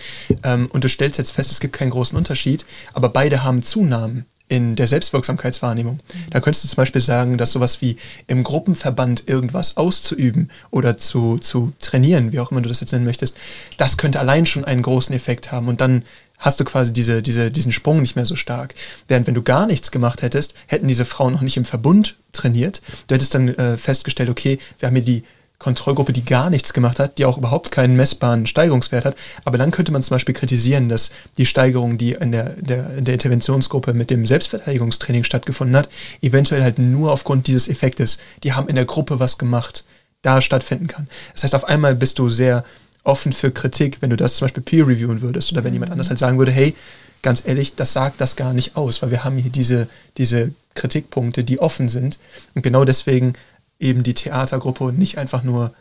Ähm, 0.44 0.68
und 0.72 0.84
du 0.84 0.90
stellst 0.90 1.18
jetzt 1.18 1.32
fest, 1.32 1.52
es 1.52 1.60
gibt 1.60 1.74
keinen 1.74 1.92
großen 1.92 2.18
Unterschied, 2.18 2.66
aber 2.94 3.10
beide 3.10 3.44
haben 3.44 3.64
Zunahmen 3.64 4.26
in 4.52 4.76
der 4.76 4.86
Selbstwirksamkeitswahrnehmung. 4.86 6.02
Da 6.30 6.42
könntest 6.42 6.66
du 6.66 6.68
zum 6.68 6.76
Beispiel 6.76 7.00
sagen, 7.00 7.38
dass 7.38 7.54
sowas 7.54 7.82
wie 7.82 7.96
im 8.28 8.44
Gruppenverband 8.44 9.30
irgendwas 9.30 9.78
auszuüben 9.78 10.52
oder 10.72 10.98
zu, 10.98 11.38
zu 11.38 11.72
trainieren, 11.80 12.34
wie 12.34 12.40
auch 12.42 12.52
immer 12.52 12.60
du 12.60 12.68
das 12.68 12.82
jetzt 12.82 12.92
nennen 12.92 13.06
möchtest, 13.06 13.34
das 13.78 13.96
könnte 13.96 14.20
allein 14.20 14.46
schon 14.46 14.66
einen 14.66 14.82
großen 14.82 15.16
Effekt 15.16 15.54
haben 15.54 15.70
und 15.70 15.80
dann 15.80 16.04
hast 16.42 16.60
du 16.60 16.66
quasi 16.66 16.92
diese, 16.92 17.22
diese, 17.22 17.50
diesen 17.52 17.72
Sprung 17.72 18.02
nicht 18.02 18.18
mehr 18.18 18.26
so 18.26 18.36
stark. 18.36 18.76
Während 19.08 19.28
wenn 19.28 19.36
du 19.36 19.44
gar 19.44 19.68
nichts 19.68 19.92
gemacht 19.92 20.22
hättest, 20.22 20.54
hätten 20.68 20.90
diese 20.90 21.06
Frauen 21.06 21.32
noch 21.34 21.42
nicht 21.42 21.56
im 21.56 21.66
Verbund 21.66 22.18
trainiert. 22.34 22.82
Du 23.08 23.16
hättest 23.16 23.34
dann 23.34 23.48
äh, 23.50 23.78
festgestellt, 23.78 24.30
okay, 24.30 24.60
wir 24.80 24.88
haben 24.88 24.96
hier 24.96 25.06
die 25.06 25.24
Kontrollgruppe, 25.60 26.12
die 26.12 26.26
gar 26.26 26.50
nichts 26.50 26.74
gemacht 26.74 27.00
hat, 27.00 27.20
die 27.20 27.26
auch 27.26 27.38
überhaupt 27.38 27.70
keinen 27.70 27.96
messbaren 27.96 28.48
Steigerungswert 28.48 29.06
hat. 29.06 29.16
Aber 29.46 29.60
dann 29.60 29.70
könnte 29.70 29.92
man 29.92 30.02
zum 30.02 30.16
Beispiel 30.16 30.34
kritisieren, 30.34 30.90
dass 30.90 31.12
die 31.38 31.46
Steigerung, 31.46 32.00
die 32.00 32.14
in 32.14 32.32
der, 32.32 32.56
der, 32.60 32.98
in 32.98 33.06
der 33.06 33.14
Interventionsgruppe 33.14 33.94
mit 33.94 34.10
dem 34.10 34.26
Selbstverteidigungstraining 34.26 35.24
stattgefunden 35.24 35.78
hat, 35.78 35.90
eventuell 36.24 36.64
halt 36.64 36.80
nur 36.80 37.12
aufgrund 37.12 37.46
dieses 37.46 37.70
Effektes, 37.70 38.18
die 38.44 38.54
haben 38.54 38.70
in 38.70 38.76
der 38.76 38.86
Gruppe 38.86 39.20
was 39.20 39.38
gemacht, 39.38 39.84
da 40.24 40.42
stattfinden 40.42 40.88
kann. 40.88 41.08
Das 41.34 41.44
heißt, 41.44 41.54
auf 41.54 41.66
einmal 41.66 41.94
bist 41.94 42.18
du 42.18 42.30
sehr 42.30 42.64
offen 43.04 43.34
für 43.34 43.52
Kritik, 43.52 44.02
wenn 44.02 44.10
du 44.10 44.18
das 44.18 44.36
zum 44.36 44.46
Beispiel 44.46 44.64
peer 44.64 44.88
reviewen 44.88 45.22
würdest 45.22 45.52
oder 45.52 45.64
wenn 45.64 45.74
jemand 45.74 45.92
anders 45.92 46.10
halt 46.10 46.20
sagen 46.20 46.38
würde, 46.38 46.52
hey, 46.52 46.76
ganz 47.22 47.46
ehrlich, 47.46 47.76
das 47.76 47.94
sagt 47.94 48.22
das 48.22 48.36
gar 48.36 48.54
nicht 48.54 48.76
aus, 48.76 49.02
weil 49.02 49.12
wir 49.12 49.24
haben 49.24 49.38
hier 49.38 49.52
diese, 49.52 49.88
diese 50.18 50.52
Kritikpunkte, 50.76 51.44
die 51.44 51.60
offen 51.60 51.90
sind. 51.90 52.20
Und 52.56 52.62
genau 52.62 52.86
deswegen 52.86 53.34
eben 53.80 54.04
die 54.04 54.14
Theatergruppe 54.14 54.86
und 54.86 55.00
nicht 55.00 55.18
einfach 55.18 55.44
nur 55.44 55.74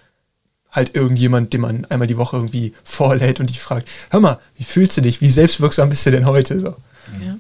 halt 0.71 0.95
irgendjemand, 0.95 1.53
den 1.53 1.63
man 1.63 1.85
einmal 1.87 2.07
die 2.07 2.17
Woche 2.17 2.37
irgendwie 2.37 2.75
vorlädt 2.85 3.41
und 3.41 3.51
dich 3.51 3.61
fragt, 3.61 3.89
hör 4.11 4.21
mal, 4.21 4.39
wie 4.57 4.65
fühlst 4.65 4.97
du 4.97 5.01
dich? 5.01 5.21
Wie 5.21 5.31
selbstwirksam 5.31 5.91
bist 5.91 6.07
du 6.07 6.11
denn 6.11 6.27
heute? 6.27 6.61
So. 6.61 6.69
Ja. 7.25 7.39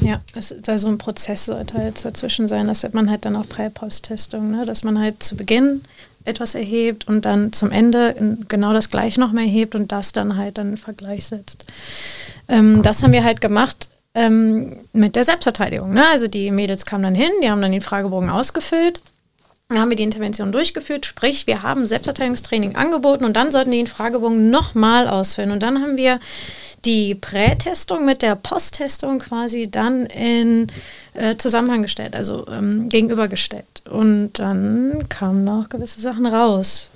Ja, 0.00 0.20
es, 0.34 0.54
da 0.62 0.78
so 0.78 0.88
ein 0.88 0.98
Prozess 0.98 1.44
sollte 1.46 1.74
halt 1.74 2.04
dazwischen 2.04 2.48
sein. 2.48 2.66
Das 2.66 2.82
hat 2.82 2.94
man 2.94 3.10
halt 3.10 3.24
dann 3.24 3.36
auch 3.36 3.48
Prä-Post-Testung, 3.48 4.50
ne? 4.50 4.64
dass 4.64 4.84
man 4.84 4.98
halt 4.98 5.22
zu 5.22 5.36
Beginn 5.36 5.82
etwas 6.24 6.54
erhebt 6.54 7.08
und 7.08 7.24
dann 7.24 7.52
zum 7.52 7.70
Ende 7.70 8.36
genau 8.48 8.72
das 8.72 8.90
gleiche 8.90 9.20
noch 9.20 9.32
mehr 9.32 9.44
erhebt 9.44 9.74
und 9.74 9.90
das 9.92 10.12
dann 10.12 10.36
halt 10.36 10.58
dann 10.58 10.70
in 10.70 10.76
Vergleich 10.76 11.26
setzt. 11.26 11.66
Ähm, 12.48 12.82
das 12.82 13.02
haben 13.02 13.12
wir 13.12 13.24
halt 13.24 13.40
gemacht 13.40 13.88
ähm, 14.14 14.76
mit 14.92 15.16
der 15.16 15.24
Selbstverteidigung. 15.24 15.92
Ne? 15.92 16.04
Also 16.10 16.28
die 16.28 16.50
Mädels 16.50 16.84
kamen 16.84 17.04
dann 17.04 17.14
hin, 17.14 17.30
die 17.42 17.50
haben 17.50 17.62
dann 17.62 17.72
den 17.72 17.80
Fragebogen 17.80 18.30
ausgefüllt. 18.30 19.00
Dann 19.70 19.78
haben 19.78 19.90
wir 19.90 19.96
die 19.96 20.02
Intervention 20.02 20.50
durchgeführt, 20.50 21.06
sprich, 21.06 21.46
wir 21.46 21.62
haben 21.62 21.86
Selbstverteidigungstraining 21.86 22.74
angeboten 22.74 23.24
und 23.24 23.36
dann 23.36 23.52
sollten 23.52 23.70
die 23.70 23.76
den 23.76 23.86
Fragebogen 23.86 24.50
nochmal 24.50 25.06
ausfüllen. 25.06 25.52
Und 25.52 25.62
dann 25.62 25.80
haben 25.80 25.96
wir 25.96 26.18
die 26.84 27.14
Prätestung 27.14 28.04
mit 28.04 28.22
der 28.22 28.34
Posttestung 28.34 29.20
quasi 29.20 29.70
dann 29.70 30.06
in 30.06 30.66
äh, 31.14 31.36
Zusammenhang 31.36 31.82
gestellt, 31.82 32.16
also 32.16 32.48
ähm, 32.48 32.88
gegenübergestellt. 32.88 33.82
Und 33.88 34.32
dann 34.40 35.08
kamen 35.08 35.44
noch 35.44 35.68
gewisse 35.68 36.00
Sachen 36.00 36.26
raus. 36.26 36.90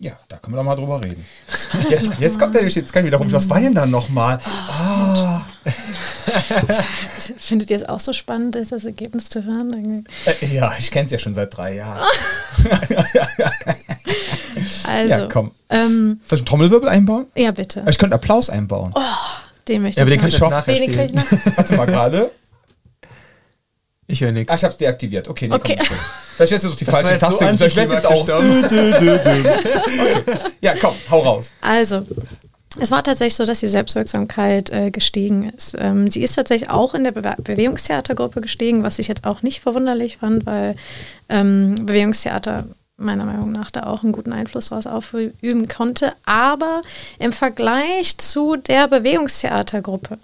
Ja, 0.00 0.12
da 0.28 0.38
können 0.38 0.54
wir 0.54 0.58
doch 0.58 0.64
mal 0.64 0.74
drüber 0.74 1.00
reden. 1.04 1.24
Jetzt, 1.90 2.10
jetzt 2.18 2.40
kommt 2.40 2.56
der 2.56 2.66
jetzt 2.66 2.92
kann 2.92 3.04
ich 3.04 3.06
wieder 3.06 3.18
rum. 3.18 3.30
Was 3.30 3.48
war 3.48 3.60
denn 3.60 3.74
dann 3.74 3.90
nochmal? 3.90 4.40
Ah, 4.44 5.42
Findet 7.38 7.70
ihr 7.70 7.76
es 7.76 7.88
auch 7.88 8.00
so 8.00 8.12
spannend, 8.12 8.54
das 8.54 8.84
Ergebnis 8.84 9.28
zu 9.28 9.44
hören? 9.44 10.06
Äh, 10.24 10.46
ja, 10.54 10.72
ich 10.78 10.90
kenne 10.90 11.06
es 11.06 11.12
ja 11.12 11.18
schon 11.18 11.34
seit 11.34 11.56
drei 11.56 11.74
Jahren. 11.76 12.06
Also, 14.84 15.14
Ja, 15.14 15.26
komm. 15.28 15.52
Ähm, 15.68 16.20
Soll 16.26 16.36
ich 16.36 16.40
einen 16.40 16.46
Trommelwirbel 16.46 16.88
einbauen? 16.88 17.26
ja, 17.36 17.50
bitte. 17.52 17.84
Ich 17.88 17.98
könnte 17.98 18.14
Applaus 18.14 18.50
einbauen. 18.50 18.92
Den 19.68 19.82
möchte 19.82 20.00
Ja, 20.00 20.04
aber 20.06 20.12
ich 20.14 20.20
den 20.20 20.50
nachher 20.50 20.74
Den 20.74 20.92
krieg 20.92 21.14
ich 21.14 21.20
spielen. 21.20 21.44
noch. 21.46 21.56
Warte 21.56 21.76
mal 21.76 21.86
gerade. 21.86 22.30
Ich 24.06 24.20
höre 24.20 24.32
nichts. 24.32 24.52
Ah, 24.52 24.56
ich 24.56 24.64
hab's 24.64 24.76
deaktiviert. 24.76 25.28
Okay, 25.28 25.46
nee, 25.48 25.54
Okay. 25.54 25.76
komm. 25.76 25.86
schon. 25.86 25.96
Vielleicht 26.36 26.52
ist 26.52 26.64
es 26.64 26.76
die 26.76 26.84
Das 26.84 26.94
falsche 26.94 27.12
jetzt 27.12 27.20
so 27.20 27.38
Taste. 27.38 27.56
Vielleicht 27.56 27.76
wär's 27.76 27.92
jetzt 27.92 28.06
auch. 28.06 28.22
okay. 28.28 29.42
Ja, 30.60 30.74
komm, 30.80 30.94
hau 31.10 31.20
raus. 31.20 31.52
Also, 31.60 32.02
es 32.78 32.90
war 32.92 33.02
tatsächlich 33.02 33.34
so, 33.34 33.44
dass 33.44 33.60
die 33.60 33.66
Selbstwirksamkeit 33.66 34.70
äh, 34.70 34.90
gestiegen 34.90 35.48
ist. 35.50 35.76
Ähm, 35.78 36.10
sie 36.10 36.22
ist 36.22 36.34
tatsächlich 36.34 36.70
auch 36.70 36.94
in 36.94 37.02
der 37.02 37.10
Be 37.10 37.34
Bewegungstheatergruppe 37.38 38.40
gestiegen, 38.40 38.84
was 38.84 38.98
ich 39.00 39.08
jetzt 39.08 39.26
auch 39.26 39.42
nicht 39.42 39.60
verwunderlich 39.60 40.18
fand, 40.18 40.46
weil 40.46 40.76
ähm, 41.28 41.74
Bewegungstheater 41.80 42.66
meiner 42.96 43.24
Meinung 43.24 43.50
nach 43.50 43.70
da 43.70 43.84
auch 43.84 44.04
einen 44.04 44.12
guten 44.12 44.32
Einfluss 44.32 44.68
daraus 44.68 44.86
aufüben 44.86 45.66
konnte. 45.68 46.12
Aber 46.26 46.82
im 47.18 47.32
Vergleich 47.32 48.18
zu 48.18 48.56
der 48.56 48.86
Bewegungstheatergruppe 48.86 50.18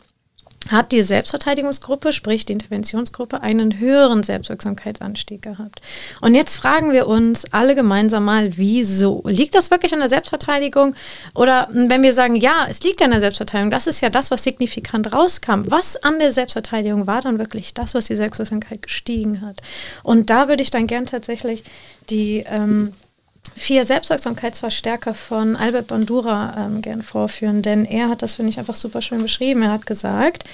hat 0.71 0.93
die 0.93 1.03
Selbstverteidigungsgruppe, 1.03 2.13
sprich 2.13 2.47
die 2.47 2.53
Interventionsgruppe, 2.53 3.43
einen 3.43 3.79
höheren 3.79 4.23
Selbstwirksamkeitsanstieg 4.23 5.43
gehabt. 5.43 5.81
Und 6.21 6.35
jetzt 6.35 6.57
fragen 6.57 6.93
wir 6.93 7.07
uns 7.07 7.53
alle 7.53 7.75
gemeinsam 7.75 8.25
mal, 8.25 8.57
wieso? 8.57 9.23
Liegt 9.27 9.55
das 9.55 9.71
wirklich 9.71 9.93
an 9.93 10.01
der 10.01 10.09
Selbstverteidigung? 10.09 10.95
Oder 11.35 11.69
wenn 11.73 12.03
wir 12.03 12.13
sagen, 12.13 12.37
ja, 12.37 12.67
es 12.69 12.83
liegt 12.83 13.03
an 13.03 13.11
der 13.11 13.21
Selbstverteidigung, 13.21 13.71
das 13.71 13.87
ist 13.87 14.01
ja 14.01 14.11
das, 14.11 14.31
was 14.31 14.43
signifikant 14.43 15.13
rauskam. 15.13 15.63
Was 15.67 15.97
an 16.03 16.19
der 16.19 16.33
Selbstverteidigung 16.33 17.07
war 17.07 17.21
dann 17.21 17.39
wirklich 17.39 17.75
das, 17.75 17.95
was 17.95 18.07
die 18.07 18.17
Selbstwirksamkeit 18.17 18.83
gestiegen 18.83 19.43
hat? 19.43 19.61
Und 20.03 20.31
da 20.31 20.49
würde 20.49 20.63
ich 20.63 20.71
dann 20.71 20.87
gern 20.87 21.07
tatsächlich 21.07 21.65
die 22.11 22.45
ähm, 22.49 22.93
vier 23.57 23.85
Selbstwirksamkeitsverstärker 23.85 25.15
von 25.15 25.57
Albert 25.57 25.87
Bandura 25.87 26.55
ähm, 26.59 26.83
gern 26.83 27.03
vorführen, 27.03 27.63
denn 27.63 27.85
er 27.85 28.09
hat 28.11 28.23
das, 28.23 28.35
finde 28.35 28.51
ich, 28.51 28.59
einfach 28.59 28.77
super 28.77 29.01
schön 29.01 29.23
beschrieben. 29.23 29.63
Er 29.63 29.73
hat 29.73 29.87
gesagt, 29.87 30.45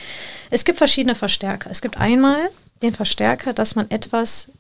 es 0.51 0.65
gibt 0.65 0.79
verschiedene 0.79 1.15
Verstärker. 1.15 1.71
Es 1.71 1.83
gibt 1.83 1.99
einmal 1.99 2.49
den 2.83 2.95
Verstärker, 2.95 3.53
dass 3.53 3.75
man 3.75 3.91
etwas 3.91 4.51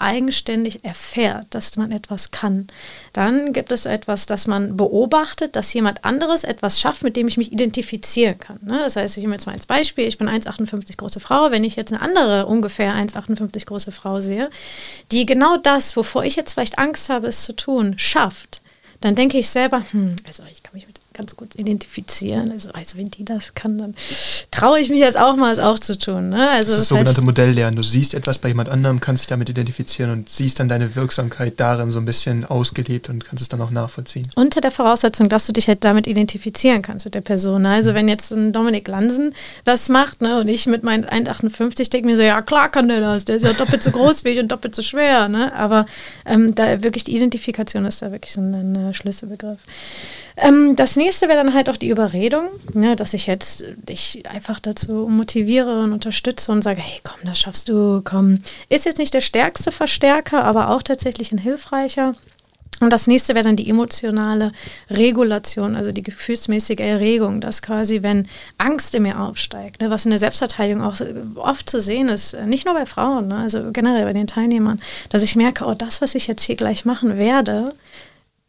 eigenständig 0.00 0.84
erfährt, 0.84 1.46
dass 1.50 1.76
man 1.76 1.92
etwas 1.92 2.30
kann. 2.30 2.68
Dann 3.12 3.52
gibt 3.52 3.72
es 3.72 3.86
etwas, 3.86 4.26
dass 4.26 4.46
man 4.46 4.76
beobachtet, 4.76 5.56
dass 5.56 5.72
jemand 5.72 6.04
anderes 6.04 6.44
etwas 6.44 6.80
schafft, 6.80 7.02
mit 7.02 7.16
dem 7.16 7.28
ich 7.28 7.36
mich 7.36 7.52
identifizieren 7.52 8.38
kann. 8.38 8.58
Ne? 8.62 8.78
Das 8.78 8.96
heißt, 8.96 9.16
ich 9.16 9.22
nehme 9.22 9.34
jetzt 9.34 9.46
mal 9.46 9.52
als 9.52 9.66
Beispiel, 9.66 10.06
ich 10.06 10.18
bin 10.18 10.28
1,58 10.28 10.96
große 10.96 11.20
Frau, 11.20 11.50
wenn 11.50 11.64
ich 11.64 11.76
jetzt 11.76 11.92
eine 11.92 12.02
andere 12.02 12.46
ungefähr 12.46 12.92
1,58 12.94 13.66
große 13.66 13.92
Frau 13.92 14.20
sehe, 14.20 14.50
die 15.12 15.26
genau 15.26 15.56
das, 15.56 15.96
wovor 15.96 16.24
ich 16.24 16.36
jetzt 16.36 16.54
vielleicht 16.54 16.78
Angst 16.78 17.08
habe, 17.08 17.26
es 17.26 17.42
zu 17.42 17.52
tun, 17.52 17.94
schafft, 17.98 18.62
dann 19.00 19.14
denke 19.14 19.38
ich 19.38 19.48
selber, 19.48 19.82
hm, 19.90 20.16
also 20.26 20.42
ich 20.52 20.62
kann 20.62 20.74
mich 20.74 20.86
mit 20.86 20.99
ganz 21.20 21.36
gut 21.36 21.54
identifizieren. 21.56 22.50
Also, 22.50 22.70
also 22.72 22.96
wenn 22.96 23.10
die 23.10 23.26
das 23.26 23.54
kann, 23.54 23.76
dann 23.76 23.94
traue 24.50 24.80
ich 24.80 24.88
mich 24.88 25.00
jetzt 25.00 25.18
auch 25.18 25.36
mal, 25.36 25.52
es 25.52 25.58
auch 25.58 25.78
zu 25.78 25.98
tun. 25.98 26.30
Ne? 26.30 26.48
Also 26.48 26.70
das 26.70 26.80
ist 26.80 26.80
das 26.80 26.88
sogenannte 26.88 27.20
Modelllernen. 27.20 27.76
Du 27.76 27.82
siehst 27.82 28.14
etwas 28.14 28.38
bei 28.38 28.48
jemand 28.48 28.70
anderem, 28.70 29.00
kannst 29.00 29.24
dich 29.24 29.28
damit 29.28 29.50
identifizieren 29.50 30.10
und 30.12 30.30
siehst 30.30 30.58
dann 30.60 30.68
deine 30.68 30.96
Wirksamkeit 30.96 31.60
darin 31.60 31.92
so 31.92 31.98
ein 31.98 32.06
bisschen 32.06 32.46
ausgelebt 32.46 33.10
und 33.10 33.22
kannst 33.22 33.42
es 33.42 33.50
dann 33.50 33.60
auch 33.60 33.70
nachvollziehen. 33.70 34.28
Unter 34.34 34.62
der 34.62 34.70
Voraussetzung, 34.70 35.28
dass 35.28 35.46
du 35.46 35.52
dich 35.52 35.68
halt 35.68 35.84
damit 35.84 36.06
identifizieren 36.06 36.80
kannst 36.80 37.04
mit 37.04 37.14
der 37.14 37.20
Person. 37.20 37.62
Ne? 37.62 37.70
Also 37.70 37.90
mhm. 37.90 37.96
wenn 37.96 38.08
jetzt 38.08 38.30
ein 38.30 38.52
Dominik 38.54 38.88
Lansen 38.88 39.34
das 39.64 39.90
macht 39.90 40.22
ne, 40.22 40.40
und 40.40 40.48
ich 40.48 40.66
mit 40.66 40.84
meinen 40.84 41.04
1,58 41.04 41.90
denke 41.90 42.08
mir 42.08 42.16
so, 42.16 42.22
ja 42.22 42.40
klar 42.40 42.70
kann 42.70 42.88
der 42.88 43.00
das, 43.00 43.26
der 43.26 43.36
ist 43.36 43.42
ja 43.42 43.52
doppelt 43.52 43.82
so 43.82 43.90
groß 43.90 44.24
wie 44.24 44.30
ich 44.30 44.38
und 44.38 44.50
doppelt 44.50 44.74
so 44.74 44.80
schwer. 44.80 45.28
Ne? 45.28 45.52
Aber 45.52 45.84
ähm, 46.24 46.54
da 46.54 46.82
wirklich 46.82 47.04
die 47.04 47.14
Identifikation 47.14 47.84
ist 47.84 48.00
da 48.00 48.10
wirklich 48.10 48.32
so 48.32 48.40
ein, 48.40 48.54
ein 48.54 48.94
Schlüsselbegriff. 48.94 49.58
Ähm, 50.36 50.76
das 50.76 50.96
nächste 50.96 51.09
wäre 51.22 51.34
dann 51.34 51.54
halt 51.54 51.68
auch 51.68 51.76
die 51.76 51.88
Überredung, 51.88 52.48
ne, 52.72 52.96
dass 52.96 53.14
ich 53.14 53.26
jetzt 53.26 53.64
dich 53.76 54.22
einfach 54.28 54.60
dazu 54.60 55.08
motiviere 55.08 55.82
und 55.82 55.92
unterstütze 55.92 56.52
und 56.52 56.62
sage, 56.62 56.80
hey, 56.80 57.00
komm, 57.02 57.20
das 57.24 57.38
schaffst 57.38 57.68
du, 57.68 58.02
komm. 58.04 58.40
Ist 58.68 58.84
jetzt 58.84 58.98
nicht 58.98 59.14
der 59.14 59.20
stärkste 59.20 59.72
Verstärker, 59.72 60.44
aber 60.44 60.70
auch 60.70 60.82
tatsächlich 60.82 61.32
ein 61.32 61.38
hilfreicher. 61.38 62.14
Und 62.80 62.94
das 62.94 63.06
nächste 63.06 63.34
wäre 63.34 63.44
dann 63.44 63.56
die 63.56 63.68
emotionale 63.68 64.52
Regulation, 64.88 65.76
also 65.76 65.92
die 65.92 66.02
gefühlsmäßige 66.02 66.80
Erregung, 66.80 67.42
dass 67.42 67.60
quasi, 67.60 68.02
wenn 68.02 68.26
Angst 68.56 68.94
in 68.94 69.02
mir 69.02 69.20
aufsteigt, 69.20 69.82
ne, 69.82 69.90
was 69.90 70.06
in 70.06 70.10
der 70.10 70.18
Selbstverteidigung 70.18 70.82
auch 70.82 70.96
oft 71.36 71.68
zu 71.68 71.80
sehen 71.80 72.08
ist, 72.08 72.34
nicht 72.46 72.64
nur 72.64 72.74
bei 72.74 72.86
Frauen, 72.86 73.28
ne, 73.28 73.36
also 73.36 73.70
generell 73.72 74.04
bei 74.04 74.14
den 74.14 74.26
Teilnehmern, 74.26 74.80
dass 75.10 75.22
ich 75.22 75.36
merke, 75.36 75.66
oh, 75.66 75.74
das, 75.74 76.00
was 76.00 76.14
ich 76.14 76.26
jetzt 76.26 76.42
hier 76.42 76.56
gleich 76.56 76.86
machen 76.86 77.18
werde, 77.18 77.74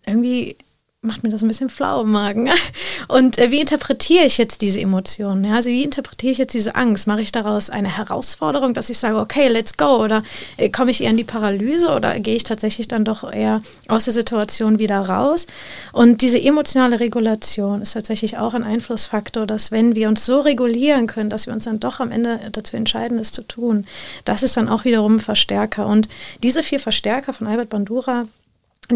irgendwie 0.05 0.55
macht 1.03 1.23
mir 1.23 1.29
das 1.29 1.41
ein 1.41 1.47
bisschen 1.47 1.69
flau 1.69 2.03
im 2.03 2.11
Magen. 2.11 2.47
Und 3.07 3.39
äh, 3.39 3.49
wie 3.49 3.59
interpretiere 3.59 4.25
ich 4.25 4.37
jetzt 4.37 4.61
diese 4.61 4.79
Emotionen? 4.79 5.43
Ja? 5.43 5.55
Also 5.55 5.71
wie 5.71 5.83
interpretiere 5.83 6.31
ich 6.31 6.37
jetzt 6.37 6.53
diese 6.53 6.75
Angst? 6.75 7.07
Mache 7.07 7.21
ich 7.21 7.31
daraus 7.31 7.71
eine 7.71 7.97
Herausforderung, 7.97 8.75
dass 8.75 8.91
ich 8.91 8.99
sage, 8.99 9.17
okay, 9.17 9.47
let's 9.47 9.77
go? 9.77 10.03
Oder 10.03 10.21
äh, 10.57 10.69
komme 10.69 10.91
ich 10.91 11.01
eher 11.01 11.09
in 11.09 11.17
die 11.17 11.23
Paralyse 11.23 11.89
oder 11.89 12.19
gehe 12.19 12.35
ich 12.35 12.43
tatsächlich 12.43 12.87
dann 12.87 13.03
doch 13.03 13.31
eher 13.33 13.63
aus 13.87 14.05
der 14.05 14.13
Situation 14.13 14.77
wieder 14.77 14.99
raus? 14.99 15.47
Und 15.91 16.21
diese 16.21 16.39
emotionale 16.39 16.99
Regulation 16.99 17.81
ist 17.81 17.93
tatsächlich 17.93 18.37
auch 18.37 18.53
ein 18.53 18.63
Einflussfaktor, 18.63 19.47
dass 19.47 19.71
wenn 19.71 19.95
wir 19.95 20.07
uns 20.07 20.23
so 20.23 20.39
regulieren 20.39 21.07
können, 21.07 21.31
dass 21.31 21.47
wir 21.47 21.53
uns 21.53 21.63
dann 21.63 21.79
doch 21.79 21.99
am 21.99 22.11
Ende 22.11 22.39
dazu 22.51 22.77
entscheiden, 22.77 23.17
es 23.17 23.31
zu 23.31 23.41
tun, 23.41 23.87
das 24.23 24.43
ist 24.43 24.55
dann 24.55 24.69
auch 24.69 24.85
wiederum 24.85 25.15
ein 25.15 25.19
Verstärker. 25.19 25.87
Und 25.87 26.07
diese 26.43 26.61
vier 26.61 26.79
Verstärker 26.79 27.33
von 27.33 27.47
Albert 27.47 27.69
Bandura, 27.69 28.27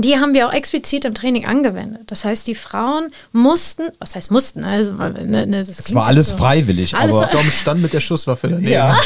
die 0.01 0.17
haben 0.17 0.33
wir 0.33 0.47
auch 0.47 0.53
explizit 0.53 1.05
im 1.05 1.13
Training 1.13 1.45
angewendet. 1.45 2.03
Das 2.07 2.25
heißt, 2.25 2.47
die 2.47 2.55
Frauen 2.55 3.11
mussten, 3.31 3.83
was 3.99 4.15
heißt 4.15 4.31
mussten? 4.31 4.63
Also, 4.63 4.93
ne, 4.93 5.45
ne, 5.45 5.57
das, 5.57 5.77
das 5.77 5.93
war 5.93 6.05
alles 6.05 6.29
so. 6.29 6.37
freiwillig, 6.37 6.95
alles 6.95 7.15
aber 7.15 7.27
Dom 7.27 7.49
stand 7.51 7.81
mit 7.81 7.93
der 7.93 7.99
Schusswaffe 7.99 8.47
daneben. 8.47 8.71
Ja. 8.71 8.99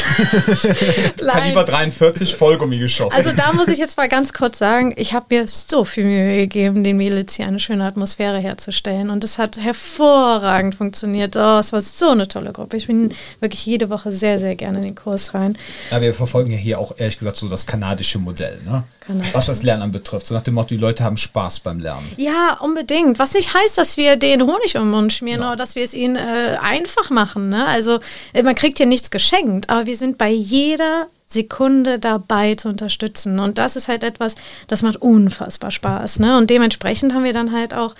Kaliber 1.18 1.64
43 1.64 2.34
Vollgummi 2.34 2.78
geschossen. 2.78 3.16
Also 3.16 3.32
da 3.36 3.52
muss 3.52 3.68
ich 3.68 3.78
jetzt 3.78 3.96
mal 3.96 4.08
ganz 4.08 4.32
kurz 4.32 4.58
sagen, 4.58 4.94
ich 4.96 5.12
habe 5.12 5.26
mir 5.30 5.46
so 5.46 5.84
viel 5.84 6.04
Mühe 6.04 6.36
gegeben, 6.36 6.84
den 6.84 6.96
Mädels 6.96 7.34
hier 7.34 7.46
eine 7.46 7.60
schöne 7.60 7.84
Atmosphäre 7.84 8.38
herzustellen 8.38 9.10
und 9.10 9.24
es 9.24 9.38
hat 9.38 9.58
hervorragend 9.58 10.74
funktioniert. 10.74 11.36
Oh, 11.36 11.58
es 11.58 11.72
war 11.72 11.80
so 11.80 12.10
eine 12.10 12.28
tolle 12.28 12.52
Gruppe. 12.52 12.76
Ich 12.76 12.86
bin 12.86 13.10
wirklich 13.40 13.64
jede 13.66 13.90
Woche 13.90 14.12
sehr, 14.12 14.38
sehr 14.38 14.56
gerne 14.56 14.78
in 14.78 14.84
den 14.84 14.94
Kurs 14.94 15.34
rein. 15.34 15.56
Ja, 15.90 16.00
wir 16.00 16.14
verfolgen 16.14 16.52
ja 16.52 16.58
hier 16.58 16.78
auch 16.78 16.94
ehrlich 16.96 17.18
gesagt 17.18 17.36
so 17.36 17.48
das 17.48 17.66
kanadische 17.66 18.18
Modell, 18.18 18.58
ne? 18.64 18.84
Was 19.32 19.46
das 19.46 19.62
Lernen 19.62 19.92
betrifft. 19.92 20.26
So 20.26 20.34
nach 20.34 20.42
dem 20.42 20.54
Motto, 20.54 20.68
die 20.68 20.76
Leute 20.76 21.04
haben 21.04 21.16
Spaß 21.16 21.60
beim 21.60 21.78
Lernen. 21.78 22.10
Ja, 22.16 22.58
unbedingt. 22.60 23.18
Was 23.18 23.34
nicht 23.34 23.54
heißt, 23.54 23.78
dass 23.78 23.96
wir 23.96 24.16
den 24.16 24.42
Honig 24.42 24.76
um 24.76 24.82
den 24.82 24.90
Mund 24.90 25.12
schmieren 25.12 25.42
ja. 25.42 25.48
oder 25.48 25.56
dass 25.56 25.74
wir 25.74 25.84
es 25.84 25.94
ihnen 25.94 26.16
äh, 26.16 26.58
einfach 26.60 27.10
machen. 27.10 27.48
Ne? 27.48 27.66
Also 27.66 27.98
äh, 28.32 28.42
man 28.42 28.54
kriegt 28.54 28.78
hier 28.78 28.86
nichts 28.86 29.10
geschenkt, 29.10 29.70
aber 29.70 29.86
wir 29.86 29.96
sind 29.96 30.18
bei 30.18 30.30
jeder 30.30 31.06
Sekunde 31.32 31.98
dabei 31.98 32.56
zu 32.56 32.68
unterstützen. 32.68 33.38
Und 33.38 33.58
das 33.58 33.76
ist 33.76 33.88
halt 33.88 34.02
etwas, 34.02 34.34
das 34.66 34.82
macht 34.82 34.96
unfassbar 34.96 35.70
Spaß. 35.70 36.18
Ne? 36.18 36.36
Und 36.36 36.50
dementsprechend 36.50 37.14
haben 37.14 37.24
wir 37.24 37.32
dann 37.32 37.52
halt 37.52 37.72
auch 37.72 37.94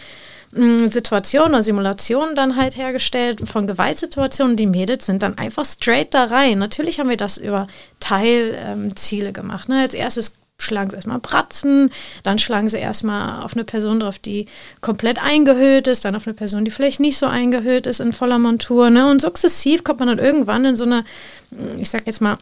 mm, 0.53 0.89
Situationen 0.89 1.55
oder 1.55 1.63
Simulationen 1.63 2.35
dann 2.35 2.57
halt 2.57 2.77
hergestellt 2.77 3.49
von 3.49 3.67
Gewaltsituationen. 3.67 4.57
Die 4.57 4.67
Mädels 4.67 5.07
sind 5.07 5.23
dann 5.23 5.39
einfach 5.39 5.65
straight 5.65 6.13
da 6.13 6.25
rein. 6.25 6.59
Natürlich 6.59 6.99
haben 6.99 7.09
wir 7.09 7.17
das 7.17 7.39
über 7.39 7.69
Teilziele 8.01 9.29
ähm, 9.29 9.33
gemacht. 9.33 9.69
Ne? 9.69 9.81
Als 9.81 9.95
erstes 9.95 10.40
schlagen 10.61 10.91
sie 10.91 10.97
erstmal 10.97 11.19
Bratzen, 11.19 11.91
dann 12.23 12.39
schlagen 12.39 12.69
sie 12.69 12.79
erstmal 12.79 13.43
auf 13.45 13.55
eine 13.55 13.65
Person 13.65 14.01
drauf, 14.01 14.19
die 14.19 14.47
komplett 14.81 15.23
eingehüllt 15.23 15.87
ist, 15.87 16.05
dann 16.05 16.17
auf 16.17 16.27
eine 16.27 16.35
Person, 16.35 16.65
die 16.65 16.71
vielleicht 16.71 17.01
nicht 17.01 17.19
so 17.19 17.27
eingehüllt 17.27 17.87
ist 17.87 18.01
in 18.01 18.13
voller 18.13 18.39
Montur. 18.39 18.91
Ne? 18.91 19.11
Und 19.11 19.21
sukzessiv 19.21 19.85
kommt 19.85 20.01
man 20.01 20.09
dann 20.09 20.19
irgendwann 20.19 20.65
in 20.65 20.77
so 20.77 20.85
eine, 20.85 21.05
ich 21.79 21.91
sag 21.91 22.07
jetzt 22.07 22.21
mal, 22.21 22.39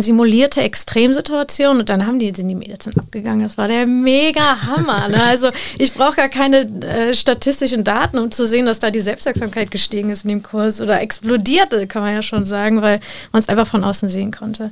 simulierte 0.00 0.62
Extremsituation 0.62 1.80
und 1.80 1.90
dann 1.90 2.06
haben 2.06 2.18
die, 2.18 2.32
sind 2.34 2.48
die 2.48 2.54
Mädels 2.54 2.88
abgegangen. 2.88 3.42
Das 3.42 3.58
war 3.58 3.68
der 3.68 3.86
mega 3.86 4.62
Hammer. 4.62 5.08
Ne? 5.08 5.22
Also 5.22 5.50
ich 5.78 5.92
brauche 5.92 6.16
gar 6.16 6.28
keine 6.28 6.60
äh, 6.82 7.14
statistischen 7.14 7.84
Daten, 7.84 8.18
um 8.18 8.30
zu 8.30 8.46
sehen, 8.46 8.64
dass 8.66 8.78
da 8.78 8.90
die 8.90 9.00
Selbstwirksamkeit 9.00 9.70
gestiegen 9.70 10.10
ist 10.10 10.24
in 10.24 10.30
dem 10.30 10.42
Kurs 10.42 10.80
oder 10.80 11.00
explodierte, 11.00 11.86
kann 11.86 12.02
man 12.02 12.14
ja 12.14 12.22
schon 12.22 12.44
sagen, 12.44 12.80
weil 12.80 13.00
man 13.32 13.40
es 13.40 13.48
einfach 13.48 13.66
von 13.66 13.84
außen 13.84 14.08
sehen 14.08 14.30
konnte. 14.30 14.70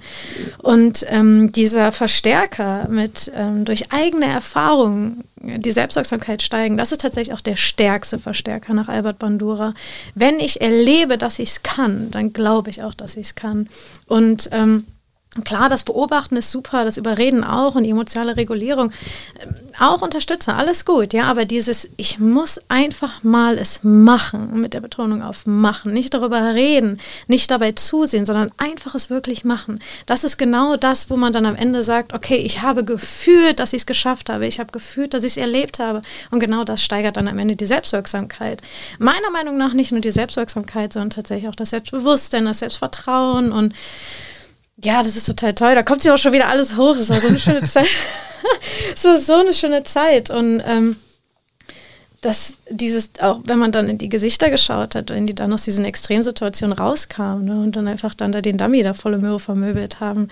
Und 0.59 1.05
ähm, 1.09 1.53
dieser 1.53 1.93
Verstärker 1.93 2.89
mit 2.89 3.31
ähm, 3.35 3.65
durch 3.65 3.93
eigene 3.93 4.27
Erfahrungen 4.27 5.25
die 5.43 5.71
Selbstwirksamkeit 5.71 6.43
steigen, 6.43 6.77
das 6.77 6.93
ist 6.93 7.01
tatsächlich 7.01 7.35
auch 7.35 7.41
der 7.41 7.57
stärkste 7.57 8.19
Verstärker 8.19 8.75
nach 8.75 8.89
Albert 8.89 9.19
Bandura. 9.19 9.75
Wenn 10.15 10.39
ich 10.39 10.61
erlebe, 10.61 11.17
dass 11.19 11.39
ich 11.39 11.51
es 11.51 11.63
kann, 11.63 12.11
dann 12.11 12.33
glaube 12.33 12.71
ich 12.71 12.83
auch, 12.83 12.95
dass 12.95 13.17
ich 13.17 13.29
es 13.29 13.35
kann. 13.35 13.69
Und 14.07 14.51
ähm, 14.53 14.87
Klar, 15.45 15.69
das 15.69 15.85
Beobachten 15.85 16.37
ist 16.37 16.51
super, 16.51 16.85
das 16.85 16.97
Überreden 16.97 17.45
auch 17.45 17.77
und 17.77 17.85
die 17.85 17.91
emotionale 17.91 18.37
Regulierung 18.37 18.91
ähm, 19.39 19.55
auch 19.79 20.03
unterstützen, 20.03 20.51
alles 20.51 20.85
gut, 20.85 21.13
ja, 21.13 21.27
aber 21.27 21.45
dieses, 21.45 21.89
ich 21.97 22.19
muss 22.19 22.61
einfach 22.69 23.23
mal 23.23 23.57
es 23.57 23.85
machen, 23.85 24.61
mit 24.61 24.75
der 24.75 24.81
Betonung 24.81 25.23
auf 25.23 25.47
machen, 25.47 25.93
nicht 25.93 26.15
darüber 26.15 26.55
reden, 26.55 27.01
nicht 27.29 27.49
dabei 27.53 27.71
zusehen, 27.71 28.27
sondern 28.27 28.51
einfach 28.57 28.97
es 28.97 29.09
wirklich 29.09 29.45
machen. 29.45 29.79
Das 30.05 30.25
ist 30.25 30.37
genau 30.37 30.77
das, 30.77 31.11
wo 31.11 31.17
man 31.17 31.33
dann 31.33 31.47
am 31.47 31.55
Ende 31.55 31.85
sagt, 31.85 32.13
okay, 32.13 32.39
ich 32.39 32.63
habe 32.63 32.85
gefühlt, 32.85 33.61
dass 33.61 33.73
ich 33.73 33.83
es 33.83 33.87
geschafft 33.87 34.31
habe, 34.31 34.49
ich 34.49 34.59
habe 34.59 34.73
gefühlt, 34.73 35.15
dass 35.15 35.23
ich 35.23 35.33
es 35.33 35.37
erlebt 35.37 35.79
habe 35.79 36.03
und 36.33 36.41
genau 36.41 36.65
das 36.65 36.83
steigert 36.83 37.17
dann 37.17 37.29
am 37.29 37.39
Ende 37.39 37.55
die 37.55 37.67
Selbstwirksamkeit. 37.67 38.63
Meiner 38.99 39.31
Meinung 39.31 39.57
nach 39.57 39.75
nicht 39.75 39.93
nur 39.93 40.01
die 40.01 40.11
Selbstwirksamkeit, 40.11 40.93
sondern 40.93 41.11
tatsächlich 41.11 41.49
auch 41.49 41.55
das 41.55 41.71
Selbstbewusstsein, 41.71 42.47
das 42.47 42.59
Selbstvertrauen 42.59 43.53
und 43.53 43.75
ja, 44.83 45.03
das 45.03 45.17
ist 45.17 45.27
total 45.27 45.55
toll. 45.55 45.75
Da 45.75 45.83
kommt 45.83 46.03
sich 46.03 46.11
auch 46.11 46.19
schon 46.19 46.33
wieder 46.33 46.49
alles 46.49 46.77
hoch. 46.77 46.97
Es 46.97 47.11
war 47.11 47.21
so 47.21 47.29
eine 47.29 47.39
schöne 47.39 47.63
Zeit. 47.65 47.89
es 48.95 49.05
war 49.05 49.17
so 49.17 49.35
eine 49.35 49.55
schöne 49.55 49.85
Zeit. 49.85 50.31
Und 50.31 50.63
ähm, 50.67 50.97
dass 52.21 52.57
dieses, 52.69 53.13
auch 53.21 53.41
wenn 53.45 53.59
man 53.59 53.73
dann 53.73 53.89
in 53.89 53.99
die 53.99 54.09
Gesichter 54.09 54.51
geschaut 54.51 54.95
hat, 54.95 55.11
wenn 55.11 55.27
die 55.27 55.35
dann 55.35 55.53
aus 55.53 55.63
diesen 55.63 55.85
Extremsituationen 55.85 56.77
rauskamen 56.77 57.45
ne, 57.45 57.63
und 57.63 57.77
dann 57.77 57.89
einfach 57.89 58.15
dann 58.15 58.33
da 58.33 58.43
den 58.43 58.59
Dummy 58.59 58.83
da 58.83 58.93
volle 58.93 59.19
Möhre 59.19 59.41
vermöbelt 59.41 60.01
haben, 60.01 60.29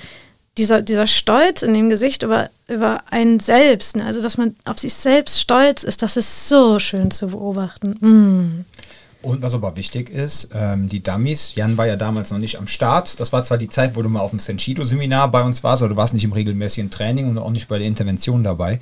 dieser, 0.59 0.83
dieser 0.83 1.07
Stolz 1.07 1.63
in 1.63 1.73
dem 1.73 1.89
Gesicht 1.89 2.25
über, 2.25 2.51
über 2.67 3.03
einen 3.11 3.41
selbst, 3.41 3.97
ne, 3.97 4.05
also 4.05 4.21
dass 4.21 4.37
man 4.37 4.55
auf 4.65 4.79
sich 4.79 4.93
selbst 4.93 5.41
stolz 5.41 5.83
ist, 5.83 6.03
das 6.03 6.17
ist 6.17 6.49
so 6.49 6.79
schön 6.79 7.11
zu 7.11 7.29
beobachten. 7.29 7.91
Mm. 8.01 8.65
Und 9.21 9.43
was 9.43 9.53
aber 9.53 9.77
wichtig 9.77 10.11
ist, 10.11 10.51
ähm, 10.55 10.89
die 10.89 11.03
Dummies, 11.03 11.53
Jan 11.57 11.77
war 11.77 11.87
ja 11.87 11.97
damals 11.97 12.31
noch 12.31 12.39
nicht 12.39 12.57
am 12.57 12.69
Start. 12.69 13.19
Das 13.19 13.33
war 13.33 13.43
zwar 13.43 13.59
die 13.59 13.69
Zeit, 13.69 13.97
wo 13.97 14.03
du 14.03 14.09
mal 14.09 14.21
auf 14.21 14.31
dem 14.31 14.39
Senshido-Seminar 14.39 15.31
bei 15.33 15.43
uns 15.43 15.65
warst, 15.65 15.83
aber 15.83 15.91
du 15.91 15.97
warst 15.97 16.15
nicht 16.15 16.23
im 16.23 16.33
regelmäßigen 16.33 16.91
Training 16.91 17.29
und 17.29 17.39
auch 17.39 17.51
nicht 17.51 17.67
bei 17.67 17.79
der 17.79 17.89
Intervention 17.89 18.45
dabei. 18.45 18.79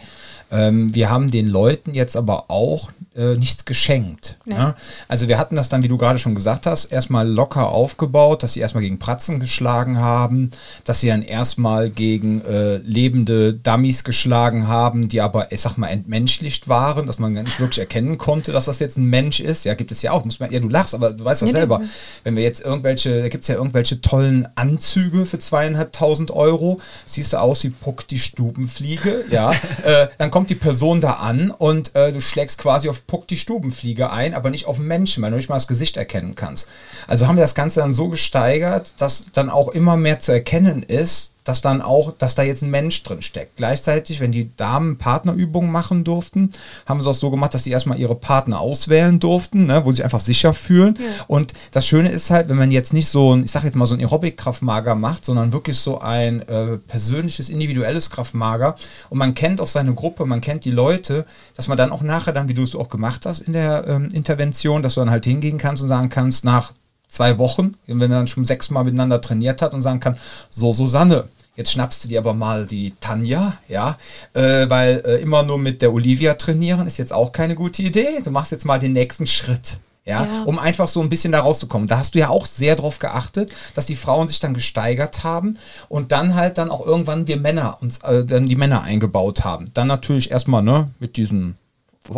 Ähm, 0.51 0.95
wir 0.95 1.11
haben 1.11 1.31
den 1.31 1.49
Leuten 1.49 1.95
jetzt 1.95 2.17
aber 2.17 2.51
auch 2.51 2.93
äh, 3.17 3.37
nichts 3.37 3.65
geschenkt. 3.65 4.39
Nee. 4.45 4.55
Ne? 4.55 4.75
Also 5.09 5.27
wir 5.27 5.39
hatten 5.39 5.57
das 5.57 5.69
dann, 5.69 5.83
wie 5.83 5.89
du 5.89 5.97
gerade 5.97 6.19
schon 6.19 6.35
gesagt 6.35 6.67
hast, 6.67 6.87
erstmal 6.87 7.27
locker 7.27 7.71
aufgebaut, 7.71 8.43
dass 8.43 8.53
sie 8.53 8.61
erstmal 8.61 8.83
gegen 8.83 8.99
Pratzen 8.99 9.41
geschlagen 9.41 9.99
haben, 9.99 10.51
dass 10.85 11.01
sie 11.01 11.09
dann 11.09 11.23
erstmal 11.23 11.91
gegen 11.91 12.43
äh, 12.43 12.77
lebende 12.77 13.55
Dummies 13.55 14.05
geschlagen 14.05 14.69
haben, 14.69 15.09
die 15.09 15.21
aber, 15.21 15.51
ich 15.51 15.63
sag 15.63 15.79
mal, 15.79 15.89
entmenschlicht 15.89 16.69
waren, 16.69 17.07
dass 17.07 17.19
man 17.19 17.35
gar 17.35 17.43
nicht 17.43 17.59
wirklich 17.59 17.81
erkennen 17.81 18.19
konnte, 18.19 18.53
dass 18.53 18.67
das 18.67 18.79
jetzt 18.79 18.99
ein 18.99 19.07
Mensch 19.07 19.41
ist. 19.41 19.65
Ja, 19.65 19.75
gibt 19.75 19.91
es 19.91 20.03
ja 20.03 20.13
auch. 20.13 20.26
Muss 20.27 20.41
man, 20.41 20.51
ja, 20.51 20.61
du 20.61 20.69
lachst, 20.69 20.95
aber 20.95 21.13
du 21.13 21.25
weißt 21.25 21.43
doch 21.43 21.47
nee. 21.47 21.53
selber. 21.53 21.81
Wenn 22.25 22.37
wir 22.37 22.43
jetzt 22.43 22.61
irgendwelche, 22.61 23.23
da 23.23 23.29
gibt 23.29 23.43
es 23.43 23.49
ja 23.49 23.55
irgendwelche 23.55 24.01
tollen 24.01 24.49
Anzüge 24.55 25.27
für 25.27 25.39
zweieinhalbtausend 25.39 26.31
Euro, 26.31 26.81
siehst 27.07 27.33
du 27.33 27.39
aus 27.39 27.65
wie 27.65 27.71
Puck 27.71 28.07
die 28.09 28.19
Stubenfliege, 28.19 29.25
ja. 29.31 29.53
äh, 29.85 30.09
dann 30.19 30.31
kommt 30.31 30.51
die 30.51 30.55
Person 30.55 31.01
da 31.01 31.13
an 31.13 31.51
und 31.51 31.95
äh, 31.95 32.13
du 32.13 32.21
schlägst 32.21 32.59
quasi 32.59 32.89
auf 32.89 33.07
Puck 33.07 33.27
die 33.29 33.39
Stubenfliege 33.39 34.11
ein, 34.11 34.35
aber 34.35 34.51
nicht 34.51 34.67
auf 34.67 34.79
Menschen, 34.79 35.23
weil 35.23 35.31
du 35.31 35.37
nicht 35.37 35.49
mal 35.49 35.57
das 35.57 35.69
Gesicht 35.69 35.97
erkennen 35.97 36.35
kannst. 36.35 36.69
Also 37.07 37.27
haben 37.27 37.37
wir 37.37 37.43
das 37.43 37.55
Ganze 37.55 37.81
dann 37.81 37.93
so 37.93 38.09
gesteigert, 38.09 38.95
dass 38.99 39.27
dann 39.33 39.51
auch 39.51 39.69
immer 39.69 39.97
mehr 39.97 40.21
zu 40.21 40.33
erkennen 40.33 40.83
ist, 40.83 41.36
dass 41.47 41.61
dann 41.61 41.81
auch, 41.81 42.13
dass 42.13 42.35
da 42.35 42.43
jetzt 42.43 42.63
ein 42.63 42.71
Mensch 42.71 43.03
drin 43.05 43.23
steckt. 43.23 43.57
Gleichzeitig, 43.57 44.21
wenn 44.21 44.33
die 44.33 44.55
Damen 44.57 44.99
Partnerübungen 44.99 45.71
machen 45.71 46.03
durften, 46.03 46.53
haben 46.87 47.01
sie 47.01 47.09
auch 47.09 47.15
so 47.15 47.31
gemacht, 47.31 47.55
dass 47.55 47.63
die 47.63 47.71
erstmal 47.71 47.99
ihre 47.99 48.17
Partner 48.17 48.59
auswählen 48.59 49.21
durften, 49.21 49.67
ne, 49.67 49.85
wo 49.85 49.93
sie 49.93 49.97
sich 49.97 50.05
einfach 50.05 50.21
sicher 50.21 50.53
fühlen. 50.55 50.99
Und 51.29 51.55
das 51.71 51.87
Schöne 51.87 52.09
ist 52.11 52.31
halt, 52.31 52.49
wenn 52.49 52.57
man 52.57 52.73
jetzt 52.73 52.93
nicht 52.93 53.09
so 53.09 53.35
ein, 53.35 53.45
ich 53.45 53.53
sag 53.53 53.63
jetzt 53.63 53.77
mal 53.77 53.87
so 53.87 53.95
ein 53.95 54.01
Aerobic-Kraftmager 54.01 54.97
macht, 54.97 55.25
sondern 55.25 55.53
wirklich 55.53 55.79
so 55.79 56.01
ein 56.01 56.43
äh, 56.49 56.79
persönliches, 56.79 57.49
individuelles 57.49 58.11
Kraftmager 58.11 58.75
und 59.09 59.19
man 59.19 59.35
kennt 59.35 59.61
auch 59.61 59.69
seine 59.69 59.95
Gruppe, 59.95 60.27
man 60.27 60.41
kennt 60.41 60.65
die 60.65 60.73
Leute, 60.73 61.27
dass 61.55 61.69
man 61.69 61.79
dann 61.79 61.93
auch 61.93 62.03
nachher 62.03 62.33
dann, 62.33 62.49
wie 62.49 62.55
du 62.55 62.65
es 62.65 62.75
auch 62.75 62.89
gemacht 62.89 63.25
hast 63.25 63.41
in 63.41 63.53
der 63.53 63.87
ähm, 63.87 64.09
Intervention, 64.13 64.83
dass 64.83 64.95
du 64.95 65.01
dann 65.01 65.11
halt 65.11 65.25
hingehen 65.25 65.59
kannst 65.59 65.81
und 65.81 65.89
sagen 65.89 66.09
kannst, 66.09 66.45
nach 66.45 66.73
zwei 67.09 67.39
Wochen, 67.39 67.75
wenn 67.87 67.99
man 67.99 68.11
dann 68.11 68.27
schon 68.27 68.45
sechsmal 68.45 68.85
miteinander 68.85 69.21
trainiert 69.21 69.63
hat 69.63 69.75
und 69.75 69.81
sagen 69.81 70.01
kann, 70.01 70.17
so 70.51 70.73
Susanne, 70.73 71.25
jetzt 71.57 71.73
schnappst 71.73 72.05
du 72.05 72.09
dir 72.09 72.19
aber 72.21 72.35
mal 72.35 72.67
die 72.67 72.95
Tanja, 73.01 73.57
ja, 73.69 73.99
äh, 74.35 74.69
weil 74.69 75.03
äh, 75.05 75.17
immer 75.23 75.43
nur 75.43 75.59
mit 75.59 75.83
der 75.83 75.93
Olivia 75.93 76.35
trainieren 76.35 76.87
ist 76.87 76.99
jetzt 76.99 77.13
auch 77.13 77.33
keine 77.33 77.55
gute 77.55 77.83
Idee. 77.83 78.21
Du 78.25 78.31
machst 78.31 78.53
jetzt 78.53 78.65
mal 78.65 78.79
den 78.79 78.93
nächsten 78.93 79.27
Schritt. 79.27 79.79
Ja, 80.09 80.25
Ja. 80.25 80.43
um 80.45 80.61
einfach 80.61 80.87
so 80.87 81.01
ein 81.01 81.09
bisschen 81.09 81.33
da 81.33 81.41
rauszukommen. 81.41 81.89
Da 81.89 81.99
hast 81.99 82.15
du 82.15 82.21
ja 82.21 82.29
auch 82.29 82.47
sehr 82.47 82.77
drauf 82.77 83.01
geachtet, 83.01 83.51
dass 83.75 83.87
die 83.87 83.97
Frauen 83.97 84.29
sich 84.29 84.39
dann 84.39 84.55
gesteigert 84.55 85.25
haben 85.25 85.59
und 85.89 86.13
dann 86.13 86.37
halt 86.37 86.59
dann 86.59 86.71
auch 86.71 86.87
irgendwann 86.87 87.27
wir 87.27 87.39
Männer 87.39 87.79
uns 87.81 87.99
äh, 88.05 88.25
dann 88.25 88.45
die 88.47 88.55
Männer 88.55 88.83
eingebaut 88.85 89.43
haben. 89.45 89.67
Dann 89.75 89.89
natürlich 89.89 90.31
erstmal 90.31 90.63
ne 90.63 90.91
mit 91.01 91.17
diesen 91.17 91.57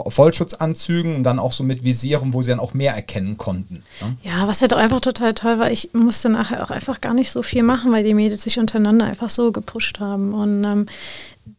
Vollschutzanzügen 0.08 1.16
und 1.16 1.22
dann 1.24 1.38
auch 1.38 1.52
so 1.52 1.64
mit 1.64 1.84
Visieren, 1.84 2.32
wo 2.32 2.42
sie 2.42 2.50
dann 2.50 2.60
auch 2.60 2.74
mehr 2.74 2.94
erkennen 2.94 3.36
konnten. 3.36 3.82
Ne? 4.00 4.16
Ja, 4.22 4.46
was 4.46 4.62
halt 4.62 4.74
auch 4.74 4.78
einfach 4.78 5.00
total 5.00 5.34
toll 5.34 5.58
war, 5.58 5.70
ich 5.70 5.90
musste 5.92 6.28
nachher 6.28 6.62
auch 6.62 6.70
einfach 6.70 7.00
gar 7.00 7.14
nicht 7.14 7.30
so 7.30 7.42
viel 7.42 7.62
machen, 7.62 7.92
weil 7.92 8.04
die 8.04 8.14
Mädels 8.14 8.42
sich 8.42 8.58
untereinander 8.58 9.06
einfach 9.06 9.30
so 9.30 9.52
gepusht 9.52 10.00
haben. 10.00 10.32
Und 10.34 10.64
ähm, 10.64 10.86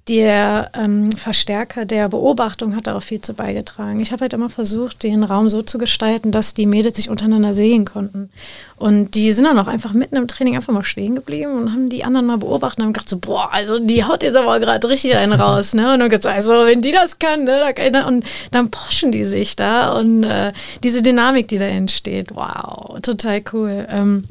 der 0.09 0.71
ähm, 0.73 1.11
Verstärker 1.11 1.85
der 1.85 2.09
Beobachtung 2.09 2.75
hat 2.75 2.87
darauf 2.87 3.03
viel 3.03 3.21
zu 3.21 3.35
beigetragen. 3.35 3.99
Ich 3.99 4.11
habe 4.11 4.21
halt 4.21 4.33
immer 4.33 4.49
versucht, 4.49 5.03
den 5.03 5.23
Raum 5.23 5.49
so 5.49 5.61
zu 5.61 5.77
gestalten, 5.77 6.31
dass 6.31 6.55
die 6.55 6.65
Mädels 6.65 6.97
sich 6.97 7.09
untereinander 7.09 7.53
sehen 7.53 7.85
konnten. 7.85 8.31
Und 8.75 9.13
die 9.13 9.31
sind 9.33 9.45
dann 9.45 9.59
auch 9.59 9.67
einfach 9.67 9.93
mitten 9.93 10.15
im 10.15 10.27
Training 10.27 10.55
einfach 10.55 10.73
mal 10.73 10.83
stehen 10.83 11.13
geblieben 11.13 11.51
und 11.51 11.71
haben 11.71 11.89
die 11.89 12.03
anderen 12.03 12.25
mal 12.25 12.39
beobachtet 12.39 12.79
und 12.79 12.85
haben 12.85 12.93
gedacht 12.93 13.09
so, 13.09 13.19
boah, 13.19 13.49
also 13.51 13.77
die 13.77 14.03
haut 14.03 14.23
jetzt 14.23 14.35
aber 14.35 14.59
gerade 14.59 14.89
richtig 14.89 15.15
einen 15.15 15.33
raus, 15.33 15.75
ne? 15.75 15.93
Und 15.93 15.99
dann 15.99 16.09
gesagt, 16.09 16.25
also 16.25 16.65
wenn 16.65 16.81
die 16.81 16.91
das 16.91 17.19
kann, 17.19 17.43
ne? 17.43 17.59
Da 17.59 17.71
kann 17.71 18.03
und 18.05 18.25
dann 18.49 18.71
poschen 18.71 19.11
die 19.11 19.25
sich 19.25 19.55
da 19.55 19.93
und 19.93 20.23
äh, 20.23 20.53
diese 20.83 21.03
Dynamik, 21.03 21.47
die 21.49 21.59
da 21.59 21.65
entsteht, 21.65 22.33
wow, 22.33 22.99
total 23.01 23.43
cool. 23.53 23.85
Ähm, 23.91 24.23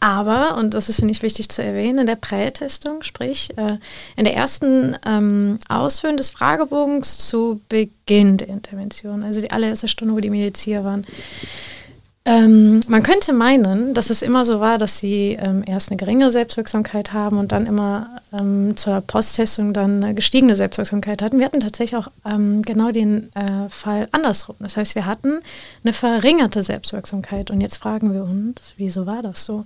aber, 0.00 0.56
und 0.56 0.74
das 0.74 0.88
ist, 0.88 0.96
finde 0.96 1.12
ich, 1.12 1.22
wichtig 1.22 1.48
zu 1.48 1.62
erwähnen, 1.62 2.00
in 2.00 2.06
der 2.06 2.16
Prätestung, 2.16 3.02
sprich 3.02 3.56
äh, 3.56 3.78
in 4.16 4.24
der 4.24 4.34
ersten 4.34 4.96
ähm, 5.06 5.58
Ausfüllen 5.68 6.16
des 6.16 6.30
Fragebogens 6.30 7.18
zu 7.18 7.60
Beginn 7.68 8.36
der 8.36 8.48
Intervention, 8.48 9.22
also 9.22 9.40
die 9.40 9.50
allererste 9.50 9.88
Stunde, 9.88 10.14
wo 10.14 10.20
die 10.20 10.52
hier 10.56 10.84
waren, 10.84 11.06
ähm, 12.28 12.80
man 12.88 13.02
könnte 13.02 13.32
meinen, 13.32 13.94
dass 13.94 14.10
es 14.10 14.20
immer 14.20 14.44
so 14.44 14.60
war, 14.60 14.76
dass 14.76 14.98
sie 14.98 15.38
ähm, 15.40 15.64
erst 15.66 15.90
eine 15.90 15.96
geringere 15.96 16.30
Selbstwirksamkeit 16.30 17.14
haben 17.14 17.38
und 17.38 17.52
dann 17.52 17.64
immer 17.64 18.20
ähm, 18.34 18.76
zur 18.76 19.00
Posttestung 19.00 19.72
dann 19.72 20.04
eine 20.04 20.12
gestiegene 20.12 20.54
Selbstwirksamkeit 20.54 21.22
hatten. 21.22 21.38
Wir 21.38 21.46
hatten 21.46 21.60
tatsächlich 21.60 21.98
auch 21.98 22.08
ähm, 22.26 22.60
genau 22.60 22.90
den 22.90 23.34
äh, 23.34 23.70
Fall 23.70 24.08
andersrum. 24.12 24.56
Das 24.58 24.76
heißt, 24.76 24.94
wir 24.94 25.06
hatten 25.06 25.40
eine 25.82 25.94
verringerte 25.94 26.62
Selbstwirksamkeit. 26.62 27.50
Und 27.50 27.62
jetzt 27.62 27.78
fragen 27.78 28.12
wir 28.12 28.24
uns, 28.24 28.74
wieso 28.76 29.06
war 29.06 29.22
das 29.22 29.46
so? 29.46 29.64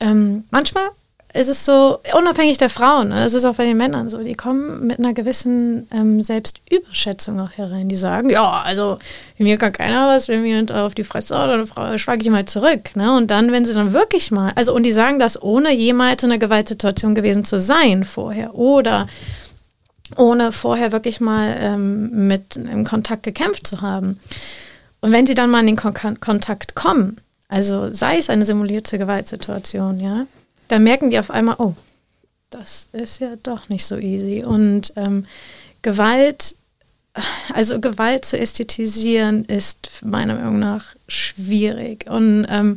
Ähm, 0.00 0.44
manchmal 0.50 0.88
ist 1.34 1.48
es 1.48 1.64
so, 1.64 1.98
unabhängig 2.16 2.58
der 2.58 2.70
Frauen, 2.70 3.08
ne, 3.08 3.24
es 3.24 3.34
ist 3.34 3.44
auch 3.44 3.56
bei 3.56 3.64
den 3.64 3.76
Männern 3.76 4.08
so, 4.08 4.22
die 4.22 4.36
kommen 4.36 4.86
mit 4.86 5.00
einer 5.00 5.14
gewissen 5.14 5.88
ähm, 5.92 6.22
Selbstüberschätzung 6.22 7.40
auch 7.40 7.50
herein. 7.56 7.88
Die 7.88 7.96
sagen, 7.96 8.30
ja, 8.30 8.62
also 8.62 8.98
mir 9.36 9.58
kann 9.58 9.72
keiner 9.72 10.06
was, 10.06 10.28
wenn 10.28 10.42
mir 10.42 10.64
auf 10.72 10.94
die 10.94 11.02
Fresse 11.02 11.36
haut, 11.36 11.50
dann 11.76 11.98
schlage 11.98 12.22
ich 12.22 12.30
mal 12.30 12.44
zurück. 12.44 12.94
Ne? 12.94 13.12
Und 13.16 13.32
dann, 13.32 13.50
wenn 13.50 13.64
sie 13.64 13.74
dann 13.74 13.92
wirklich 13.92 14.30
mal, 14.30 14.52
also 14.54 14.72
und 14.72 14.84
die 14.84 14.92
sagen 14.92 15.18
das, 15.18 15.42
ohne 15.42 15.74
jemals 15.74 16.22
in 16.22 16.30
einer 16.30 16.38
Gewaltsituation 16.38 17.16
gewesen 17.16 17.44
zu 17.44 17.58
sein 17.58 18.04
vorher 18.04 18.54
oder 18.54 19.08
ohne 20.16 20.52
vorher 20.52 20.92
wirklich 20.92 21.20
mal 21.20 21.56
ähm, 21.58 22.28
mit 22.28 22.54
im 22.54 22.84
Kontakt 22.84 23.24
gekämpft 23.24 23.66
zu 23.66 23.80
haben. 23.80 24.20
Und 25.00 25.10
wenn 25.10 25.26
sie 25.26 25.34
dann 25.34 25.50
mal 25.50 25.60
in 25.60 25.66
den 25.66 25.76
Kon 25.76 25.94
Kontakt 26.20 26.76
kommen, 26.76 27.16
also 27.48 27.92
sei 27.92 28.18
es 28.18 28.30
eine 28.30 28.44
simulierte 28.44 28.98
Gewaltsituation, 28.98 29.98
ja, 29.98 30.26
dann 30.74 30.82
merken 30.82 31.08
die 31.08 31.20
auf 31.20 31.30
einmal, 31.30 31.54
oh, 31.58 31.74
das 32.50 32.88
ist 32.90 33.20
ja 33.20 33.36
doch 33.44 33.68
nicht 33.68 33.86
so 33.86 33.96
easy. 33.96 34.42
Und 34.44 34.92
ähm, 34.96 35.24
Gewalt, 35.82 36.56
also 37.54 37.78
Gewalt 37.80 38.24
zu 38.24 38.36
ästhetisieren, 38.36 39.44
ist 39.44 40.00
meiner 40.04 40.34
Meinung 40.34 40.58
nach 40.58 40.96
schwierig. 41.06 42.10
Und 42.10 42.48
ähm, 42.50 42.74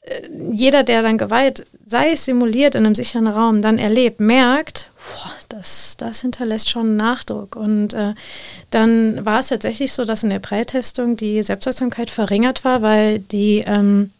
äh, 0.00 0.28
jeder, 0.50 0.82
der 0.82 1.02
dann 1.02 1.18
Gewalt, 1.18 1.66
sei 1.86 2.10
es 2.10 2.24
simuliert 2.24 2.74
in 2.74 2.84
einem 2.84 2.96
sicheren 2.96 3.28
Raum, 3.28 3.62
dann 3.62 3.78
erlebt, 3.78 4.18
merkt, 4.18 4.90
boah, 4.96 5.32
das, 5.48 5.96
das 5.98 6.22
hinterlässt 6.22 6.68
schon 6.68 6.96
Nachdruck. 6.96 7.54
Und 7.54 7.94
äh, 7.94 8.14
dann 8.72 9.24
war 9.24 9.38
es 9.38 9.50
tatsächlich 9.50 9.92
so, 9.92 10.04
dass 10.04 10.24
in 10.24 10.30
der 10.30 10.40
Prätestung 10.40 11.14
die 11.14 11.44
Selbstwirksamkeit 11.44 12.10
verringert 12.10 12.64
war, 12.64 12.82
weil 12.82 13.20
die 13.20 13.62
ähm, 13.64 14.10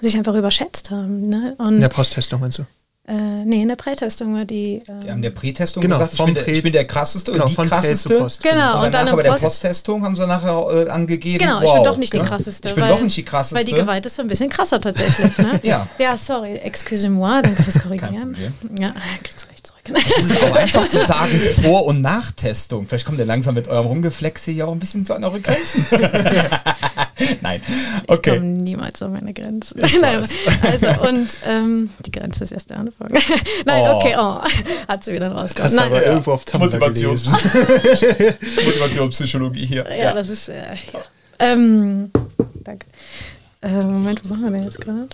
sich 0.00 0.16
einfach 0.16 0.34
überschätzt 0.34 0.90
haben. 0.90 1.28
Ne? 1.28 1.54
Und 1.58 1.76
In 1.76 1.80
der 1.80 1.88
Posttestung 1.88 2.40
meinst 2.40 2.58
du? 2.58 2.62
äh, 3.08 3.44
nee, 3.44 3.62
in 3.62 3.68
der 3.68 3.76
Prätestung 3.76 4.34
war 4.34 4.44
die. 4.44 4.80
Ähm, 4.88 5.02
Wir 5.04 5.12
haben 5.12 5.22
der 5.22 5.30
Prätestung 5.30 5.80
Genau, 5.82 5.96
gesagt, 5.98 6.12
ich 6.14 6.24
bin, 6.24 6.34
der, 6.34 6.48
ich 6.48 6.62
bin 6.62 6.72
der 6.72 6.84
krasseste 6.86 7.32
Genau, 7.32 7.44
und 7.44 7.50
die 7.50 7.54
von 7.56 7.68
Prä 7.68 7.76
zu 7.76 7.80
krasseste. 7.82 8.18
Post. 8.18 8.42
Genau, 8.42 8.78
Und 8.78 8.84
und 8.86 8.94
danach 8.94 8.98
dann 9.04 9.08
aber 9.08 9.18
im 9.20 9.24
der 9.24 9.30
Post- 9.32 9.42
Posttestung 9.44 10.04
haben 10.04 10.14
sie 10.16 10.26
nachher 10.26 10.86
äh, 10.86 10.88
angegeben. 10.88 11.38
Genau, 11.38 11.60
ich 11.60 11.66
wow, 11.66 11.74
bin 11.74 11.84
doch 11.84 11.96
nicht 11.96 12.12
die 12.12 12.18
ne? 12.18 12.24
krasseste. 12.24 12.68
Ich 12.68 12.74
bin 12.74 12.84
weil, 12.84 12.90
doch 12.92 13.00
nicht 13.02 13.16
die 13.16 13.24
krasseste. 13.24 13.56
Weil 13.56 13.64
die 13.64 13.72
Gewalt 13.72 14.06
ist 14.06 14.18
ein 14.20 14.28
bisschen 14.28 14.48
krasser 14.50 14.80
tatsächlich. 14.80 15.36
Ne? 15.38 15.60
Ja. 15.64 15.88
Ja, 15.98 16.16
sorry, 16.16 16.54
excusez-moi, 16.56 17.42
danke 17.42 17.62
fürs 17.62 17.80
Korrigieren. 17.82 18.36
Ja, 18.78 18.92
kriegst 19.22 19.46
du. 19.48 19.51
Es 19.94 20.18
ist 20.30 20.42
auch 20.44 20.54
einfach 20.56 20.86
zu 20.88 20.98
sagen, 20.98 21.32
Vor- 21.62 21.86
und 21.86 22.00
Nachtestung. 22.02 22.86
Vielleicht 22.86 23.04
kommt 23.04 23.18
ihr 23.18 23.24
langsam 23.24 23.54
mit 23.54 23.66
eurem 23.66 23.86
Rumgeflexe 23.86 24.52
hier 24.52 24.68
auch 24.68 24.72
ein 24.72 24.78
bisschen 24.78 25.04
zu 25.04 25.12
an 25.14 25.24
eure 25.24 25.40
Grenzen. 25.40 25.84
Nein. 27.40 27.60
Ich 27.66 28.06
komme 28.06 28.18
Okay. 28.18 28.40
niemals 28.40 29.02
an 29.02 29.12
meine 29.12 29.32
Grenze. 29.32 29.74
Nein, 30.00 30.24
also, 30.62 30.86
und 31.08 31.28
ähm, 31.46 31.90
die 32.06 32.12
Grenze 32.12 32.44
ist 32.44 32.52
erst 32.52 32.70
der 32.70 32.78
Anfang. 32.78 33.08
Nein, 33.64 33.82
Oh. 33.84 33.96
okay, 33.96 34.14
oh, 34.18 34.40
hat 34.88 35.02
sie 35.04 35.12
wieder 35.14 35.32
rausgekommen. 35.32 35.76
Du 35.76 35.82
Nein, 35.82 35.90
aber 35.92 36.02
Ja. 36.02 36.08
irgendwo 36.10 36.32
auf 36.32 36.44
Tumblr 36.44 36.66
Motivations. 36.78 37.26
Motivationspsychologie 38.64 39.66
hier. 39.66 39.86
ja, 39.96 40.12
das 40.14 40.28
ist. 40.28 40.48
Äh, 40.48 40.74
ja. 40.92 41.00
ähm, 41.40 42.10
danke. 42.64 42.86
Äh, 43.62 43.70
Moment, 43.82 44.20
wo 44.24 44.30
waren 44.30 44.42
wir 44.44 44.50
denn 44.50 44.64
jetzt 44.64 44.80
gerade? 44.80 45.08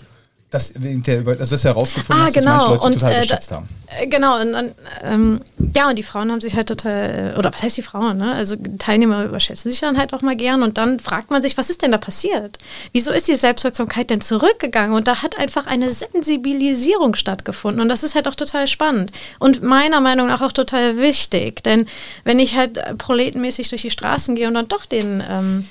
Das, 0.50 0.72
der, 0.74 1.22
das 1.22 1.52
ist 1.52 1.64
herausgefunden, 1.64 2.22
Ah, 2.22 2.24
dass 2.26 2.32
genau. 2.32 2.52
manche 2.52 2.68
Leute 2.68 2.86
Und, 2.86 2.92
total 2.94 3.12
äh, 3.12 3.20
geschätzt 3.20 3.50
haben. 3.50 3.68
Äh, 4.00 4.06
Genau, 4.06 4.40
und 4.40 4.52
dann, 4.52 4.74
ähm, 5.02 5.40
ja, 5.74 5.90
und 5.90 5.96
die 5.98 6.02
Frauen 6.02 6.32
haben 6.32 6.40
sich 6.40 6.56
halt 6.56 6.68
total, 6.68 7.32
äh, 7.34 7.38
oder 7.38 7.52
was 7.52 7.62
heißt 7.62 7.76
die 7.76 7.82
Frauen, 7.82 8.16
ne? 8.16 8.32
Also 8.32 8.56
Teilnehmer 8.78 9.24
überschätzen 9.24 9.70
sich 9.70 9.80
dann 9.80 9.98
halt 9.98 10.14
auch 10.14 10.22
mal 10.22 10.36
gern 10.36 10.62
und 10.62 10.78
dann 10.78 11.00
fragt 11.00 11.30
man 11.30 11.42
sich, 11.42 11.58
was 11.58 11.68
ist 11.68 11.82
denn 11.82 11.92
da 11.92 11.98
passiert? 11.98 12.58
Wieso 12.92 13.12
ist 13.12 13.28
die 13.28 13.34
Selbstwirksamkeit 13.34 14.08
denn 14.08 14.22
zurückgegangen? 14.22 14.96
Und 14.96 15.06
da 15.06 15.22
hat 15.22 15.36
einfach 15.38 15.66
eine 15.66 15.90
Sensibilisierung 15.90 17.14
stattgefunden 17.14 17.82
und 17.82 17.90
das 17.90 18.02
ist 18.02 18.14
halt 18.14 18.26
auch 18.26 18.34
total 18.34 18.66
spannend 18.68 19.12
und 19.38 19.62
meiner 19.62 20.00
Meinung 20.00 20.28
nach 20.28 20.40
auch 20.40 20.52
total 20.52 20.96
wichtig, 20.96 21.62
denn 21.62 21.86
wenn 22.24 22.38
ich 22.38 22.56
halt 22.56 22.78
äh, 22.78 22.94
proletenmäßig 22.94 23.68
durch 23.68 23.82
die 23.82 23.90
Straßen 23.90 24.34
gehe 24.34 24.48
und 24.48 24.54
dann 24.54 24.68
doch 24.68 24.86
den, 24.86 25.22
ähm, 25.30 25.66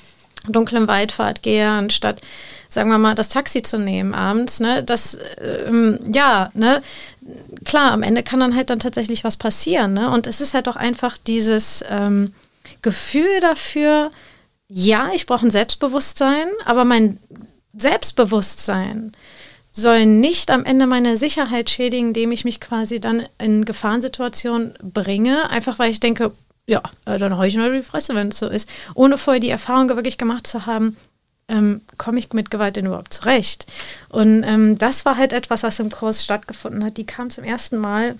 dunklen 0.46 0.86
Waldfahrt 0.88 1.42
gehe, 1.42 1.68
anstatt, 1.68 2.20
sagen 2.68 2.90
wir 2.90 2.98
mal, 2.98 3.14
das 3.14 3.30
Taxi 3.30 3.62
zu 3.62 3.78
nehmen 3.78 4.14
abends, 4.14 4.60
ne, 4.60 4.84
das, 4.84 5.18
ähm, 5.40 5.98
ja, 6.12 6.50
ne, 6.54 6.82
klar, 7.64 7.92
am 7.92 8.02
Ende 8.02 8.22
kann 8.22 8.40
dann 8.40 8.54
halt 8.54 8.70
dann 8.70 8.78
tatsächlich 8.78 9.24
was 9.24 9.36
passieren, 9.36 9.94
ne, 9.94 10.10
und 10.10 10.26
es 10.26 10.40
ist 10.40 10.54
halt 10.54 10.68
auch 10.68 10.76
einfach 10.76 11.16
dieses 11.18 11.82
ähm, 11.88 12.34
Gefühl 12.82 13.40
dafür, 13.40 14.10
ja, 14.68 15.10
ich 15.14 15.26
brauche 15.26 15.46
ein 15.46 15.50
Selbstbewusstsein, 15.50 16.46
aber 16.66 16.84
mein 16.84 17.18
Selbstbewusstsein 17.72 19.12
soll 19.72 20.06
nicht 20.06 20.50
am 20.50 20.64
Ende 20.64 20.86
meine 20.86 21.16
Sicherheit 21.16 21.70
schädigen, 21.70 22.08
indem 22.08 22.32
ich 22.32 22.44
mich 22.44 22.60
quasi 22.60 23.00
dann 23.00 23.24
in 23.38 23.64
Gefahrensituationen 23.64 24.74
bringe, 24.82 25.48
einfach 25.50 25.78
weil 25.78 25.90
ich 25.90 26.00
denke, 26.00 26.32
ja, 26.66 26.82
äh, 27.06 27.18
dann 27.18 27.34
habe 27.34 27.48
ich 27.48 27.56
nur 27.56 27.70
die 27.70 27.82
Fresse, 27.82 28.14
wenn 28.14 28.28
es 28.28 28.38
so 28.38 28.48
ist, 28.48 28.68
ohne 28.94 29.16
vorher 29.16 29.40
die 29.40 29.48
Erfahrung 29.48 29.88
wirklich 29.88 30.18
gemacht 30.18 30.46
zu 30.46 30.66
haben, 30.66 30.96
ähm, 31.48 31.80
komme 31.96 32.18
ich 32.18 32.32
mit 32.32 32.50
Gewalt 32.50 32.76
denn 32.76 32.86
überhaupt 32.86 33.14
zurecht? 33.14 33.66
Und 34.08 34.44
ähm, 34.44 34.78
das 34.78 35.04
war 35.04 35.16
halt 35.16 35.32
etwas, 35.32 35.62
was 35.62 35.78
im 35.80 35.90
Kurs 35.90 36.24
stattgefunden 36.24 36.84
hat. 36.84 36.96
Die 36.96 37.06
kam 37.06 37.30
zum 37.30 37.44
ersten 37.44 37.78
Mal 37.78 38.16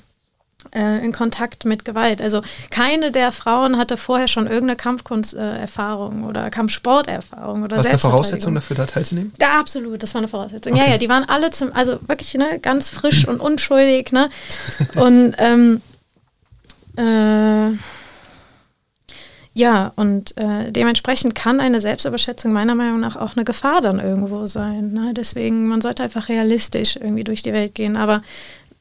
äh, 0.74 1.04
in 1.04 1.12
Kontakt 1.12 1.64
mit 1.64 1.84
Gewalt. 1.84 2.20
Also 2.20 2.42
keine 2.70 3.12
der 3.12 3.30
Frauen 3.30 3.78
hatte 3.78 3.96
vorher 3.96 4.26
schon 4.28 4.46
irgendeine 4.46 4.76
Kampfkunsterfahrung 4.76 6.24
oder 6.24 6.50
Kampfsporterfahrung 6.50 7.62
oder 7.62 7.76
Was 7.76 7.86
eine 7.86 7.98
Voraussetzung 7.98 8.54
dafür, 8.54 8.76
da 8.76 8.86
teilzunehmen? 8.86 9.32
Ja, 9.40 9.60
absolut, 9.60 10.02
das 10.02 10.14
war 10.14 10.20
eine 10.20 10.28
Voraussetzung. 10.28 10.72
Okay. 10.72 10.82
Ja, 10.82 10.90
ja, 10.90 10.98
die 10.98 11.08
waren 11.08 11.24
alle 11.28 11.50
zum, 11.50 11.72
also 11.72 11.98
wirklich 12.06 12.34
ne, 12.34 12.58
ganz 12.60 12.90
frisch 12.90 13.26
und 13.28 13.40
unschuldig, 13.40 14.10
ne? 14.10 14.30
Und 14.96 15.34
ähm, 15.38 15.80
äh, 16.96 17.76
ja, 19.58 19.92
und 19.96 20.36
äh, 20.36 20.70
dementsprechend 20.70 21.34
kann 21.34 21.58
eine 21.58 21.80
Selbstüberschätzung 21.80 22.52
meiner 22.52 22.76
Meinung 22.76 23.00
nach 23.00 23.16
auch 23.16 23.34
eine 23.34 23.44
Gefahr 23.44 23.80
dann 23.80 23.98
irgendwo 23.98 24.46
sein. 24.46 24.92
Ne? 24.92 25.12
Deswegen, 25.14 25.66
man 25.66 25.80
sollte 25.80 26.04
einfach 26.04 26.28
realistisch 26.28 26.94
irgendwie 26.94 27.24
durch 27.24 27.42
die 27.42 27.52
Welt 27.52 27.74
gehen. 27.74 27.96
Aber 27.96 28.22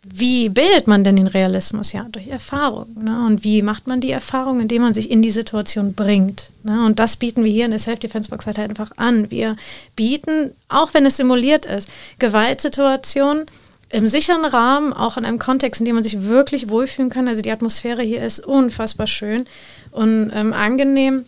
wie 0.06 0.50
bildet 0.50 0.86
man 0.86 1.04
denn 1.04 1.16
den 1.16 1.26
Realismus? 1.26 1.94
Ja, 1.94 2.06
durch 2.12 2.28
Erfahrung. 2.28 2.90
Ne? 3.04 3.26
Und 3.26 3.44
wie 3.44 3.64
macht 3.64 3.88
man 3.88 4.02
die 4.02 4.12
Erfahrung, 4.12 4.62
indem 4.62 4.84
man 4.84 4.94
sich 4.94 5.10
in 5.10 5.24
die 5.24 5.32
Situation 5.32 5.96
bringt? 5.96 6.52
Ne? 6.62 6.86
Und 6.86 7.00
das 7.00 7.16
bieten 7.16 7.44
wir 7.44 7.52
hier 7.52 7.66
in 7.66 7.72
der 7.72 7.80
Self-Defense-Box 7.80 8.46
halt 8.46 8.60
einfach 8.60 8.92
an. 8.98 9.32
Wir 9.32 9.56
bieten, 9.96 10.52
auch 10.70 10.94
wenn 10.94 11.08
es 11.08 11.18
simuliert 11.18 11.66
ist, 11.66 11.90
Gewaltsituationen 12.20 13.48
im 13.90 14.08
sicheren 14.08 14.46
Rahmen, 14.46 14.94
auch 14.94 15.18
in 15.18 15.26
einem 15.26 15.40
Kontext, 15.40 15.82
in 15.82 15.86
dem 15.86 15.96
man 15.96 16.04
sich 16.04 16.24
wirklich 16.24 16.70
wohlfühlen 16.70 17.10
kann. 17.10 17.28
Also 17.28 17.42
die 17.42 17.52
Atmosphäre 17.52 18.02
hier 18.02 18.22
ist 18.24 18.46
unfassbar 18.46 19.08
schön 19.08 19.46
und 19.92 20.32
ähm, 20.34 20.54
angenehm. 20.54 21.26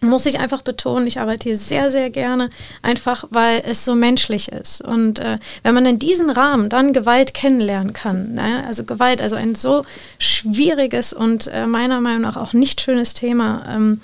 Muss 0.00 0.26
ich 0.26 0.38
einfach 0.38 0.62
betonen, 0.62 1.08
ich 1.08 1.18
arbeite 1.18 1.48
hier 1.48 1.56
sehr, 1.56 1.90
sehr 1.90 2.08
gerne, 2.08 2.50
einfach 2.82 3.24
weil 3.30 3.64
es 3.66 3.84
so 3.84 3.96
menschlich 3.96 4.52
ist. 4.52 4.80
Und 4.80 5.18
äh, 5.18 5.38
wenn 5.64 5.74
man 5.74 5.86
in 5.86 5.98
diesem 5.98 6.30
Rahmen 6.30 6.68
dann 6.68 6.92
Gewalt 6.92 7.34
kennenlernen 7.34 7.94
kann, 7.94 8.34
ne? 8.34 8.62
also 8.64 8.84
Gewalt, 8.84 9.20
also 9.20 9.34
ein 9.34 9.56
so 9.56 9.84
schwieriges 10.20 11.12
und 11.12 11.48
äh, 11.48 11.66
meiner 11.66 12.00
Meinung 12.00 12.22
nach 12.22 12.36
auch 12.36 12.52
nicht 12.52 12.80
schönes 12.80 13.12
Thema, 13.12 13.66
ähm, 13.68 14.00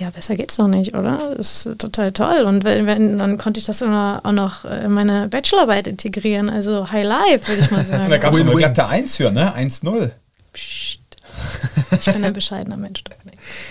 ja, 0.00 0.08
besser 0.08 0.34
geht's 0.34 0.56
doch 0.56 0.66
nicht, 0.66 0.94
oder? 0.94 1.34
Das 1.36 1.66
ist 1.66 1.78
total 1.78 2.10
toll. 2.12 2.44
Und 2.46 2.64
wenn, 2.64 2.86
wenn 2.86 3.18
dann 3.18 3.36
konnte 3.36 3.60
ich 3.60 3.66
das 3.66 3.82
auch 3.82 4.32
noch 4.32 4.64
in 4.64 4.92
meine 4.92 5.28
Bachelorarbeit 5.28 5.86
integrieren. 5.86 6.48
Also 6.48 6.90
High 6.90 7.04
Life, 7.04 7.48
würde 7.48 7.60
ich 7.60 7.70
mal 7.70 7.84
sagen. 7.84 8.08
da 8.08 8.16
gab 8.16 8.32
es 8.32 8.40
eine 8.40 8.54
glatte 8.54 8.86
1 8.86 9.16
für, 9.16 9.30
ne? 9.30 9.54
1-0. 9.54 10.10
Ich 11.92 12.12
bin 12.12 12.24
ein 12.24 12.32
bescheidener 12.32 12.76
Mensch. 12.76 13.02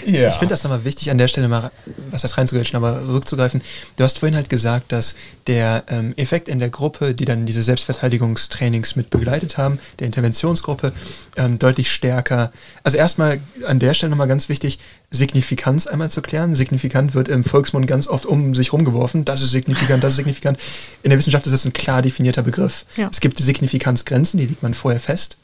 Ja. 0.05 0.27
Ich 0.27 0.35
finde 0.35 0.53
das 0.53 0.63
nochmal 0.63 0.83
wichtig, 0.83 1.09
an 1.11 1.17
der 1.17 1.27
Stelle 1.27 1.47
mal, 1.47 1.71
was 2.11 2.21
das 2.21 2.37
reinzugreifen, 2.37 2.75
aber 2.75 3.07
rückzugreifen. 3.07 3.61
Du 3.95 4.03
hast 4.03 4.19
vorhin 4.19 4.35
halt 4.35 4.49
gesagt, 4.49 4.91
dass 4.91 5.15
der 5.47 5.83
ähm, 5.87 6.13
Effekt 6.17 6.47
in 6.47 6.59
der 6.59 6.69
Gruppe, 6.69 7.13
die 7.13 7.25
dann 7.25 7.45
diese 7.45 7.63
Selbstverteidigungstrainings 7.63 8.95
mit 8.95 9.09
begleitet 9.09 9.57
haben, 9.57 9.79
der 9.99 10.07
Interventionsgruppe, 10.07 10.93
ähm, 11.37 11.59
deutlich 11.59 11.91
stärker. 11.91 12.51
Also 12.83 12.97
erstmal 12.97 13.39
an 13.65 13.79
der 13.79 13.93
Stelle 13.93 14.09
nochmal 14.09 14.27
ganz 14.27 14.49
wichtig, 14.49 14.79
Signifikanz 15.11 15.87
einmal 15.87 16.11
zu 16.11 16.21
klären. 16.21 16.55
Signifikant 16.55 17.15
wird 17.15 17.29
im 17.29 17.43
Volksmund 17.43 17.87
ganz 17.87 18.07
oft 18.07 18.25
um 18.25 18.53
sich 18.53 18.73
rumgeworfen. 18.73 19.25
Das 19.25 19.41
ist 19.41 19.51
signifikant, 19.51 20.03
das 20.03 20.13
ist 20.13 20.17
signifikant. 20.17 20.59
In 21.03 21.09
der 21.09 21.17
Wissenschaft 21.17 21.47
ist 21.47 21.53
es 21.53 21.65
ein 21.65 21.73
klar 21.73 22.01
definierter 22.01 22.43
Begriff. 22.43 22.85
Ja. 22.95 23.09
Es 23.11 23.19
gibt 23.19 23.39
Signifikanzgrenzen, 23.39 24.39
die 24.39 24.45
legt 24.45 24.61
man 24.61 24.73
vorher 24.73 24.99
fest. 24.99 25.37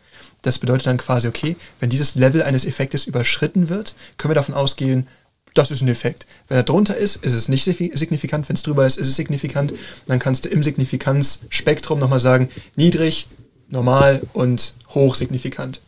Das 0.45 0.59
bedeutet 0.59 0.85
dann 0.85 0.97
quasi, 0.97 1.27
okay, 1.27 1.55
wenn 1.79 1.89
dieses 1.89 2.13
Level 2.13 2.43
eines 2.43 2.65
Effektes 2.65 3.07
überschritten 3.07 3.67
wird, 3.67 3.95
können 4.17 4.29
wir 4.29 4.35
davon 4.35 4.53
ausgehen, 4.53 5.07
das 5.55 5.71
ist 5.71 5.81
ein 5.81 5.87
Effekt. 5.87 6.27
Wenn 6.47 6.57
er 6.57 6.63
drunter 6.63 6.95
ist, 6.95 7.15
ist 7.15 7.33
es 7.33 7.49
nicht 7.49 7.63
signifikant. 7.63 8.47
Wenn 8.47 8.55
es 8.55 8.61
drüber 8.61 8.85
ist, 8.85 8.97
ist 8.97 9.07
es 9.07 9.15
signifikant. 9.15 9.73
Dann 10.05 10.19
kannst 10.19 10.45
du 10.45 10.49
im 10.49 10.63
Signifikanzspektrum 10.63 11.97
nochmal 11.97 12.19
sagen, 12.19 12.49
niedrig, 12.75 13.27
normal 13.69 14.21
und 14.33 14.75
hoch 14.93 15.15
signifikant. 15.15 15.81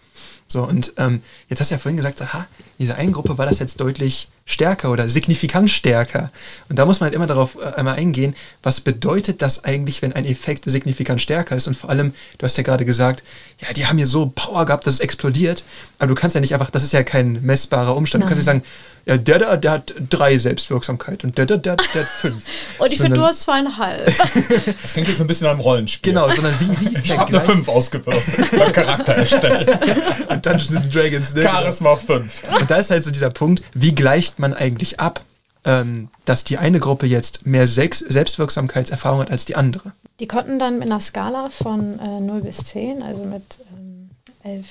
So, 0.47 0.63
und 0.63 0.93
ähm, 0.97 1.21
jetzt 1.49 1.59
hast 1.59 1.69
du 1.69 1.75
ja 1.75 1.79
vorhin 1.79 1.97
gesagt, 1.97 2.21
aha, 2.21 2.47
in 2.77 2.85
dieser 2.85 2.95
einen 2.95 3.11
Gruppe 3.11 3.37
war 3.37 3.47
das 3.47 3.57
jetzt 3.59 3.81
deutlich 3.81 4.29
stärker 4.45 4.91
oder 4.91 5.09
signifikant 5.09 5.69
stärker. 5.69 6.31
Und 6.69 6.77
da 6.77 6.85
muss 6.85 6.99
man 6.99 7.07
halt 7.07 7.15
immer 7.15 7.27
darauf 7.27 7.55
äh, 7.55 7.73
einmal 7.75 7.95
eingehen, 7.95 8.35
was 8.61 8.81
bedeutet 8.81 9.41
das 9.41 9.63
eigentlich, 9.63 10.01
wenn 10.01 10.13
ein 10.13 10.25
Effekt 10.25 10.63
signifikant 10.69 11.21
stärker 11.21 11.55
ist? 11.55 11.67
Und 11.67 11.75
vor 11.75 11.89
allem, 11.89 12.13
du 12.37 12.43
hast 12.45 12.55
ja 12.55 12.63
gerade 12.63 12.85
gesagt, 12.85 13.23
ja, 13.59 13.73
die 13.73 13.87
haben 13.87 13.97
hier 13.97 14.07
so 14.07 14.31
Power 14.33 14.65
gehabt, 14.65 14.85
dass 14.85 14.95
es 14.95 14.99
explodiert. 14.99 15.63
Aber 15.97 16.09
du 16.09 16.15
kannst 16.15 16.35
ja 16.35 16.41
nicht 16.41 16.53
einfach, 16.53 16.69
das 16.69 16.83
ist 16.83 16.93
ja 16.93 17.03
kein 17.03 17.41
messbarer 17.41 17.95
Umstand. 17.95 18.21
Nein. 18.21 18.27
Du 18.27 18.35
kannst 18.35 18.39
nicht 18.39 18.45
sagen, 18.45 18.63
ja, 19.07 19.15
der 19.15 19.39
da, 19.39 19.55
der 19.55 19.71
hat 19.71 19.93
drei 20.09 20.37
Selbstwirksamkeit 20.37 21.23
und 21.23 21.37
der 21.37 21.45
da, 21.45 21.55
der, 21.55 21.77
der 21.77 22.01
hat 22.01 22.09
fünf. 22.09 22.43
und 22.77 22.91
ich 22.91 22.99
finde, 22.99 23.17
du 23.17 23.23
hast 23.25 23.41
zweieinhalb. 23.41 24.05
das 24.81 24.91
klingt 24.91 25.07
jetzt 25.07 25.17
so 25.17 25.23
ein 25.23 25.27
bisschen 25.27 25.45
nach 25.45 25.51
einem 25.51 25.61
Rollenspiel. 25.61 26.11
Genau, 26.11 26.29
sondern 26.29 26.53
wie, 26.59 26.89
wie 26.89 26.97
Ich 26.97 27.17
habe 27.17 27.27
eine 27.27 27.39
fünf 27.39 27.69
ausgewürfelt 27.69 28.51
beim 28.51 28.71
Charakter 28.73 29.13
erstellen. 29.13 29.65
und 30.29 30.45
Dungeons 30.45 30.89
Dragons, 30.89 31.35
ne? 31.35 31.41
Charisma 31.41 31.95
fünf. 31.95 32.41
Und 32.67 32.71
da 32.71 32.79
ist 32.79 32.91
halt 32.91 33.05
so 33.05 33.11
dieser 33.11 33.29
Punkt, 33.29 33.63
wie 33.73 33.95
gleicht 33.95 34.39
man 34.39 34.53
eigentlich 34.53 34.99
ab, 34.99 35.21
ähm, 35.63 36.09
dass 36.25 36.43
die 36.43 36.57
eine 36.57 36.79
Gruppe 36.81 37.05
jetzt 37.05 37.45
mehr 37.47 37.65
Sex 37.65 37.99
Selbstwirksamkeitserfahrung 37.99 39.21
hat 39.21 39.31
als 39.31 39.45
die 39.45 39.55
andere? 39.55 39.93
Die 40.19 40.27
konnten 40.27 40.59
dann 40.59 40.79
mit 40.79 40.87
einer 40.87 40.99
Skala 40.99 41.47
von 41.47 41.97
äh, 41.97 42.19
0 42.19 42.41
bis 42.41 42.57
10, 42.65 43.03
also 43.03 43.23
mit 43.23 43.59
ähm, 43.73 44.09
11 44.43 44.67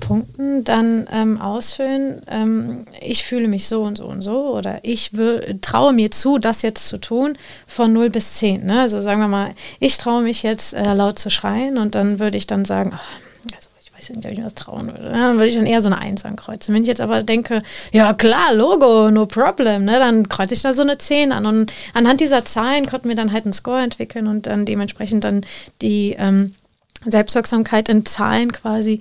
Punkten 0.00 0.64
dann 0.64 1.06
ähm, 1.12 1.40
ausfüllen, 1.40 2.22
ähm, 2.26 2.86
ich 3.00 3.22
fühle 3.22 3.46
mich 3.46 3.68
so 3.68 3.82
und 3.82 3.98
so 3.98 4.06
und 4.06 4.22
so 4.22 4.52
oder 4.52 4.80
ich 4.82 5.12
traue 5.60 5.92
mir 5.92 6.10
zu, 6.10 6.38
das 6.38 6.62
jetzt 6.62 6.88
zu 6.88 6.98
tun, 6.98 7.38
von 7.68 7.92
0 7.92 8.10
bis 8.10 8.34
10. 8.34 8.66
Ne? 8.66 8.80
Also 8.80 9.00
sagen 9.00 9.20
wir 9.20 9.28
mal, 9.28 9.54
ich 9.78 9.98
traue 9.98 10.24
mich 10.24 10.42
jetzt 10.42 10.74
äh, 10.74 10.94
laut 10.94 11.20
zu 11.20 11.30
schreien 11.30 11.78
und 11.78 11.94
dann 11.94 12.18
würde 12.18 12.36
ich 12.36 12.48
dann 12.48 12.64
sagen, 12.64 12.90
oh, 12.92 13.25
nicht, 14.14 14.26
ob 14.26 14.32
ich 14.32 14.38
mir 14.38 14.44
das 14.44 14.54
trauen 14.54 14.86
würde. 14.86 15.10
Dann 15.10 15.36
würde 15.36 15.48
ich 15.48 15.54
dann 15.54 15.66
eher 15.66 15.80
so 15.80 15.88
eine 15.88 15.98
1 15.98 16.24
ankreuzen. 16.24 16.74
Wenn 16.74 16.82
ich 16.82 16.88
jetzt 16.88 17.00
aber 17.00 17.22
denke, 17.22 17.62
ja 17.92 18.14
klar, 18.14 18.54
Logo, 18.54 19.10
no 19.10 19.26
problem, 19.26 19.84
ne? 19.84 19.98
dann 19.98 20.28
kreuze 20.28 20.54
ich 20.54 20.62
da 20.62 20.72
so 20.72 20.82
eine 20.82 20.98
10 20.98 21.32
an. 21.32 21.46
Und 21.46 21.72
anhand 21.94 22.20
dieser 22.20 22.44
Zahlen 22.44 22.86
konnten 22.86 23.08
wir 23.08 23.16
dann 23.16 23.32
halt 23.32 23.44
einen 23.44 23.52
Score 23.52 23.82
entwickeln 23.82 24.26
und 24.26 24.46
dann 24.46 24.66
dementsprechend 24.66 25.24
dann 25.24 25.44
die 25.82 26.14
ähm, 26.18 26.54
Selbstwirksamkeit 27.04 27.88
in 27.88 28.04
Zahlen 28.06 28.52
quasi 28.52 29.00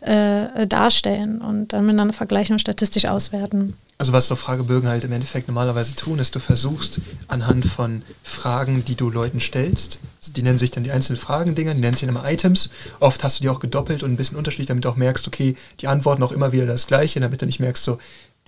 äh, 0.00 0.66
darstellen 0.66 1.40
und 1.40 1.72
dann 1.72 1.84
miteinander 1.84 2.14
vergleichen 2.14 2.54
und 2.54 2.60
statistisch 2.60 3.06
auswerten. 3.06 3.74
Also 3.98 4.12
was 4.12 4.28
so 4.28 4.36
Fragebögen 4.36 4.88
halt 4.88 5.02
im 5.02 5.10
Endeffekt 5.10 5.48
normalerweise 5.48 5.96
tun, 5.96 6.20
ist, 6.20 6.34
du 6.36 6.38
versuchst 6.38 7.00
anhand 7.26 7.64
von 7.66 8.02
Fragen, 8.22 8.84
die 8.84 8.94
du 8.94 9.10
Leuten 9.10 9.40
stellst, 9.40 9.98
die 10.36 10.42
nennen 10.42 10.58
sich 10.58 10.70
dann 10.70 10.84
die 10.84 10.92
einzelnen 10.92 11.18
Fragendinger, 11.18 11.74
die 11.74 11.80
nennen 11.80 11.94
sich 11.94 12.06
dann 12.06 12.16
immer 12.16 12.30
Items. 12.30 12.70
Oft 13.00 13.24
hast 13.24 13.38
du 13.38 13.42
die 13.42 13.48
auch 13.48 13.60
gedoppelt 13.60 14.02
und 14.02 14.12
ein 14.12 14.16
bisschen 14.16 14.38
unterschiedlich, 14.38 14.68
damit 14.68 14.84
du 14.84 14.88
auch 14.88 14.96
merkst, 14.96 15.26
okay, 15.26 15.56
die 15.80 15.88
antworten 15.88 16.22
auch 16.22 16.32
immer 16.32 16.52
wieder 16.52 16.66
das 16.66 16.86
Gleiche, 16.86 17.20
damit 17.20 17.42
du 17.42 17.46
nicht 17.46 17.60
merkst, 17.60 17.84
so, 17.84 17.98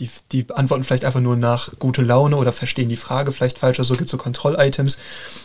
die, 0.01 0.11
die 0.33 0.47
antworten 0.55 0.83
vielleicht 0.83 1.05
einfach 1.05 1.21
nur 1.21 1.37
nach 1.37 1.79
gute 1.79 2.03
Laune 2.03 2.37
oder 2.37 2.53
verstehen 2.53 2.89
die 2.89 2.97
Frage 2.97 3.33
vielleicht 3.33 3.59
falsch 3.59 3.79
oder 3.79 3.85
so, 3.85 3.95
gibt 3.95 4.07
es 4.07 4.11
so 4.11 4.17
Kontroll-Items. 4.17 4.99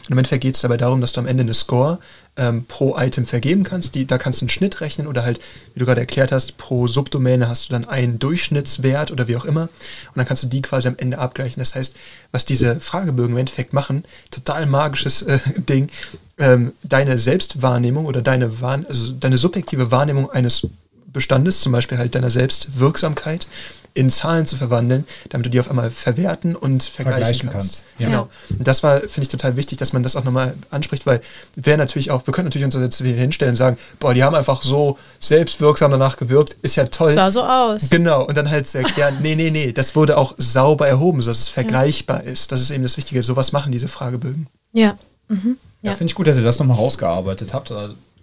Im 0.09 0.17
Endeffekt 0.17 0.41
geht 0.41 0.55
es 0.55 0.61
dabei 0.61 0.77
darum, 0.77 1.01
dass 1.01 1.11
du 1.11 1.19
am 1.19 1.27
Ende 1.27 1.41
eine 1.41 1.53
Score 1.53 1.99
ähm, 2.37 2.65
pro 2.65 2.97
Item 2.97 3.25
vergeben 3.25 3.63
kannst. 3.63 3.95
Die, 3.95 4.07
da 4.07 4.17
kannst 4.17 4.41
du 4.41 4.45
einen 4.45 4.49
Schnitt 4.49 4.79
rechnen 4.81 5.07
oder 5.07 5.23
halt, 5.23 5.39
wie 5.73 5.79
du 5.79 5.85
gerade 5.85 6.01
erklärt 6.01 6.31
hast, 6.31 6.57
pro 6.57 6.87
Subdomäne 6.87 7.49
hast 7.49 7.65
du 7.65 7.73
dann 7.73 7.85
einen 7.85 8.17
Durchschnittswert 8.17 9.11
oder 9.11 9.27
wie 9.27 9.35
auch 9.35 9.45
immer. 9.45 9.63
Und 9.63 10.15
dann 10.15 10.25
kannst 10.25 10.43
du 10.43 10.47
die 10.47 10.61
quasi 10.61 10.87
am 10.87 10.97
Ende 10.97 11.19
abgleichen. 11.19 11.59
Das 11.59 11.75
heißt, 11.75 11.95
was 12.31 12.45
diese 12.45 12.79
Fragebögen 12.79 13.33
im 13.33 13.39
Endeffekt 13.39 13.73
machen, 13.73 14.05
total 14.31 14.65
magisches 14.65 15.21
äh, 15.23 15.39
Ding, 15.57 15.89
ähm, 16.37 16.71
deine 16.83 17.17
Selbstwahrnehmung 17.17 18.05
oder 18.05 18.21
deine, 18.21 18.51
also 18.61 19.11
deine 19.11 19.37
subjektive 19.37 19.91
Wahrnehmung 19.91 20.31
eines 20.31 20.67
Bestandes, 21.07 21.61
zum 21.61 21.71
Beispiel 21.71 21.97
halt 21.97 22.13
deiner 22.13 22.29
Selbstwirksamkeit, 22.29 23.47
in 23.95 24.09
Zahlen 24.09 24.45
zu 24.45 24.57
verwandeln, 24.57 25.05
damit 25.29 25.47
du 25.47 25.49
die 25.49 25.59
auf 25.59 25.69
einmal 25.69 25.89
verwerten 25.89 26.55
und 26.55 26.83
vergleichen, 26.83 27.23
vergleichen 27.23 27.49
kannst. 27.49 27.85
kannst. 27.85 27.85
Ja. 27.97 28.07
Genau. 28.07 28.29
Und 28.49 28.67
das 28.67 28.83
war, 28.83 28.99
finde 28.99 29.21
ich, 29.21 29.29
total 29.29 29.55
wichtig, 29.55 29.77
dass 29.77 29.93
man 29.93 30.03
das 30.03 30.15
auch 30.17 30.25
nochmal 30.25 30.53
anspricht, 30.69 31.05
weil 31.05 31.21
wir 31.55 31.77
natürlich 31.77 32.11
auch, 32.11 32.27
wir 32.27 32.33
können 32.33 32.47
natürlich 32.47 32.65
uns 32.65 32.75
jetzt 32.75 32.97
hier 32.97 33.15
hinstellen 33.15 33.51
und 33.51 33.55
sagen, 33.55 33.77
boah, 33.99 34.13
die 34.13 34.23
haben 34.23 34.35
einfach 34.35 34.61
so 34.63 34.99
selbstwirksam 35.21 35.91
danach 35.91 36.17
gewirkt, 36.17 36.57
ist 36.61 36.75
ja 36.75 36.85
toll. 36.85 37.13
Sah 37.13 37.31
so 37.31 37.43
aus. 37.43 37.89
Genau. 37.89 38.25
Und 38.25 38.35
dann 38.35 38.49
halt 38.49 38.73
erklären, 38.75 39.19
nee, 39.21 39.35
nee, 39.35 39.49
nee, 39.49 39.71
das 39.71 39.95
wurde 39.95 40.17
auch 40.17 40.35
sauber 40.37 40.87
erhoben, 40.87 41.21
sodass 41.21 41.39
es 41.39 41.47
vergleichbar 41.47 42.23
ja. 42.25 42.31
ist. 42.31 42.51
Das 42.51 42.61
ist 42.61 42.71
eben 42.71 42.83
das 42.83 42.97
Wichtige. 42.97 43.23
Sowas 43.23 43.53
machen 43.53 43.71
diese 43.71 43.87
Fragebögen. 43.87 44.47
Ja. 44.73 44.97
Mhm. 45.29 45.57
Ja, 45.81 45.91
ja 45.91 45.95
finde 45.95 46.11
ich 46.11 46.15
gut, 46.15 46.27
dass 46.27 46.35
ihr 46.35 46.43
das 46.43 46.59
nochmal 46.59 46.77
rausgearbeitet 46.77 47.53
habt. 47.53 47.71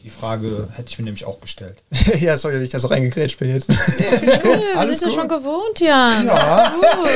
Die 0.03 0.11
Frage 0.11 0.69
hätte 0.73 0.89
ich 0.89 0.99
mir 0.99 1.05
nämlich 1.05 1.25
auch 1.25 1.41
gestellt. 1.41 1.83
ja, 2.21 2.37
sorry, 2.37 2.55
dass 2.55 2.65
ich 2.65 2.71
da 2.71 2.81
so 2.81 2.89
reingegrätscht 2.89 3.39
bin 3.39 3.51
jetzt. 3.51 3.71
Ja, 4.03 4.79
Alles 4.81 4.99
sind 4.99 5.11
ja 5.13 5.19
schon 5.19 5.29
gewohnt, 5.29 5.79
Jan. 5.79 6.27
Ja, 6.27 6.73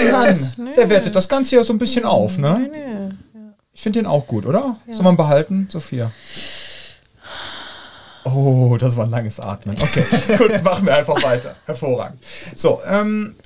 Jan, 0.07 0.55
nee. 0.59 0.75
der 0.75 0.89
wertet 0.89 1.15
das 1.17 1.29
Ganze 1.29 1.57
ja 1.57 1.65
so 1.65 1.73
ein 1.73 1.79
bisschen 1.79 2.05
auf, 2.05 2.39
ne? 2.39 2.69
Nee, 2.71 2.79
nee. 2.79 3.41
Ich 3.73 3.83
finde 3.83 3.99
den 3.99 4.07
auch 4.07 4.27
gut, 4.27 4.47
oder? 4.47 4.77
Ja. 4.87 4.95
Soll 4.95 5.05
man 5.05 5.17
behalten, 5.17 5.69
Sophia? 5.71 6.11
Oh, 8.25 8.77
das 8.79 8.97
war 8.97 9.05
ein 9.05 9.11
langes 9.11 9.39
Atmen. 9.39 9.77
Okay, 9.81 10.05
gut, 10.39 10.63
machen 10.65 10.87
wir 10.87 10.97
einfach 10.97 11.23
weiter. 11.23 11.55
Hervorragend. 11.67 12.19
So, 12.55 12.81
ähm, 12.89 13.37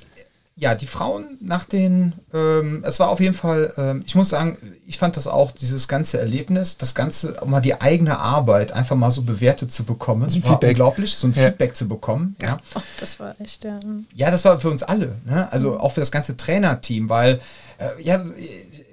ja, 0.61 0.75
die 0.75 0.85
Frauen 0.85 1.39
nach 1.41 1.63
den, 1.63 2.13
ähm, 2.35 2.83
es 2.85 2.99
war 2.99 3.09
auf 3.09 3.19
jeden 3.19 3.33
Fall, 3.33 3.73
ähm, 3.77 4.03
ich 4.05 4.13
muss 4.13 4.29
sagen, 4.29 4.59
ich 4.85 4.99
fand 4.99 5.17
das 5.17 5.25
auch, 5.25 5.49
dieses 5.49 5.87
ganze 5.87 6.19
Erlebnis, 6.19 6.77
das 6.77 6.93
Ganze, 6.93 7.35
mal 7.47 7.61
die 7.61 7.81
eigene 7.81 8.19
Arbeit 8.19 8.71
einfach 8.71 8.95
mal 8.95 9.09
so 9.09 9.23
bewertet 9.23 9.71
zu 9.71 9.83
bekommen. 9.83 10.29
So 10.29 10.37
ein 10.37 10.43
war 10.43 10.51
Feedback. 10.51 10.69
unglaublich, 10.69 11.15
so 11.15 11.25
ein 11.25 11.33
ja. 11.33 11.47
Feedback 11.47 11.75
zu 11.75 11.87
bekommen. 11.87 12.35
Ja. 12.39 12.59
Oh, 12.75 12.81
das 12.99 13.19
war 13.19 13.33
echt, 13.41 13.63
ja. 13.63 13.79
Ja, 14.13 14.29
das 14.29 14.45
war 14.45 14.59
für 14.59 14.69
uns 14.69 14.83
alle, 14.83 15.15
ne? 15.25 15.51
also 15.51 15.79
auch 15.79 15.93
für 15.93 16.01
das 16.01 16.11
ganze 16.11 16.37
Trainerteam, 16.37 17.09
weil, 17.09 17.41
äh, 17.79 17.99
ja, 18.03 18.23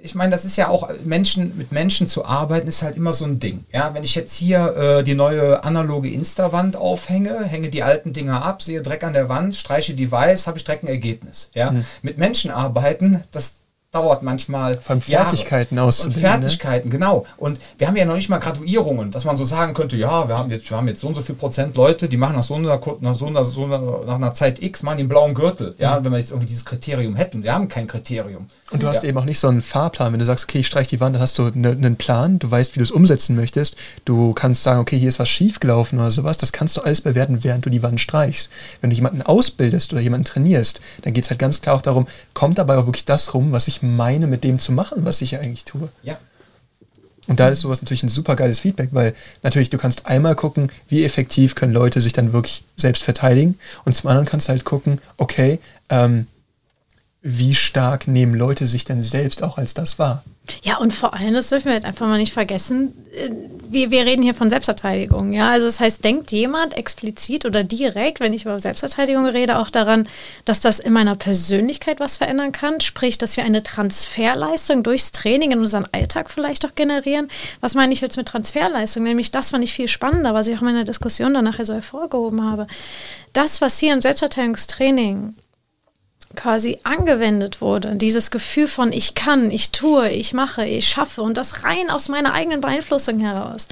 ich 0.01 0.15
meine, 0.15 0.31
das 0.31 0.45
ist 0.45 0.55
ja 0.55 0.67
auch 0.67 0.89
Menschen 1.03 1.57
mit 1.57 1.71
Menschen 1.71 2.07
zu 2.07 2.25
arbeiten, 2.25 2.67
ist 2.67 2.81
halt 2.81 2.97
immer 2.97 3.13
so 3.13 3.25
ein 3.25 3.39
Ding. 3.39 3.65
Ja, 3.73 3.93
wenn 3.93 4.03
ich 4.03 4.15
jetzt 4.15 4.33
hier 4.33 4.75
äh, 4.75 5.03
die 5.03 5.15
neue 5.15 5.63
analoge 5.63 6.09
Insta-Wand 6.09 6.75
aufhänge, 6.75 7.43
hänge 7.45 7.69
die 7.69 7.83
alten 7.83 8.13
Dinger 8.13 8.43
ab, 8.43 8.61
sehe 8.61 8.81
Dreck 8.81 9.03
an 9.03 9.13
der 9.13 9.29
Wand, 9.29 9.55
streiche 9.55 9.93
die 9.93 10.11
weiß, 10.11 10.47
habe 10.47 10.57
ich 10.57 10.63
direkt 10.63 10.83
ein 10.83 10.87
Ergebnis. 10.87 11.51
Ja, 11.53 11.71
mhm. 11.71 11.85
mit 12.01 12.17
Menschen 12.17 12.51
arbeiten, 12.51 13.23
das 13.31 13.55
dauert 13.91 14.21
manchmal. 14.21 14.79
Von 14.81 15.01
Fertigkeiten 15.01 15.75
Jahre. 15.75 15.87
auszubilden. 15.87 16.23
Und 16.23 16.23
ne? 16.23 16.29
Fertigkeiten, 16.29 16.89
ne? 16.89 16.93
genau. 16.93 17.25
Und 17.37 17.59
wir 17.77 17.87
haben 17.87 17.95
ja 17.95 18.05
noch 18.05 18.15
nicht 18.15 18.29
mal 18.29 18.37
Graduierungen, 18.37 19.09
dass 19.09 19.25
man 19.25 19.35
so 19.35 19.45
sagen 19.45 19.73
könnte, 19.73 19.97
ja, 19.97 20.27
wir 20.27 20.37
haben 20.37 20.51
jetzt, 20.51 20.69
wir 20.69 20.77
haben 20.77 20.87
jetzt 20.87 21.01
so 21.01 21.07
und 21.07 21.15
so 21.15 21.21
viel 21.21 21.35
Prozent 21.35 21.75
Leute, 21.75 22.07
die 22.07 22.17
machen 22.17 22.35
nach 22.35 22.43
so 22.43 22.55
einer, 22.55 22.79
nach 23.01 23.15
so 23.15 23.25
einer, 23.25 23.43
so 23.43 23.65
einer, 23.65 24.05
nach 24.05 24.15
einer 24.15 24.33
Zeit 24.35 24.61
X, 24.61 24.83
machen 24.83 24.99
den 24.99 25.07
blauen 25.07 25.33
Gürtel. 25.33 25.73
Ja, 25.79 25.99
mhm. 25.99 26.05
wenn 26.05 26.11
wir 26.11 26.19
jetzt 26.19 26.29
irgendwie 26.29 26.47
dieses 26.47 26.65
Kriterium 26.65 27.15
hätten. 27.15 27.41
Wir 27.41 27.53
haben 27.53 27.67
kein 27.67 27.87
Kriterium. 27.87 28.47
Und 28.71 28.83
du 28.83 28.87
hast 28.87 29.01
ja. 29.01 29.09
eben 29.09 29.17
auch 29.17 29.25
nicht 29.25 29.39
so 29.39 29.47
einen 29.47 29.63
Fahrplan. 29.63 30.13
Wenn 30.13 30.19
du 30.19 30.25
sagst, 30.25 30.43
okay, 30.43 30.59
ich 30.59 30.67
streiche 30.67 30.91
die 30.91 30.99
Wand, 30.99 31.15
dann 31.15 31.21
hast 31.23 31.39
du 31.39 31.49
ne, 31.55 31.69
einen 31.69 31.95
Plan, 31.95 32.37
du 32.37 32.51
weißt, 32.51 32.75
wie 32.75 32.79
du 32.79 32.83
es 32.83 32.91
umsetzen 32.91 33.35
möchtest. 33.35 33.75
Du 34.05 34.33
kannst 34.33 34.61
sagen, 34.61 34.79
okay, 34.79 34.99
hier 34.99 35.09
ist 35.09 35.17
was 35.17 35.29
schiefgelaufen 35.29 35.97
oder 35.97 36.11
sowas. 36.11 36.37
Das 36.37 36.51
kannst 36.51 36.77
du 36.77 36.81
alles 36.81 37.01
bewerten, 37.01 37.43
während 37.43 37.65
du 37.65 37.71
die 37.71 37.81
Wand 37.81 37.99
streichst. 37.99 38.51
Wenn 38.81 38.91
du 38.91 38.95
jemanden 38.95 39.23
ausbildest 39.23 39.91
oder 39.93 40.01
jemanden 40.01 40.25
trainierst, 40.25 40.79
dann 41.01 41.13
geht 41.13 41.23
es 41.23 41.31
halt 41.31 41.39
ganz 41.39 41.61
klar 41.61 41.75
auch 41.77 41.81
darum, 41.81 42.07
kommt 42.35 42.59
dabei 42.59 42.77
auch 42.77 42.85
wirklich 42.85 43.05
das 43.05 43.33
rum, 43.33 43.51
was 43.51 43.67
ich 43.67 43.78
meine, 43.81 44.27
mit 44.27 44.43
dem 44.43 44.59
zu 44.59 44.71
machen, 44.71 45.05
was 45.05 45.21
ich 45.21 45.31
ja 45.31 45.39
eigentlich 45.39 45.65
tue. 45.65 45.89
Ja. 46.03 46.17
Und 47.27 47.39
da 47.39 47.49
ist 47.49 47.59
sowas 47.59 47.81
natürlich 47.81 48.01
ein 48.01 48.09
super 48.09 48.35
geiles 48.35 48.59
Feedback, 48.59 48.89
weil 48.91 49.13
natürlich 49.43 49.69
du 49.69 49.77
kannst 49.77 50.07
einmal 50.07 50.35
gucken, 50.35 50.71
wie 50.87 51.03
effektiv 51.05 51.53
können 51.53 51.73
Leute 51.73 52.01
sich 52.01 52.11
dann 52.11 52.33
wirklich 52.33 52.63
selbst 52.75 53.03
verteidigen 53.03 53.59
und 53.85 53.95
zum 53.95 54.09
anderen 54.09 54.27
kannst 54.27 54.47
du 54.47 54.51
halt 54.51 54.65
gucken, 54.65 54.99
okay, 55.17 55.59
ähm, 55.89 56.25
wie 57.21 57.53
stark 57.53 58.07
nehmen 58.07 58.33
Leute 58.33 58.65
sich 58.65 58.85
denn 58.85 59.01
selbst 59.01 59.43
auch 59.43 59.57
als 59.57 59.73
das 59.73 59.99
wahr? 59.99 60.23
Ja, 60.63 60.77
und 60.77 60.93
vor 60.93 61.13
allem, 61.13 61.33
das 61.33 61.49
dürfen 61.49 61.65
wir 61.65 61.73
halt 61.73 61.85
einfach 61.85 62.07
mal 62.07 62.17
nicht 62.17 62.33
vergessen, 62.33 62.93
äh, 63.13 63.29
wir, 63.67 63.91
wir 63.91 64.05
reden 64.05 64.23
hier 64.23 64.33
von 64.33 64.49
Selbstverteidigung. 64.49 65.31
Ja, 65.31 65.51
also 65.51 65.67
das 65.67 65.79
heißt, 65.79 66.03
denkt 66.03 66.31
jemand 66.31 66.75
explizit 66.75 67.45
oder 67.45 67.63
direkt, 67.63 68.19
wenn 68.19 68.33
ich 68.33 68.45
über 68.45 68.59
Selbstverteidigung 68.59 69.27
rede, 69.27 69.59
auch 69.59 69.69
daran, 69.69 70.07
dass 70.45 70.59
das 70.59 70.79
in 70.79 70.93
meiner 70.93 71.15
Persönlichkeit 71.15 71.99
was 71.99 72.17
verändern 72.17 72.51
kann, 72.51 72.79
sprich, 72.79 73.17
dass 73.17 73.37
wir 73.37 73.43
eine 73.43 73.61
Transferleistung 73.61 74.81
durchs 74.81 75.11
Training 75.11 75.51
in 75.51 75.59
unseren 75.59 75.85
Alltag 75.91 76.31
vielleicht 76.31 76.65
auch 76.65 76.73
generieren. 76.73 77.27
Was 77.61 77.75
meine 77.75 77.93
ich 77.93 78.01
jetzt 78.01 78.17
mit 78.17 78.27
Transferleistung? 78.27 79.03
Nämlich 79.03 79.29
das 79.29 79.51
fand 79.51 79.63
ich 79.63 79.73
viel 79.73 79.87
spannender, 79.87 80.33
was 80.33 80.47
ich 80.47 80.55
auch 80.55 80.61
in 80.61 80.67
meiner 80.67 80.85
Diskussion 80.85 81.33
dann 81.33 81.45
nachher 81.45 81.65
so 81.65 81.73
hervorgehoben 81.73 82.43
habe. 82.43 82.65
Das, 83.33 83.61
was 83.61 83.77
hier 83.77 83.93
im 83.93 84.01
Selbstverteidigungstraining 84.01 85.35
quasi 86.39 86.79
angewendet 86.83 87.59
wurde. 87.59 87.95
Dieses 87.95 88.31
Gefühl 88.31 88.67
von 88.67 88.93
ich 88.93 89.13
kann, 89.13 89.51
ich 89.51 89.71
tue, 89.71 90.09
ich 90.09 90.33
mache, 90.33 90.65
ich 90.65 90.87
schaffe 90.87 91.21
und 91.21 91.35
das 91.35 91.63
rein 91.63 91.89
aus 91.89 92.07
meiner 92.07 92.33
eigenen 92.33 92.61
Beeinflussung 92.61 93.19
heraus 93.19 93.67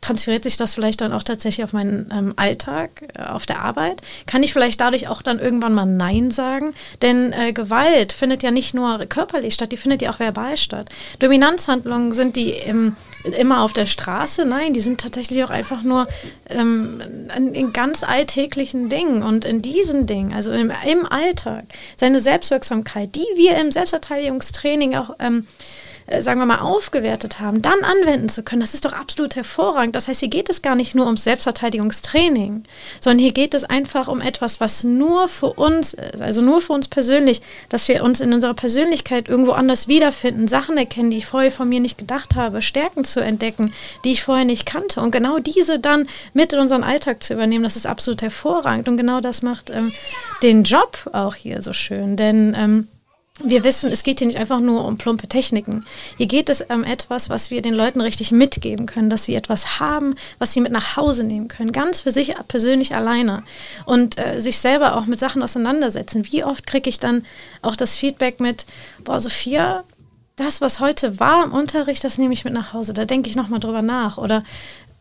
transferiert 0.00 0.44
sich 0.44 0.56
das 0.56 0.74
vielleicht 0.74 1.00
dann 1.00 1.12
auch 1.12 1.22
tatsächlich 1.22 1.64
auf 1.64 1.72
meinen 1.72 2.10
ähm, 2.12 2.32
Alltag, 2.36 3.02
äh, 3.14 3.22
auf 3.22 3.46
der 3.46 3.60
Arbeit? 3.60 4.00
Kann 4.26 4.42
ich 4.42 4.52
vielleicht 4.52 4.80
dadurch 4.80 5.08
auch 5.08 5.22
dann 5.22 5.38
irgendwann 5.38 5.74
mal 5.74 5.86
Nein 5.86 6.30
sagen? 6.30 6.72
Denn 7.02 7.32
äh, 7.32 7.52
Gewalt 7.52 8.12
findet 8.12 8.42
ja 8.42 8.50
nicht 8.50 8.74
nur 8.74 8.98
körperlich 9.06 9.54
statt, 9.54 9.72
die 9.72 9.76
findet 9.76 10.02
ja 10.02 10.10
auch 10.10 10.20
verbal 10.20 10.56
statt. 10.56 10.88
Dominanzhandlungen 11.18 12.12
sind 12.12 12.36
die 12.36 12.50
im, 12.50 12.96
immer 13.24 13.62
auf 13.62 13.72
der 13.72 13.86
Straße? 13.86 14.44
Nein, 14.44 14.74
die 14.74 14.80
sind 14.80 15.00
tatsächlich 15.00 15.42
auch 15.44 15.50
einfach 15.50 15.82
nur 15.82 16.08
ähm, 16.50 17.02
in, 17.52 17.72
ganz 17.72 18.04
alltäglichen 18.04 18.88
Dingen. 18.88 19.22
Und 19.22 19.44
in 19.44 19.62
diesen 19.62 20.06
Dingen, 20.06 20.32
also 20.32 20.52
im, 20.52 20.72
im 20.86 21.06
Alltag, 21.06 21.64
seine 21.96 22.20
Selbstwirksamkeit, 22.20 23.14
die 23.14 23.26
wir 23.36 23.58
im 23.58 23.70
Selbstverteidigungstraining 23.70 24.96
auch 24.96 25.16
ähm, 25.18 25.46
äh, 26.08 26.22
sagen 26.22 26.40
wir 26.40 26.46
mal, 26.46 26.60
aufgewertet 26.60 27.40
haben, 27.40 27.62
dann 27.62 27.84
anwenden 27.84 28.28
zu 28.28 28.42
können, 28.42 28.60
das 28.60 28.74
ist 28.74 28.84
doch 28.84 28.92
absolut 28.92 29.36
hervorragend. 29.36 29.94
Das 29.94 30.08
heißt, 30.08 30.20
hier 30.20 30.30
geht 30.30 30.48
es 30.48 30.62
gar 30.62 30.74
nicht 30.74 30.94
nur 30.94 31.06
ums 31.06 31.24
Selbstverteidigungstraining, 31.24 32.64
sondern 33.00 33.18
hier 33.18 33.32
geht 33.32 33.54
es 33.54 33.64
einfach 33.64 34.08
um 34.08 34.20
etwas, 34.20 34.60
was 34.60 34.84
nur 34.84 35.28
für 35.28 35.52
uns 35.52 35.94
ist, 35.94 36.20
also 36.20 36.40
nur 36.42 36.60
für 36.60 36.72
uns 36.72 36.88
persönlich, 36.88 37.42
dass 37.68 37.88
wir 37.88 38.02
uns 38.02 38.20
in 38.20 38.32
unserer 38.32 38.54
Persönlichkeit 38.54 39.28
irgendwo 39.28 39.52
anders 39.52 39.88
wiederfinden, 39.88 40.48
Sachen 40.48 40.78
erkennen, 40.78 41.10
die 41.10 41.18
ich 41.18 41.26
vorher 41.26 41.52
von 41.52 41.68
mir 41.68 41.80
nicht 41.80 41.98
gedacht 41.98 42.34
habe, 42.36 42.62
Stärken 42.62 43.04
zu 43.04 43.20
entdecken, 43.20 43.72
die 44.04 44.12
ich 44.12 44.22
vorher 44.22 44.44
nicht 44.44 44.66
kannte. 44.66 45.00
Und 45.00 45.10
genau 45.10 45.38
diese 45.38 45.78
dann 45.78 46.08
mit 46.32 46.52
in 46.52 46.58
unseren 46.58 46.84
Alltag 46.84 47.22
zu 47.22 47.34
übernehmen, 47.34 47.64
das 47.64 47.76
ist 47.76 47.86
absolut 47.86 48.22
hervorragend. 48.22 48.88
Und 48.88 48.96
genau 48.96 49.20
das 49.20 49.42
macht 49.42 49.70
ähm, 49.70 49.92
den 50.42 50.64
Job 50.64 51.08
auch 51.12 51.34
hier 51.34 51.62
so 51.62 51.72
schön, 51.72 52.16
denn 52.16 52.56
ähm, 52.58 52.88
wir 53.40 53.64
wissen, 53.64 53.92
es 53.92 54.02
geht 54.02 54.18
hier 54.18 54.26
nicht 54.26 54.38
einfach 54.38 54.60
nur 54.60 54.84
um 54.84 54.98
plumpe 54.98 55.28
Techniken. 55.28 55.84
Hier 56.16 56.26
geht 56.26 56.48
es 56.48 56.60
um 56.60 56.84
etwas, 56.84 57.30
was 57.30 57.50
wir 57.50 57.62
den 57.62 57.74
Leuten 57.74 58.00
richtig 58.00 58.32
mitgeben 58.32 58.86
können, 58.86 59.10
dass 59.10 59.24
sie 59.24 59.34
etwas 59.34 59.78
haben, 59.78 60.14
was 60.38 60.52
sie 60.52 60.60
mit 60.60 60.72
nach 60.72 60.96
Hause 60.96 61.24
nehmen 61.24 61.48
können, 61.48 61.72
ganz 61.72 62.00
für 62.00 62.10
sich 62.10 62.34
persönlich 62.48 62.94
alleine 62.94 63.44
und 63.86 64.18
äh, 64.18 64.40
sich 64.40 64.58
selber 64.58 64.96
auch 64.96 65.06
mit 65.06 65.18
Sachen 65.18 65.42
auseinandersetzen. 65.42 66.26
Wie 66.30 66.44
oft 66.44 66.66
kriege 66.66 66.90
ich 66.90 66.98
dann 66.98 67.24
auch 67.62 67.76
das 67.76 67.96
Feedback 67.96 68.40
mit, 68.40 68.66
boah, 69.04 69.20
Sophia, 69.20 69.84
das, 70.36 70.60
was 70.60 70.80
heute 70.80 71.20
war 71.20 71.44
im 71.44 71.52
Unterricht, 71.52 72.04
das 72.04 72.18
nehme 72.18 72.32
ich 72.32 72.44
mit 72.44 72.54
nach 72.54 72.72
Hause. 72.72 72.92
Da 72.92 73.04
denke 73.04 73.28
ich 73.28 73.36
nochmal 73.36 73.60
drüber 73.60 73.82
nach. 73.82 74.18
Oder 74.18 74.44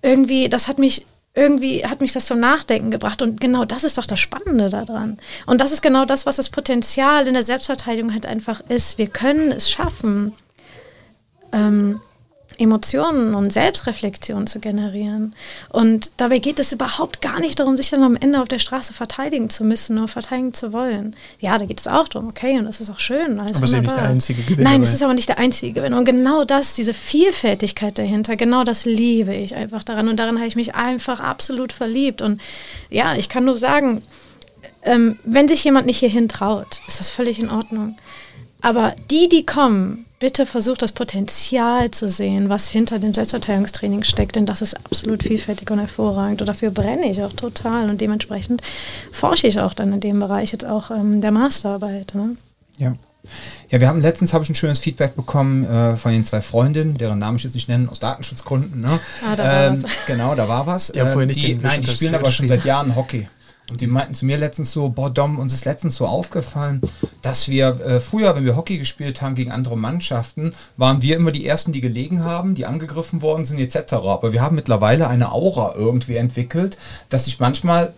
irgendwie, 0.02 0.50
das 0.50 0.68
hat 0.68 0.80
mich 0.80 1.06
irgendwie 1.38 1.86
hat 1.86 2.02
mich 2.02 2.14
das 2.14 2.26
zum 2.26 2.40
Nachdenken 2.40 2.90
gebracht. 2.90 3.22
Und 3.22 3.40
genau 3.40 3.64
das 3.64 3.84
ist 3.84 3.98
doch 3.98 4.08
das 4.08 4.20
Spannende 4.20 4.70
daran. 4.70 5.18
Und 5.46 5.62
das 5.62 5.72
ist 5.72 5.84
genau 5.84 6.04
das, 6.04 6.26
was 6.26 6.38
das 6.38 6.50
Potenzial 6.50 7.28
in 7.28 7.36
der 7.36 7.44
Selbstverteidigung 7.44 8.12
halt 8.12 8.26
einfach 8.26 8.62
ist. 8.70 8.98
Wir 8.98 9.08
können 9.08 9.52
es 9.52 9.70
schaffen, 9.70 10.34
ähm, 11.54 12.02
Emotionen 12.58 13.36
und 13.36 13.54
Selbstreflexion 13.54 14.48
zu 14.48 14.60
generieren. 14.60 15.36
Und 15.70 16.12
dabei 16.18 16.40
geht 16.40 16.60
es 16.60 16.72
überhaupt 16.72 17.22
gar 17.22 17.40
nicht 17.40 17.60
darum, 17.60 17.78
sich 17.78 17.90
dann 17.90 18.04
am 18.04 18.16
Ende 18.16 18.42
auf 18.42 18.48
der 18.48 18.60
Straße 18.60 18.94
verteidigen 18.94 19.50
zu 19.50 19.64
müssen, 19.64 19.96
nur 19.96 20.08
verteidigen 20.08 20.54
zu 20.54 20.74
wollen. 20.74 21.16
Ja, 21.40 21.58
da 21.58 21.66
geht 21.66 21.80
es 21.80 21.88
auch 21.88 22.08
darum, 22.08 22.30
okay, 22.30 22.58
und 22.58 22.66
das 22.66 22.82
ist 22.82 22.90
auch 22.90 23.00
schön. 23.00 23.40
aber 23.40 23.50
es 23.50 23.60
ist 23.60 23.74
ja 23.74 23.82
nicht 23.82 23.96
der 23.96 24.04
einzige 24.04 24.42
Gewinn. 24.42 24.64
Nein, 24.64 24.82
es 24.82 24.94
ist 24.94 25.04
aber 25.04 25.14
nicht 25.14 25.30
der 25.30 25.38
einzige 25.38 25.74
Gewinn. 25.74 25.94
Und 25.94 26.06
genau 26.06 26.44
das, 26.44 26.74
diese 26.74 26.94
Vielfältigkeit 26.94 27.98
dahinter, 27.98 28.36
genau 28.36 28.64
das 28.64 28.86
liebe 28.86 29.34
ich 29.34 29.56
einfach 29.56 29.84
daran. 29.84 30.08
Und 30.08 30.18
daran 30.18 30.38
habe 30.38 30.48
ich 30.48 30.56
mich 30.56 30.76
einfach 30.76 31.20
absolut 31.20 31.72
verliebt. 31.72 32.22
Und 32.22 32.42
ja, 32.90 33.16
ich 33.16 33.30
kann 33.30 33.46
nur 33.46 33.58
sagen, 33.58 34.02
ähm, 34.84 35.20
wenn 35.24 35.48
sich 35.48 35.64
jemand 35.64 35.86
nicht 35.86 36.00
hierhin 36.00 36.30
traut, 36.30 36.82
ist 36.88 37.00
das 37.00 37.10
völlig 37.10 37.40
in 37.40 37.50
Ordnung. 37.50 37.98
Aber 38.62 38.96
die, 39.12 39.30
die 39.30 39.46
kommen, 39.46 40.07
bitte 40.20 40.46
versucht 40.46 40.82
das 40.82 40.92
Potenzial 40.92 41.92
zu 41.92 42.10
sehen, 42.10 42.50
was 42.50 42.70
hinter 42.70 43.00
dem 43.00 43.14
Selbstverteidigungstraining 43.14 44.04
steckt, 44.04 44.36
denn 44.36 44.46
das 44.46 44.62
ist 44.62 44.76
absolut 44.76 45.24
vielfältig 45.24 45.70
und 45.70 45.80
hervorragend 45.80 46.42
und 46.42 46.48
dafür 46.48 46.72
brenne 46.72 47.10
ich 47.10 47.22
auch 47.22 47.34
total 47.34 47.90
und 47.90 48.02
dementsprechend 48.02 48.62
forsche 49.12 49.48
ich 49.48 49.60
auch 49.60 49.74
dann 49.74 49.94
in 49.94 50.00
dem 50.00 50.20
Bereich 50.20 50.52
jetzt 50.52 50.66
auch 50.66 50.92
ähm, 50.92 51.22
der 51.22 51.32
Masterarbeit. 51.32 52.16
Ne? 52.16 52.36
Ja. 52.78 52.96
Ja, 53.70 53.82
wir 53.82 53.90
haben 53.90 54.00
letztens 54.00 54.34
habe 54.34 54.46
ich 54.46 54.50
ein 54.50 54.56
schönes 54.56 54.80
Feedback 54.80 55.18
bekommen 55.18 55.66
äh, 55.66 55.98
von 55.98 56.14
den 56.14 56.24
zwei 56.24 56.40
Freundinnen, 56.40 56.98
deren 56.98 57.20
Namen 57.20 57.36
ich 57.36 57.44
jetzt 57.44 57.56
nicht 57.56 57.68
nennen, 57.68 57.90
aus 57.90 58.00
Datenschutzgründen. 58.00 58.80
Ne? 58.80 59.00
Ah, 59.22 59.36
da 59.36 59.44
war 59.44 59.68
ähm, 59.68 59.84
was. 59.84 59.92
Genau, 60.06 60.34
da 60.34 60.48
war 60.48 60.66
was. 60.66 60.94
Die 60.94 61.00
ähm, 61.00 61.28
die, 61.28 61.56
Nein, 61.56 61.82
die 61.82 61.90
spielen 61.90 62.16
aber 62.16 62.32
schon 62.32 62.48
seit 62.48 62.64
Jahren 62.64 62.96
Hockey. 62.96 63.28
Und 63.70 63.82
die 63.82 63.88
meinten 63.88 64.14
zu 64.14 64.26
mir 64.26 64.38
letztens 64.38 64.72
so, 64.72 64.90
boah 64.90 65.10
Dom, 65.10 65.40
uns 65.40 65.54
ist 65.54 65.66
letztens 65.66 65.96
so 65.96 66.06
aufgefallen, 66.06 66.82
dass 67.22 67.50
wir 67.50 67.82
äh, 67.82 68.00
früher, 68.00 68.34
wenn 68.36 68.46
wir 68.46 68.56
Hockey 68.56 68.78
gespielt 68.78 69.22
haben 69.22 69.36
gegen 69.36 69.52
andere 69.52 69.78
Mannschaften, 69.78 70.54
waren 70.78 71.02
wir 71.02 71.18
immer 71.18 71.32
die 71.32 71.46
Ersten, 71.46 71.74
die 71.74 71.82
gelegen 71.82 72.24
haben, 72.24 72.56
die 72.56 72.66
angegriffen 72.66 73.22
worden 73.22 73.46
sind 73.46 73.60
etc. 73.60 73.94
Aber 73.94 74.32
wir 74.32 74.42
haben 74.42 74.56
mittlerweile 74.56 75.10
eine 75.10 75.34
Aura 75.34 75.74
irgendwie 75.76 76.16
entwickelt, 76.16 76.78
dass 77.10 77.26
sich 77.26 77.40
manchmal 77.40 77.94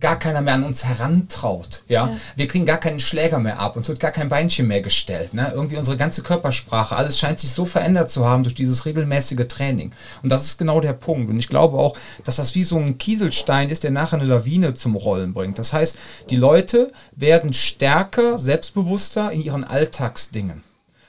gar 0.00 0.18
keiner 0.18 0.40
mehr 0.40 0.54
an 0.54 0.64
uns 0.64 0.84
herantraut. 0.84 1.82
Ja? 1.88 2.08
ja? 2.08 2.16
Wir 2.36 2.46
kriegen 2.46 2.66
gar 2.66 2.78
keinen 2.78 3.00
Schläger 3.00 3.38
mehr 3.38 3.58
ab, 3.58 3.76
uns 3.76 3.88
wird 3.88 4.00
gar 4.00 4.10
kein 4.10 4.28
Beinchen 4.28 4.66
mehr 4.66 4.80
gestellt. 4.80 5.34
Ne? 5.34 5.50
Irgendwie 5.54 5.76
unsere 5.76 5.96
ganze 5.96 6.22
Körpersprache, 6.22 6.96
alles 6.96 7.18
scheint 7.18 7.40
sich 7.40 7.50
so 7.50 7.64
verändert 7.64 8.10
zu 8.10 8.26
haben 8.26 8.42
durch 8.42 8.54
dieses 8.54 8.86
regelmäßige 8.86 9.46
Training. 9.48 9.92
Und 10.22 10.30
das 10.30 10.44
ist 10.44 10.58
genau 10.58 10.80
der 10.80 10.92
Punkt. 10.92 11.30
Und 11.30 11.38
ich 11.38 11.48
glaube 11.48 11.78
auch, 11.78 11.96
dass 12.24 12.36
das 12.36 12.54
wie 12.54 12.64
so 12.64 12.78
ein 12.78 12.98
Kieselstein 12.98 13.70
ist, 13.70 13.84
der 13.84 13.90
nachher 13.90 14.18
eine 14.18 14.28
Lawine 14.28 14.74
zum 14.74 14.96
Rollen 14.96 15.32
bringt. 15.34 15.58
Das 15.58 15.72
heißt, 15.72 15.96
die 16.30 16.36
Leute 16.36 16.90
werden 17.14 17.52
stärker, 17.52 18.38
selbstbewusster 18.38 19.32
in 19.32 19.42
ihren 19.42 19.64
Alltagsdingen. 19.64 20.62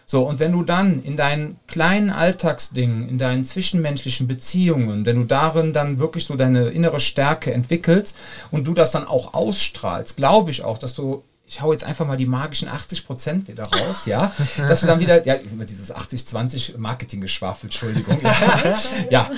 So, 0.05 0.27
und 0.27 0.39
wenn 0.39 0.51
du 0.51 0.63
dann 0.63 1.01
in 1.01 1.17
deinen 1.17 1.57
kleinen 1.67 2.11
Alltagsdingen, 2.11 3.09
in 3.09 3.17
deinen 3.17 3.43
zwischenmenschlichen 3.43 4.27
Beziehungen, 4.27 5.05
wenn 5.05 5.17
du 5.17 5.23
darin 5.23 5.73
dann 5.73 5.99
wirklich 5.99 6.25
so 6.25 6.35
deine 6.35 6.69
innere 6.69 6.99
Stärke 6.99 7.51
entwickelst 7.51 8.15
und 8.51 8.65
du 8.65 8.73
das 8.73 8.91
dann 8.91 9.07
auch 9.07 9.33
ausstrahlst, 9.33 10.17
glaube 10.17 10.51
ich 10.51 10.63
auch, 10.63 10.77
dass 10.77 10.93
du 10.93 11.23
ich 11.47 11.61
hau 11.61 11.71
jetzt 11.71 11.83
einfach 11.83 12.07
mal 12.07 12.17
die 12.17 12.25
magischen 12.25 12.67
80 12.67 13.05
Prozent 13.05 13.47
wieder 13.47 13.65
raus, 13.65 14.07
ja, 14.07 14.33
dass 14.57 14.81
du 14.81 14.87
dann 14.87 14.99
wieder, 14.99 15.25
ja, 15.27 15.35
immer 15.35 15.65
dieses 15.65 15.93
80-20 15.93 16.79
Marketing-Geschwafel, 16.79 17.67
Entschuldigung, 17.67 18.17
ja, 18.23 18.75
ja, 19.11 19.31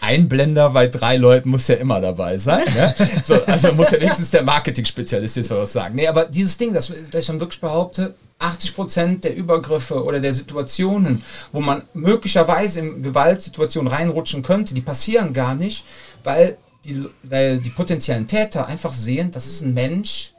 Einblender 0.00 0.70
bei 0.70 0.86
drei 0.86 1.16
Leuten 1.16 1.48
muss 1.48 1.66
ja 1.68 1.76
immer 1.76 2.00
dabei 2.00 2.36
sein. 2.36 2.64
Ne? 2.74 2.94
So, 3.24 3.42
also 3.44 3.72
muss 3.72 3.90
ja 3.90 4.00
wenigstens 4.00 4.30
der 4.30 4.42
Marketing-Spezialist 4.42 5.36
jetzt 5.36 5.50
was 5.50 5.72
sagen. 5.72 5.94
Nee, 5.94 6.06
aber 6.08 6.26
dieses 6.26 6.58
Ding, 6.58 6.74
dass, 6.74 6.92
dass 7.10 7.20
ich 7.22 7.26
dann 7.26 7.40
wirklich 7.40 7.60
behaupte, 7.60 8.14
80 8.38 8.74
Prozent 8.74 9.24
der 9.24 9.36
Übergriffe 9.36 10.04
oder 10.04 10.20
der 10.20 10.34
Situationen, 10.34 11.22
wo 11.52 11.60
man 11.60 11.82
möglicherweise 11.94 12.80
in 12.80 13.02
Gewaltsituationen 13.02 13.92
reinrutschen 13.92 14.42
könnte, 14.42 14.74
die 14.74 14.80
passieren 14.80 15.32
gar 15.32 15.54
nicht, 15.54 15.84
weil 16.24 16.58
die, 16.84 17.08
weil 17.22 17.58
die 17.58 17.70
potenziellen 17.70 18.26
Täter 18.26 18.66
einfach 18.66 18.92
sehen, 18.92 19.30
das 19.30 19.46
ist 19.46 19.62
ein 19.62 19.74
Mensch, 19.74 20.33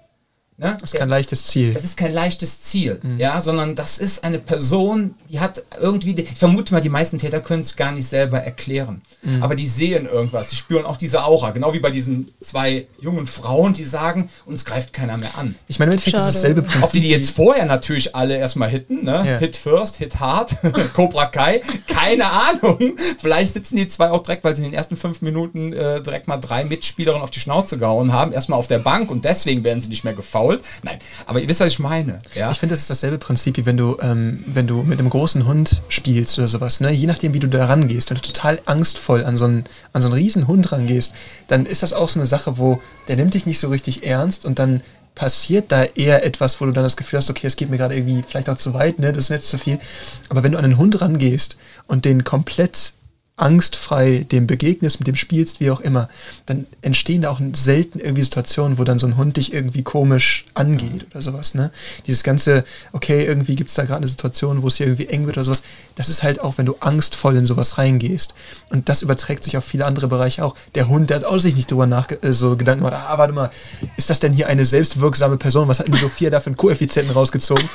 Ne? 0.58 0.78
Das 0.80 0.94
ist 0.94 0.98
kein 0.98 1.10
leichtes 1.10 1.44
Ziel. 1.44 1.74
Das 1.74 1.84
ist 1.84 1.98
kein 1.98 2.14
leichtes 2.14 2.62
Ziel, 2.62 3.02
mhm. 3.04 3.20
ja, 3.20 3.42
sondern 3.42 3.76
das 3.76 3.98
ist 3.98 4.24
eine 4.24 4.40
Person, 4.40 5.16
die 5.30 5.42
hat 5.42 5.62
irgendwie, 5.82 6.18
ich 6.18 6.40
vermute 6.40 6.74
mal, 6.74 6.80
die 6.80 6.88
meisten 6.88 7.18
Täter 7.18 7.42
können 7.42 7.60
es 7.60 7.76
gar 7.76 7.92
nicht 7.92 8.08
selber 8.08 8.40
erklären, 8.40 9.02
mhm. 9.22 9.44
aber 9.44 9.58
die 9.58 9.68
sehen 9.68 10.06
irgendwas, 10.06 10.48
die 10.48 10.56
spüren 10.56 10.86
auch 10.86 10.96
diese 10.96 11.26
Aura, 11.26 11.52
genau 11.52 11.74
wie 11.74 11.80
bei 11.80 11.92
diesen 11.92 12.32
zwei 12.42 12.88
jungen 13.02 13.28
Frauen, 13.28 13.74
die 13.74 13.84
sagen, 13.84 14.30
uns 14.46 14.64
greift 14.64 14.94
keiner 14.94 15.18
mehr 15.18 15.38
an. 15.38 15.56
Ich 15.68 15.78
meine, 15.78 15.92
das 15.92 16.08
ist 16.08 16.14
dasselbe 16.14 16.62
Prinzip. 16.62 16.84
Ob 16.84 16.92
die 16.94 17.02
die 17.02 17.10
jetzt 17.10 17.32
vorher 17.32 17.66
natürlich 17.66 18.16
alle 18.16 18.38
erstmal 18.38 18.70
hitten, 18.70 19.04
ne? 19.04 19.24
Ja. 19.26 19.38
Hit 19.40 19.58
first, 19.58 19.98
hit 19.98 20.22
hard, 20.22 20.56
Cobra 20.94 21.26
Kai, 21.26 21.64
keine 21.86 22.32
Ahnung. 22.32 22.96
Vielleicht 23.20 23.56
sitzen 23.56 23.76
die 23.76 23.90
zwei 23.90 24.10
auch 24.10 24.24
direkt, 24.24 24.46
weil 24.46 24.56
sie 24.56 24.64
in 24.64 24.72
den 24.72 24.78
ersten 24.78 24.96
fünf 24.96 25.22
Minuten 25.22 25.74
äh, 25.74 26.02
direkt 26.02 26.30
mal 26.30 26.38
drei 26.38 26.64
Mitspielerinnen 26.64 27.22
auf 27.22 27.32
die 27.32 27.42
Schnauze 27.42 27.78
gehauen 27.78 28.14
haben, 28.14 28.32
erstmal 28.32 28.58
auf 28.58 28.68
der 28.68 28.80
Bank 28.80 29.12
und 29.12 29.26
deswegen 29.26 29.66
werden 29.66 29.82
sie 29.82 29.90
nicht 29.90 30.06
mehr 30.06 30.14
gefault 30.14 30.45
gefault. 30.46 30.62
Nein, 30.84 31.00
aber 31.26 31.42
ihr 31.42 31.48
wisst, 31.48 31.60
was 31.60 31.68
ich 31.68 31.80
meine. 31.80 32.20
Ja? 32.34 32.52
Ich 32.52 32.60
finde, 32.60 32.74
das 32.74 32.82
ist 32.82 32.90
dasselbe 32.90 33.18
Prinzip, 33.18 33.58
wie 33.58 33.66
wenn 33.66 33.78
du, 33.78 33.98
ähm, 34.02 34.44
wenn 34.48 34.68
du 34.68 34.84
mit 34.84 35.00
einem 35.00 35.10
großen 35.10 35.46
Hund 35.46 35.82
spielst 35.90 36.38
oder 36.38 36.48
sowas. 36.48 36.80
Ne? 36.80 36.92
Je 36.92 37.08
nachdem, 37.08 37.34
wie 37.34 37.40
du 37.40 37.48
da 37.48 37.66
rangehst, 37.66 38.10
wenn 38.10 38.18
du 38.18 38.24
total 38.24 38.60
angstvoll 38.66 39.26
an 39.26 39.38
so 39.38 39.46
einen, 39.46 39.66
an 39.94 40.02
so 40.02 40.08
einen 40.08 40.18
riesen 40.18 40.48
Hund 40.48 40.72
rangehst, 40.72 41.14
dann 41.48 41.66
ist 41.66 41.84
das 41.84 41.94
auch 41.94 42.10
so 42.10 42.20
eine 42.20 42.28
Sache, 42.28 42.58
wo 42.58 42.82
der 43.08 43.16
nimmt 43.16 43.34
dich 43.34 43.46
nicht 43.46 43.60
so 43.60 43.70
richtig 43.70 44.06
ernst 44.06 44.46
und 44.46 44.60
dann 44.60 44.82
passiert 45.14 45.72
da 45.72 45.84
eher 45.84 46.26
etwas, 46.26 46.60
wo 46.60 46.66
du 46.66 46.74
dann 46.74 46.84
das 46.84 46.98
Gefühl 46.98 47.18
hast, 47.18 47.30
okay, 47.30 47.48
es 47.48 47.56
geht 47.56 47.70
mir 47.70 47.78
gerade 47.78 47.96
irgendwie 47.96 48.22
vielleicht 48.22 48.50
auch 48.50 48.58
zu 48.58 48.74
weit, 48.74 49.00
ne, 49.00 49.14
das 49.14 49.26
ist 49.26 49.30
mir 49.30 49.38
jetzt 49.38 49.48
zu 49.48 49.58
viel. 49.58 49.80
Aber 50.28 50.44
wenn 50.44 50.52
du 50.52 50.58
an 50.58 50.66
einen 50.66 50.78
Hund 50.78 51.00
rangehst 51.00 51.56
und 51.88 52.04
den 52.04 52.26
komplett 52.26 52.94
angstfrei 53.38 54.26
dem 54.32 54.48
begegnest, 54.48 55.00
mit 55.00 55.08
dem 55.08 55.16
spielst, 55.16 55.60
wie 55.60 55.70
auch 55.70 55.82
immer, 55.82 56.08
dann 56.46 56.66
entstehen 56.82 57.24
da 57.24 57.32
auch 57.32 57.42
selten 57.54 58.00
irgendwie 58.00 58.24
Situationen, 58.24 58.78
wo 58.78 58.86
dann 58.86 58.98
so 58.98 59.08
ein 59.08 59.18
Hund 59.18 59.36
dich 59.36 59.52
irgendwie 59.52 59.84
komisch 59.84 60.46
angeht 60.54 61.06
oder 61.12 61.22
sowas. 61.22 61.54
Ne? 61.54 61.72
Dieses 62.08 62.24
ganze, 62.24 62.64
okay, 62.94 63.26
irgendwie 63.26 63.56
gibt 63.56 63.70
es 63.70 63.76
da 63.76 63.84
gerade 63.84 63.98
eine 63.98 64.08
Situation, 64.08 64.62
wo 64.62 64.68
es 64.68 64.78
hier 64.78 64.88
irgendwie 64.88 65.08
eng 65.08 65.26
wird 65.26 65.36
oder 65.36 65.44
sowas, 65.44 65.64
das 65.96 66.08
ist 66.08 66.24
halt 66.24 66.40
auch, 66.40 66.58
wenn 66.58 66.66
du 66.66 66.78
angstvoll 66.80 67.36
in 67.36 67.46
sowas 67.46 67.78
reingehst. 67.78 68.34
Und 68.70 68.88
das 68.88 69.02
überträgt 69.02 69.44
sich 69.44 69.58
auf 69.58 69.66
viele 69.66 69.86
andere 69.86 70.08
Bereiche 70.08 70.46
auch. 70.46 70.56
Der 70.76 70.88
Hund, 70.88 71.10
der 71.10 71.18
hat 71.18 71.26
auch 71.26 71.38
sich 71.38 71.56
nicht 71.56 71.70
drüber 71.70 71.88
nach 71.88 72.10
äh, 72.10 72.32
so 72.32 72.56
Gedanken 72.56 72.86
gemacht, 72.86 73.02
ah, 73.06 73.18
warte 73.18 73.34
mal, 73.34 73.52
ist 73.98 74.10
das 74.10 74.22
denn 74.22 74.32
hier 74.32 74.48
eine 74.48 74.64
selbstwirksame 74.64 75.36
Person? 75.36 75.68
Was 75.68 75.80
hat 75.80 75.90
die 75.90 75.98
Sophia 75.98 76.30
da 76.30 76.40
für 76.40 76.48
einen 76.48 76.58
Koeffizienten 76.58 77.14
rausgezogen? 77.14 77.68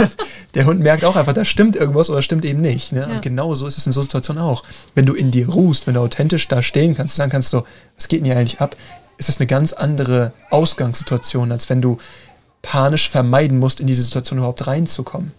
der 0.54 0.66
Hund 0.66 0.80
merkt 0.80 1.04
auch 1.04 1.16
einfach, 1.16 1.32
da 1.32 1.44
stimmt 1.44 1.76
irgendwas 1.76 2.10
oder 2.10 2.22
stimmt 2.22 2.44
eben 2.44 2.60
nicht. 2.60 2.92
Ne? 2.92 3.00
Ja. 3.00 3.06
Und 3.06 3.22
genau 3.22 3.54
so 3.54 3.66
ist 3.66 3.78
es 3.78 3.86
in 3.86 3.92
so 3.92 4.02
Situationen 4.02 4.42
auch. 4.42 4.64
Wenn 4.94 5.01
du 5.06 5.14
in 5.14 5.30
dir 5.30 5.48
ruhst, 5.48 5.86
wenn 5.86 5.94
du 5.94 6.00
authentisch 6.00 6.48
da 6.48 6.62
stehen 6.62 6.94
kannst, 6.94 7.16
sagen 7.16 7.30
kannst 7.30 7.50
so, 7.50 7.64
was 7.96 8.08
geht 8.08 8.20
denn 8.20 8.26
hier 8.26 8.36
eigentlich 8.36 8.60
ab, 8.60 8.76
ist 9.18 9.28
das 9.28 9.38
eine 9.38 9.46
ganz 9.46 9.72
andere 9.72 10.32
Ausgangssituation, 10.50 11.52
als 11.52 11.70
wenn 11.70 11.80
du 11.80 11.98
panisch 12.62 13.10
vermeiden 13.10 13.58
musst, 13.58 13.80
in 13.80 13.86
diese 13.86 14.02
Situation 14.02 14.38
überhaupt 14.38 14.66
reinzukommen. 14.66 15.32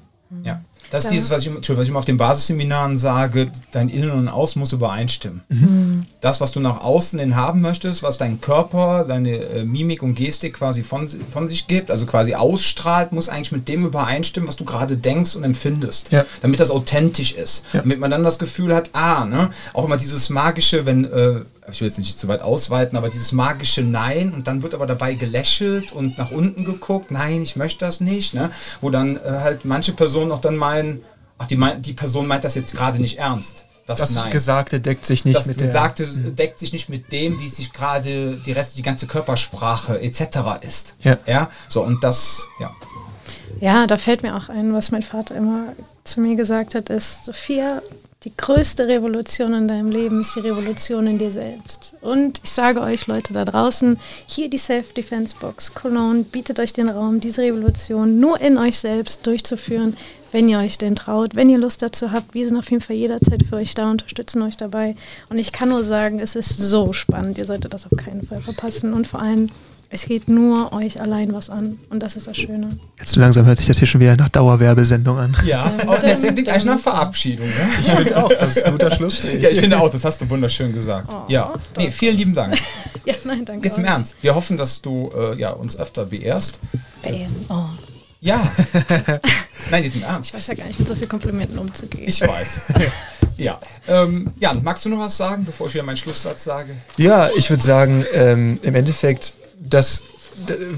Ja. 0.43 0.61
Das 0.93 1.05
ist 1.05 1.09
ja. 1.09 1.15
dieses, 1.15 1.31
was 1.31 1.43
ich, 1.43 1.51
was 1.51 1.83
ich 1.83 1.89
immer 1.89 1.97
auf 1.97 2.05
den 2.05 2.17
Basisseminaren 2.17 2.97
sage, 2.97 3.51
dein 3.71 3.89
Innen 3.89 4.11
und 4.11 4.27
Außen 4.27 4.59
muss 4.59 4.73
übereinstimmen. 4.73 5.41
Mhm. 5.49 6.05
Das, 6.21 6.39
was 6.39 6.51
du 6.51 6.59
nach 6.59 6.81
außen 6.81 7.17
hin 7.17 7.35
haben 7.35 7.61
möchtest, 7.61 8.03
was 8.03 8.19
dein 8.19 8.41
Körper, 8.41 9.03
deine 9.03 9.37
äh, 9.37 9.63
Mimik 9.65 10.03
und 10.03 10.13
Gestik 10.13 10.53
quasi 10.53 10.83
von, 10.83 11.09
von 11.31 11.47
sich 11.47 11.65
gibt, 11.65 11.89
also 11.89 12.05
quasi 12.05 12.35
ausstrahlt, 12.35 13.11
muss 13.11 13.27
eigentlich 13.27 13.51
mit 13.51 13.67
dem 13.67 13.87
übereinstimmen, 13.87 14.47
was 14.47 14.55
du 14.55 14.65
gerade 14.65 14.95
denkst 14.95 15.35
und 15.35 15.43
empfindest. 15.43 16.11
Ja. 16.11 16.25
Damit 16.43 16.59
das 16.59 16.69
authentisch 16.69 17.31
ist. 17.31 17.65
Ja. 17.73 17.79
Damit 17.79 17.99
man 17.99 18.11
dann 18.11 18.23
das 18.23 18.37
Gefühl 18.37 18.75
hat, 18.75 18.91
ah, 18.93 19.25
ne, 19.25 19.49
auch 19.73 19.85
immer 19.85 19.97
dieses 19.97 20.29
magische, 20.29 20.85
wenn 20.85 21.05
äh, 21.05 21.39
ich 21.71 21.81
will 21.81 21.87
jetzt 21.87 21.97
nicht 21.97 22.19
zu 22.19 22.27
weit 22.27 22.41
ausweiten, 22.41 22.97
aber 22.97 23.09
dieses 23.09 23.31
magische 23.31 23.81
Nein 23.81 24.33
und 24.33 24.47
dann 24.47 24.63
wird 24.63 24.73
aber 24.73 24.85
dabei 24.85 25.13
gelächelt 25.13 25.91
und 25.91 26.17
nach 26.17 26.31
unten 26.31 26.65
geguckt, 26.65 27.11
nein, 27.11 27.41
ich 27.41 27.55
möchte 27.55 27.85
das 27.85 28.01
nicht, 28.01 28.33
ne? 28.33 28.51
wo 28.81 28.89
dann 28.89 29.17
äh, 29.17 29.21
halt 29.25 29.65
manche 29.65 29.93
Personen 29.93 30.31
auch 30.31 30.41
dann 30.41 30.55
meinen, 30.55 31.03
ach, 31.37 31.45
die, 31.45 31.59
die 31.79 31.93
Person 31.93 32.27
meint 32.27 32.43
das 32.43 32.55
jetzt 32.55 32.75
gerade 32.75 32.99
nicht 32.99 33.19
ernst. 33.19 33.65
Das, 33.85 33.99
das 33.99 34.29
Gesagte 34.29 34.79
deckt 34.79 35.05
sich 35.05 35.25
nicht 35.25 35.37
das 35.37 35.45
mit 35.45 35.57
Gesagte 35.57 36.05
der, 36.05 36.31
deckt 36.31 36.57
sich 36.59 36.71
nicht 36.71 36.87
mit 36.87 37.11
dem, 37.11 37.39
wie 37.41 37.49
sich 37.49 37.73
gerade 37.73 38.37
die 38.37 38.51
Rest, 38.53 38.77
die 38.77 38.81
ganze 38.81 39.07
Körpersprache 39.07 39.99
etc. 40.01 40.21
ist. 40.61 40.95
Ja. 41.03 41.17
ja. 41.25 41.49
So 41.67 41.83
und 41.83 42.01
das, 42.01 42.47
ja. 42.61 42.71
Ja, 43.59 43.85
da 43.85 43.97
fällt 43.97 44.23
mir 44.23 44.37
auch 44.37 44.47
ein, 44.47 44.73
was 44.73 44.91
mein 44.91 45.03
Vater 45.03 45.35
immer 45.35 45.73
zu 46.05 46.21
mir 46.21 46.35
gesagt 46.35 46.75
hat, 46.75 46.89
ist, 46.89 47.25
Sophia, 47.25 47.81
die 48.23 48.31
größte 48.35 48.87
Revolution 48.87 49.53
in 49.53 49.67
deinem 49.67 49.91
Leben 49.91 50.21
ist 50.21 50.35
die 50.35 50.39
Revolution 50.39 51.07
in 51.07 51.17
dir 51.17 51.31
selbst. 51.31 51.95
Und 51.99 52.39
ich 52.43 52.51
sage 52.51 52.79
euch, 52.79 53.07
Leute 53.07 53.33
da 53.33 53.43
draußen, 53.43 53.99
hier 54.27 54.49
die 54.49 54.57
Self-Defense-Box 54.57 55.73
Cologne 55.73 56.23
bietet 56.23 56.59
euch 56.59 56.71
den 56.71 56.89
Raum, 56.89 57.19
diese 57.19 57.41
Revolution 57.41 58.19
nur 58.19 58.39
in 58.39 58.57
euch 58.57 58.79
selbst 58.79 59.27
durchzuführen, 59.27 59.97
wenn 60.31 60.47
ihr 60.47 60.59
euch 60.59 60.77
denn 60.77 60.95
traut, 60.95 61.35
wenn 61.35 61.49
ihr 61.49 61.57
Lust 61.57 61.81
dazu 61.81 62.11
habt. 62.11 62.33
Wir 62.33 62.47
sind 62.47 62.57
auf 62.57 62.71
jeden 62.71 62.81
Fall 62.81 62.95
jederzeit 62.95 63.43
für 63.43 63.57
euch 63.57 63.75
da, 63.75 63.91
unterstützen 63.91 64.41
euch 64.41 64.55
dabei. 64.55 64.95
Und 65.29 65.37
ich 65.37 65.51
kann 65.51 65.69
nur 65.69 65.83
sagen, 65.83 66.19
es 66.19 66.35
ist 66.35 66.57
so 66.57 66.93
spannend. 66.93 67.37
Ihr 67.37 67.45
solltet 67.45 67.73
das 67.73 67.85
auf 67.85 67.97
keinen 67.97 68.23
Fall 68.23 68.41
verpassen. 68.41 68.93
Und 68.93 69.05
vor 69.05 69.21
allem, 69.21 69.49
es 69.93 70.05
geht 70.05 70.27
nur 70.27 70.73
euch 70.73 70.99
allein 70.99 71.33
was 71.33 71.51
an. 71.51 71.77
Und 71.91 72.01
das 72.01 72.15
ist 72.15 72.25
das 72.25 72.35
Schöne. 72.35 72.79
Jetzt 72.97 73.15
langsam 73.15 73.45
hört 73.45 73.59
sich 73.59 73.67
das 73.67 73.77
hier 73.77 73.87
schon 73.87 74.01
wieder 74.01 74.15
nach 74.15 74.29
Dauerwerbesendung 74.29 75.19
an. 75.19 75.37
Ja, 75.45 75.71
oh, 75.85 75.93
das 76.01 76.23
klingt 76.23 76.49
eigentlich 76.49 76.65
nach 76.65 76.79
Verabschiedung. 76.79 77.45
Ne? 77.45 77.69
Ich 77.79 77.91
finde 77.91 78.17
auch, 78.17 78.29
das 78.29 78.57
ist 78.57 78.65
ein 78.65 78.71
guter 78.71 78.89
Schlussstrich. 78.89 79.39
Ja, 79.39 79.49
ich 79.49 79.59
finde 79.59 79.79
auch, 79.79 79.91
das 79.91 80.03
hast 80.03 80.19
du 80.19 80.29
wunderschön 80.29 80.73
gesagt. 80.73 81.13
Oh, 81.13 81.25
ja, 81.27 81.53
nee, 81.77 81.91
vielen 81.91 82.17
lieben 82.17 82.33
Dank. 82.33 82.57
ja, 83.05 83.13
nein, 83.23 83.45
danke. 83.45 83.67
Jetzt 83.67 83.77
im 83.77 83.85
Ernst. 83.85 84.15
Wir 84.21 84.33
hoffen, 84.33 84.57
dass 84.57 84.81
du 84.81 85.11
äh, 85.15 85.37
ja, 85.39 85.51
uns 85.51 85.77
öfter 85.77 86.05
beehrst. 86.05 86.59
Beehren, 87.03 87.35
oh. 87.49 87.65
Ja. 88.19 88.41
nein, 89.69 89.83
jetzt 89.83 89.95
im 89.95 90.03
Ernst. 90.03 90.29
Ich 90.29 90.33
weiß 90.33 90.47
ja 90.47 90.53
gar 90.55 90.65
nicht, 90.65 90.79
mit 90.79 90.87
so 90.87 90.95
vielen 90.95 91.09
Komplimenten 91.09 91.59
umzugehen. 91.59 92.07
Ich 92.07 92.19
weiß. 92.19 92.61
Ja. 93.35 93.59
Ähm, 93.87 94.31
Jan, 94.39 94.63
magst 94.63 94.85
du 94.85 94.89
noch 94.89 94.99
was 94.99 95.17
sagen, 95.17 95.43
bevor 95.43 95.65
ich 95.65 95.73
wieder 95.73 95.83
meinen 95.83 95.97
Schlusssatz 95.97 96.43
sage? 96.43 96.75
Ja, 96.97 97.31
ich 97.35 97.49
würde 97.49 97.63
sagen, 97.63 98.05
ähm, 98.13 98.59
im 98.61 98.75
Endeffekt 98.75 99.33
das 99.63 100.03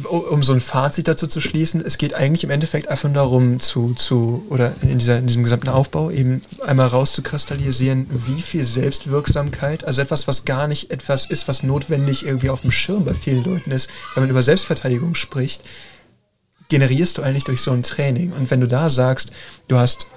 um 0.09 0.43
so 0.43 0.53
ein 0.53 0.59
Fazit 0.59 1.07
dazu 1.07 1.27
zu 1.27 1.39
schließen, 1.39 1.83
es 1.85 1.97
geht 1.97 2.13
eigentlich 2.13 2.43
im 2.43 2.49
Endeffekt 2.49 2.89
einfach 2.89 3.11
darum, 3.13 3.59
zu, 3.59 3.93
zu 3.93 4.45
oder 4.49 4.73
in, 4.81 4.99
dieser, 4.99 5.17
in 5.17 5.27
diesem 5.27 5.43
gesamten 5.43 5.69
Aufbau 5.69 6.11
eben 6.11 6.41
einmal 6.65 6.87
rauszukristallisieren, 6.87 8.07
wie 8.09 8.41
viel 8.41 8.65
Selbstwirksamkeit, 8.65 9.85
also 9.85 10.01
etwas, 10.01 10.27
was 10.27 10.43
gar 10.43 10.67
nicht 10.67 10.91
etwas 10.91 11.25
ist, 11.25 11.47
was 11.47 11.63
notwendig 11.63 12.25
irgendwie 12.25 12.49
auf 12.49 12.61
dem 12.61 12.71
Schirm 12.71 13.05
bei 13.05 13.13
vielen 13.13 13.43
Leuten 13.43 13.71
ist, 13.71 13.89
wenn 14.13 14.23
man 14.23 14.29
über 14.29 14.41
Selbstverteidigung 14.41 15.15
spricht, 15.15 15.63
generierst 16.67 17.17
du 17.17 17.21
eigentlich 17.21 17.45
durch 17.45 17.61
so 17.61 17.71
ein 17.71 17.83
Training. 17.83 18.33
Und 18.33 18.51
wenn 18.51 18.59
du 18.59 18.67
da 18.67 18.89
sagst, 18.89 19.31
du 19.67 19.77
hast 19.77 20.07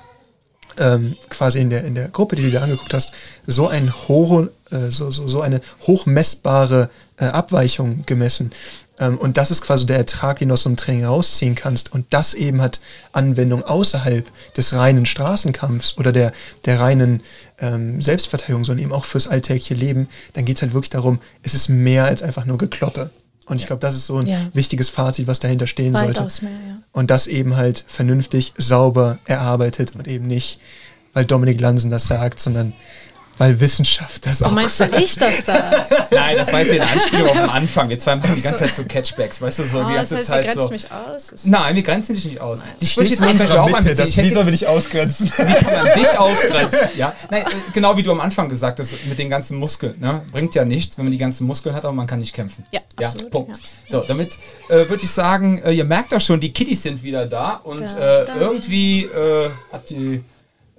ähm, 0.78 1.16
quasi 1.28 1.60
in 1.60 1.70
der, 1.70 1.84
in 1.84 1.94
der 1.94 2.08
Gruppe, 2.08 2.36
die 2.36 2.42
du 2.42 2.50
dir 2.50 2.62
angeguckt 2.62 2.94
hast, 2.94 3.12
so, 3.46 3.68
ein 3.68 3.92
hohe, 4.08 4.50
äh, 4.70 4.90
so, 4.90 5.10
so, 5.10 5.28
so 5.28 5.40
eine 5.40 5.60
hochmessbare 5.86 6.90
äh, 7.18 7.24
Abweichung 7.26 8.02
gemessen, 8.06 8.52
Ähm, 9.00 9.16
und 9.16 9.36
das 9.36 9.50
ist 9.50 9.62
quasi 9.62 9.86
der 9.86 9.96
Ertrag, 9.98 10.38
den 10.38 10.48
du 10.48 10.54
aus 10.54 10.62
so 10.64 10.68
einem 10.68 10.76
Training 10.76 11.04
rausziehen 11.04 11.54
kannst. 11.54 11.92
Und 11.92 12.06
das 12.10 12.34
eben 12.34 12.60
hat 12.60 12.80
Anwendung 13.12 13.62
außerhalb 13.62 14.26
des 14.56 14.74
reinen 14.74 15.06
Straßenkampfs 15.06 15.96
oder 15.98 16.12
der, 16.12 16.32
der 16.64 16.80
reinen 16.80 17.22
ähm, 17.60 18.00
Selbstverteidigung, 18.00 18.64
sondern 18.64 18.84
eben 18.84 18.92
auch 18.92 19.04
fürs 19.04 19.28
alltägliche 19.28 19.74
Leben. 19.74 20.08
Dann 20.32 20.44
geht 20.44 20.56
es 20.56 20.62
halt 20.62 20.74
wirklich 20.74 20.90
darum, 20.90 21.20
es 21.42 21.54
ist 21.54 21.68
mehr 21.68 22.04
als 22.04 22.22
einfach 22.22 22.44
nur 22.44 22.58
Gekloppe. 22.58 23.10
Und 23.48 23.56
ich 23.56 23.66
glaube, 23.66 23.80
das 23.80 23.94
ist 23.94 24.06
so 24.06 24.18
ein 24.18 24.26
Ja. 24.26 24.38
wichtiges 24.52 24.88
Fazit, 24.90 25.26
was 25.26 25.40
dahinter 25.40 25.66
stehen 25.66 25.94
sollte. 25.94 26.20
Weitaus 26.20 26.42
mehr, 26.42 26.52
ja. 26.52 26.78
Und 26.92 27.10
das 27.10 27.26
eben 27.26 27.56
halt 27.56 27.84
vernünftig, 27.86 28.52
sauber 28.58 29.18
erarbeitet 29.24 29.94
und 29.94 30.06
eben 30.06 30.26
nicht, 30.26 30.60
weil 31.14 31.24
Dominik 31.24 31.60
Lansen 31.60 31.90
das 31.90 32.06
sagt, 32.06 32.40
sondern 32.40 32.72
weil 33.38 33.58
Wissenschaft 33.60 34.26
das 34.26 34.38
Du 34.38 34.46
auch 34.46 34.50
meinst, 34.50 34.78
weil 34.80 34.94
ich 35.02 35.14
das 35.16 35.44
da? 35.44 35.86
Nein, 36.10 36.36
das 36.36 36.52
war 36.52 36.60
jetzt 36.60 36.72
eine 36.72 36.86
Anspielung 36.88 37.28
den 37.28 37.38
Anfang. 37.50 37.90
Jetzt 37.90 38.06
machen 38.06 38.22
wir 38.24 38.34
die 38.34 38.42
ganze 38.42 38.58
Zeit 38.60 38.74
so 38.74 38.84
Catchbacks, 38.84 39.40
weißt 39.40 39.60
du, 39.60 39.64
so 39.64 39.78
Oh, 39.80 39.84
die 39.88 39.94
das 39.94 40.10
ganze 40.10 40.16
heißt, 40.16 40.28
ihr 40.28 40.32
Zeit 40.34 40.44
grenzt 40.46 40.58
so. 40.64 40.68
mich 40.70 40.86
aus. 40.92 41.26
Das- 41.28 41.44
Nein, 41.46 41.74
wir 41.76 41.82
grenzen 41.82 42.14
dich 42.14 42.24
nicht 42.24 42.40
aus. 42.40 42.62
Dich 42.80 42.96
würde 42.96 43.10
jetzt 43.10 43.18
zum 43.18 43.26
Beispiel 43.38 43.56
auch 43.56 43.72
anziehen. 43.72 43.94
das, 43.96 44.08
Ich 44.10 44.16
wie 44.16 44.30
sollen 44.30 44.46
wir 44.46 44.52
dich 44.52 44.66
ausgrenzen? 44.66 45.26
Wie 45.36 45.52
kann 45.64 45.84
man 45.84 45.98
dich 45.98 46.08
ausgrenzen? 46.18 46.88
Ja? 46.96 47.14
Nein, 47.30 47.42
äh, 47.42 47.46
genau 47.72 47.96
wie 47.96 48.02
du 48.02 48.10
am 48.12 48.20
Anfang 48.20 48.48
gesagt 48.48 48.78
hast, 48.80 48.92
mit 49.06 49.18
den 49.18 49.30
ganzen 49.30 49.56
Muskeln. 49.58 49.94
Ne? 50.00 50.22
Bringt 50.32 50.54
ja 50.54 50.64
nichts, 50.64 50.98
wenn 50.98 51.04
man 51.04 51.12
die 51.12 51.18
ganzen 51.18 51.46
Muskeln 51.46 51.74
hat, 51.74 51.84
aber 51.84 51.94
man 51.94 52.06
kann 52.06 52.18
nicht 52.18 52.34
kämpfen. 52.34 52.64
Ja, 52.70 52.80
ja 53.00 53.06
absolut, 53.08 53.30
Punkt. 53.30 53.56
ja. 53.58 53.62
So, 54.00 54.04
damit 54.06 54.34
äh, 54.68 54.88
würde 54.88 55.04
ich 55.04 55.10
sagen, 55.10 55.62
äh, 55.62 55.72
ihr 55.72 55.84
merkt 55.84 56.12
doch 56.12 56.20
schon, 56.20 56.40
die 56.40 56.52
Kiddies 56.52 56.82
sind 56.82 57.02
wieder 57.02 57.26
da 57.26 57.54
und 57.64 57.82
Da, 57.82 58.22
äh, 58.24 58.38
irgendwie 58.38 59.04
äh, 59.04 59.50
hat 59.72 59.90
die 59.90 60.22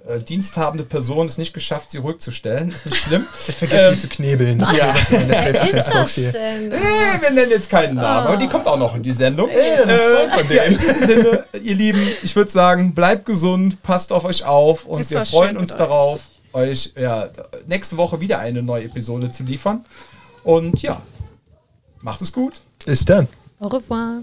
äh, 0.08 0.18
diensthabende 0.18 0.84
Person 0.84 1.26
es 1.26 1.38
nicht 1.38 1.52
geschafft, 1.52 1.90
sie 1.90 1.98
ruhig 1.98 2.18
zu 2.18 2.30
stellen. 2.30 2.70
Ist 2.70 2.86
nicht 2.86 2.98
schlimm. 2.98 3.26
Ich 3.48 3.54
vergesse 3.54 3.90
nicht 3.90 4.00
zu 4.00 4.08
knebeln. 4.08 4.58
Das 4.58 4.72
ja. 4.76 4.86
das 4.86 5.10
ist 5.10 5.28
Wer 5.28 5.64
ist 5.64 5.86
das 5.88 6.14
denn? 6.14 6.72
Äh, 6.72 7.20
wir 7.20 7.30
nennen 7.30 7.50
jetzt 7.50 7.68
keinen 7.68 7.96
Namen, 7.96 8.28
aber 8.28 8.36
die 8.36 8.48
kommt 8.48 8.66
auch 8.66 8.78
noch 8.78 8.94
in 8.94 9.02
die 9.02 9.12
Sendung. 9.12 9.50
äh, 9.50 10.54
ja, 10.54 10.62
in 10.64 10.78
diesem 10.78 11.06
Sinne, 11.06 11.44
ihr 11.62 11.74
Lieben, 11.74 12.06
ich 12.22 12.34
würde 12.34 12.50
sagen, 12.50 12.94
bleibt 12.94 13.26
gesund, 13.26 13.82
passt 13.82 14.12
auf 14.12 14.24
euch 14.24 14.44
auf 14.44 14.84
und 14.84 15.08
wir 15.10 15.24
freuen 15.26 15.56
uns 15.56 15.76
darauf, 15.76 16.20
euch 16.52 16.92
ja, 16.96 17.28
nächste 17.66 17.96
Woche 17.96 18.20
wieder 18.20 18.38
eine 18.38 18.62
neue 18.62 18.84
Episode 18.84 19.30
zu 19.30 19.42
liefern. 19.42 19.84
Und 20.42 20.80
ja, 20.82 21.02
macht 22.00 22.22
es 22.22 22.32
gut. 22.32 22.60
Bis 22.86 23.04
dann. 23.04 23.28
Au 23.58 23.68
revoir. 23.68 24.22